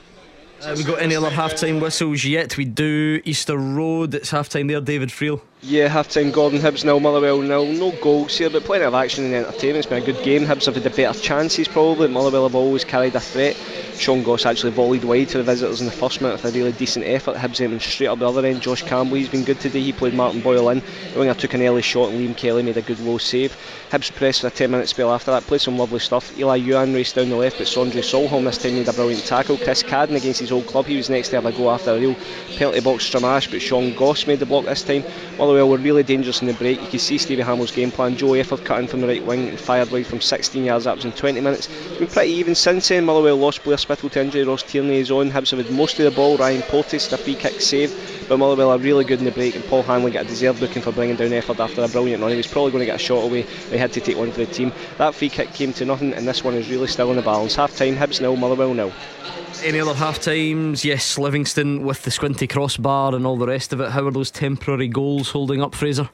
[0.61, 2.57] Uh, we got any other half time whistles yet?
[2.57, 3.21] We do.
[3.25, 5.41] Easter Road, it's half time there, David Friel.
[5.67, 7.65] Yeah, half time Gordon Hibs nil, Motherwell nil.
[7.65, 9.77] No goals here, but plenty of action and entertainment.
[9.77, 10.43] It's been a good game.
[10.45, 12.07] Hibs have had the better chances probably.
[12.07, 13.57] Motherwell have always carried a threat.
[13.97, 16.71] Sean Goss actually volleyed wide to the visitors in the first minute with a really
[16.73, 17.35] decent effort.
[17.35, 18.61] Hibs aiming straight up the other end.
[18.61, 19.81] Josh Campbell, he's been good today.
[19.81, 20.83] He played Martin Boyle in.
[21.13, 23.57] The winger took an early shot and Liam Kelly made a good low save.
[23.89, 25.47] Hibs pressed for a 10 minute spell after that.
[25.47, 26.37] Played some lovely stuff.
[26.39, 29.57] Elie Youan raced down the left, but Sondre Solholm this time made a brilliant tackle.
[29.57, 30.85] Chris Cadden against his old club.
[30.85, 32.15] He was next to have a go after a real
[32.57, 35.03] penalty box stramash, but Sean Goss made the block this time.
[35.37, 36.81] Motherwell were really dangerous in the break.
[36.81, 38.17] You could see Stevie Hammell's game plan.
[38.17, 40.85] Joe Efford cut in from the right wing and fired wide from 16 yards.
[40.85, 41.67] That was in 20 minutes.
[41.69, 43.05] It's been pretty even since then.
[43.05, 44.43] Motherwell lost Blair Spittal to injury.
[44.43, 45.31] Ross Tierney is on.
[45.31, 46.37] Hibs have had most of the ball.
[46.37, 47.95] Ryan Porteous a free kick saved.
[48.27, 50.81] But Motherwell are really good in the break, and Paul Hanlon got a deserved booking
[50.81, 52.31] for bringing down Efford after a brilliant run.
[52.31, 53.43] He was probably going to get a shot away.
[53.69, 54.71] They had to take one for the team.
[54.97, 57.55] That free kick came to nothing, and this one is really still in the balance.
[57.55, 58.91] Half time, Hibs nil, Motherwell nil.
[59.63, 60.83] Any other half times?
[60.83, 63.91] Yes, Livingston with the squinty crossbar and all the rest of it.
[63.91, 66.09] How are those temporary goals holding up, Fraser?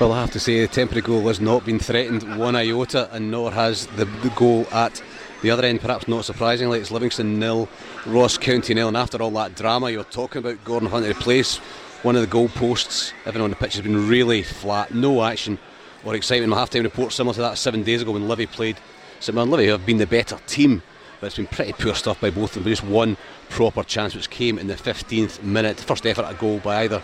[0.00, 3.30] Well, I have to say the temporary goal has not been threatened one iota, and
[3.30, 5.02] nor has the, the goal at
[5.42, 5.80] the other end.
[5.80, 7.68] Perhaps not surprisingly, it's Livingston nil,
[8.06, 11.58] Ross County nil, and after all that drama you're talking about, Gordon Hunt to replace
[12.02, 13.12] one of the goalposts.
[13.26, 15.58] Everyone on the pitch has been really flat, no action
[16.04, 16.50] or excitement.
[16.50, 18.78] My half-time report similar to that seven days ago when Livy played
[19.20, 19.50] St Mirren.
[19.50, 20.82] Livy have been the better team,
[21.20, 22.72] but it's been pretty poor stuff by both of them.
[22.72, 23.16] Just one
[23.50, 25.78] proper chance which came in the 15th minute.
[25.78, 27.02] First effort at a goal by either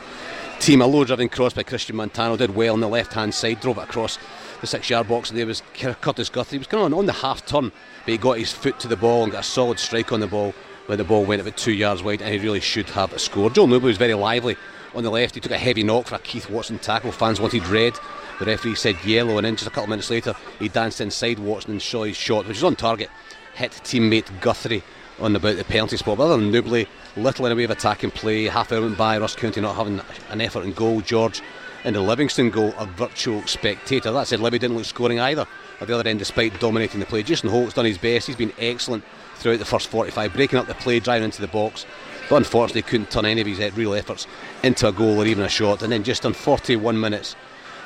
[0.61, 0.83] team.
[0.83, 3.79] A low driven cross by Christian Montano did well on the left hand side, drove
[3.79, 4.19] it across
[4.61, 6.57] the six yard box, and there was Kurtis Guthrie.
[6.57, 7.71] He was going on on the half turn,
[8.05, 10.27] but he got his foot to the ball and got a solid strike on the
[10.27, 10.55] ball
[10.87, 13.55] when the ball went about two yards wide, and he really should have scored.
[13.55, 14.57] Joel Nouble was very lively
[14.95, 15.35] on the left.
[15.35, 17.13] He took a heavy knock for a Keith Watson tackle.
[17.13, 17.95] Fans wanted red.
[18.39, 21.39] The referee said yellow, and then just a couple of minutes later, he danced inside
[21.39, 23.11] Watson and saw his shot, which was on target.
[23.55, 24.83] Hit teammate Guthrie
[25.21, 26.19] on about the penalty spot.
[26.19, 26.87] But other than Nouble,
[27.17, 28.45] little in the way of attacking play.
[28.45, 30.01] Half hour went by, Ross County not having
[30.31, 31.01] an effort in goal.
[31.01, 31.43] George
[31.85, 34.11] in the Livingston goal, a virtual spectator.
[34.13, 35.47] That said, Livy didn't look scoring either
[35.81, 37.23] at the other end despite dominating the play.
[37.23, 38.27] Jason Holt's done his best.
[38.27, 39.05] He's been excellent
[39.37, 41.87] throughout the first 45, breaking up the play, driving into the box.
[42.29, 44.27] But unfortunately, couldn't turn any of his eh, real efforts
[44.63, 45.83] into a goal or even a shot.
[45.83, 47.37] And then just on 41 minutes,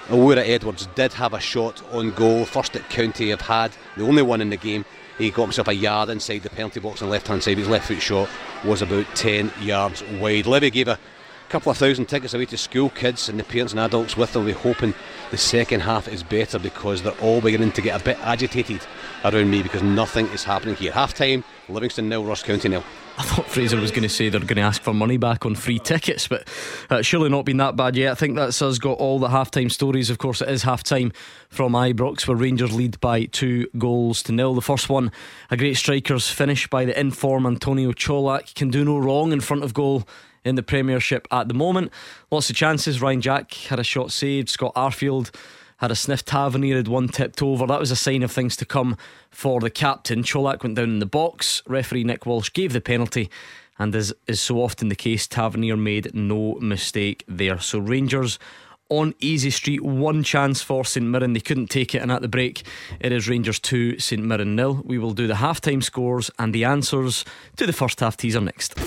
[0.08, 4.22] Owura Edwards did have a shot on goal, first at County have had, the only
[4.22, 4.84] one in the game.
[5.18, 7.58] He got himself a yard inside the penalty box on the left hand side.
[7.58, 8.28] His left foot shot
[8.64, 10.46] was about 10 yards wide.
[10.46, 10.98] Livy gave a
[11.48, 14.44] couple of thousand tickets away to school kids and the parents and adults with them.
[14.44, 14.94] We're hoping
[15.30, 18.80] the second half is better because they're all beginning to get a bit agitated
[19.22, 20.92] around me because nothing is happening here.
[20.92, 22.84] Half time, Livingston nil, Ross County nil.
[23.18, 25.54] I thought Fraser was going to say they're going to ask for money back on
[25.54, 26.48] free tickets, but
[26.88, 28.12] uh, surely not been that bad yet.
[28.12, 30.08] I think that's us got all the halftime stories.
[30.08, 31.14] Of course, it is halftime
[31.50, 34.54] from Ibrox, where Rangers lead by two goals to nil.
[34.54, 35.12] The first one,
[35.50, 39.62] a great striker's finish by the inform Antonio Colak, can do no wrong in front
[39.62, 40.08] of goal
[40.44, 41.92] in the Premiership at the moment.
[42.30, 43.02] Lots of chances.
[43.02, 44.48] Ryan Jack had a shot saved.
[44.48, 45.34] Scott Arfield
[45.82, 46.24] had a sniff.
[46.24, 47.66] Tavernier had one tipped over.
[47.66, 48.96] That was a sign of things to come
[49.30, 50.22] for the captain.
[50.22, 51.60] Colak went down in the box.
[51.66, 53.28] Referee Nick Walsh gave the penalty.
[53.80, 57.58] And as is so often the case, Tavernier made no mistake there.
[57.58, 58.38] So Rangers
[58.90, 61.32] on easy street, one chance for St Mirren.
[61.32, 62.62] They couldn't take it, and at the break,
[63.00, 64.82] it is Rangers 2, St Mirren nil.
[64.84, 67.24] We will do the halftime scores and the answers
[67.56, 68.78] to the first half teaser next.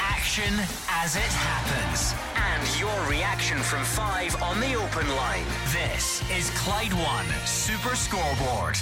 [0.00, 2.14] Action as it happens.
[2.34, 5.44] And your reaction from five on the open line.
[5.70, 8.76] This is Clyde One Super Scoreboard.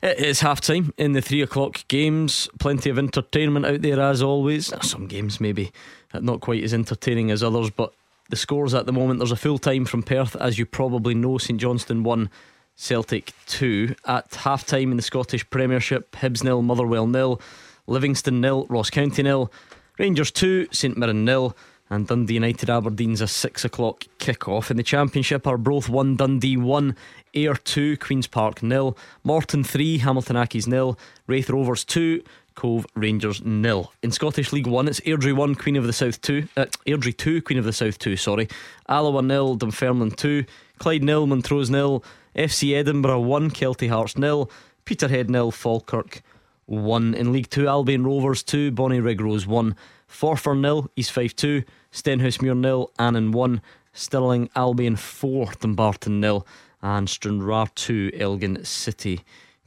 [0.00, 2.48] It is half time in the three o'clock games.
[2.58, 4.72] Plenty of entertainment out there as always.
[4.80, 5.70] Some games maybe
[6.14, 7.92] not quite as entertaining as others, but
[8.30, 11.36] the scores at the moment there's a full time from Perth, as you probably know.
[11.36, 12.30] St Johnstone 1,
[12.74, 13.94] Celtic 2.
[14.06, 17.38] At half time in the Scottish Premiership, Hibs nil, Motherwell nil,
[17.86, 19.52] Livingston nil, Ross County nil,
[19.98, 21.56] Rangers 2, St Mirren nil
[21.88, 24.70] and Dundee United Aberdeen's a six o'clock kick-off.
[24.70, 26.94] In the Championship, Arbroath 1, Dundee 1,
[27.34, 32.22] Ayr 2, Queen's Park nil, Morton 3, Hamilton Accies nil, Raith Rovers 2,
[32.56, 33.92] Cove Rangers nil.
[34.02, 36.48] In Scottish League One, it's Airdrie 1, Queen of the South 2.
[36.56, 38.48] Uh, Airdrie 2, Queen of the South 2, sorry.
[38.88, 40.44] Alloa nil, Dunfermline 2.
[40.78, 42.04] Clyde nil, Montrose nil.
[42.34, 44.50] FC Edinburgh 1, Kelty Hearts nil.
[44.84, 46.22] Peterhead nil, Falkirk
[46.66, 47.14] 1.
[47.14, 49.74] In League 2, Albion Rovers 2, Bonnyrigg Rose 1.
[50.08, 51.62] Forfar nil, East Fife 2.
[51.92, 53.60] Stenhousemuir nil, Annan 1.
[53.92, 56.46] Stirling Albion 4, Dumbarton nil.
[56.82, 59.22] And Stranraer 2, Elgin City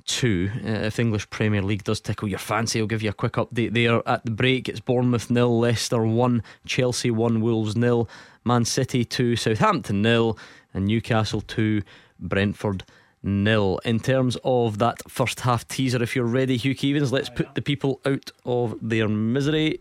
[0.05, 0.51] 2.
[0.55, 3.73] Uh, if English Premier League does tickle your fancy, I'll give you a quick update
[3.73, 4.01] there.
[4.07, 8.09] At the break, it's Bournemouth nil, Leicester 1, Chelsea 1, Wolves nil,
[8.43, 10.37] Man City 2, Southampton nil,
[10.73, 11.81] and Newcastle 2,
[12.19, 12.83] Brentford
[13.23, 13.79] nil.
[13.85, 17.61] In terms of that first half teaser, if you're ready, Hugh Keevins, let's put the
[17.61, 19.79] people out of their misery.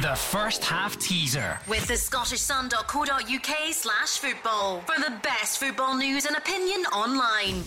[0.00, 1.58] The first half teaser.
[1.68, 4.80] With the Scottish scottishsun.co.uk slash football.
[4.80, 7.64] For the best football news and opinion online.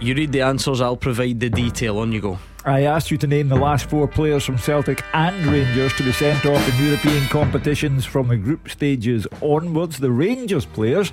[0.00, 1.98] You read the answers, I'll provide the detail.
[1.98, 2.38] On you go.
[2.64, 6.12] I asked you to name the last four players from Celtic and Rangers to be
[6.12, 9.98] sent off in European competitions from the group stages onwards.
[9.98, 11.12] The Rangers players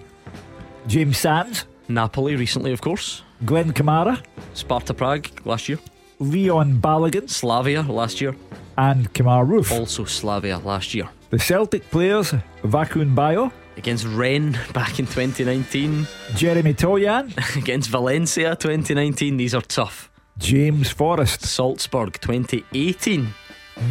[0.87, 3.23] James Sands, Napoli recently, of course.
[3.45, 4.21] Glenn Kamara,
[4.53, 5.79] Sparta Prague last year.
[6.19, 8.35] Leon Balogun, Slavia last year.
[8.77, 9.71] and Kemar Roofe.
[9.71, 11.09] Also Slavia last year.
[11.31, 16.05] The Celtic players Vakoun Bayo, Against Rennes back in 2019.
[16.35, 19.37] Jeremy Toljan, Against Valencia 2019.
[19.37, 20.08] These are tough.
[20.39, 23.27] James Forrest, Salzburg 2018.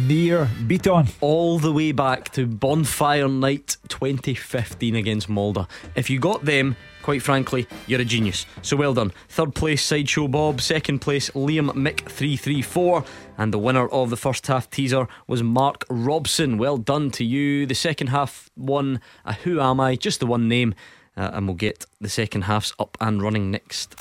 [0.07, 1.11] Nir Bitton.
[1.21, 5.67] All the way back to Bonfire Night 2015 against Molde.
[5.95, 8.45] If you got them, quite frankly, you're a genius.
[8.63, 9.11] So well done.
[9.29, 10.59] Third place, Sideshow Bob.
[10.59, 13.05] Second place, Liam Mick334.
[13.37, 16.57] And the winner of the first half teaser was Mark Robson.
[16.57, 17.67] Well done to you.
[17.67, 19.95] The second half one, a Who Am I?
[19.95, 20.73] Just the one name.
[21.15, 23.95] Uh, and we'll get the second halves up and running next.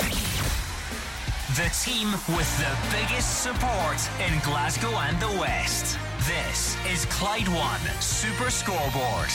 [1.57, 5.99] The team with the biggest support in Glasgow and the West.
[6.27, 9.31] This is Clyde One Super Scoreboard.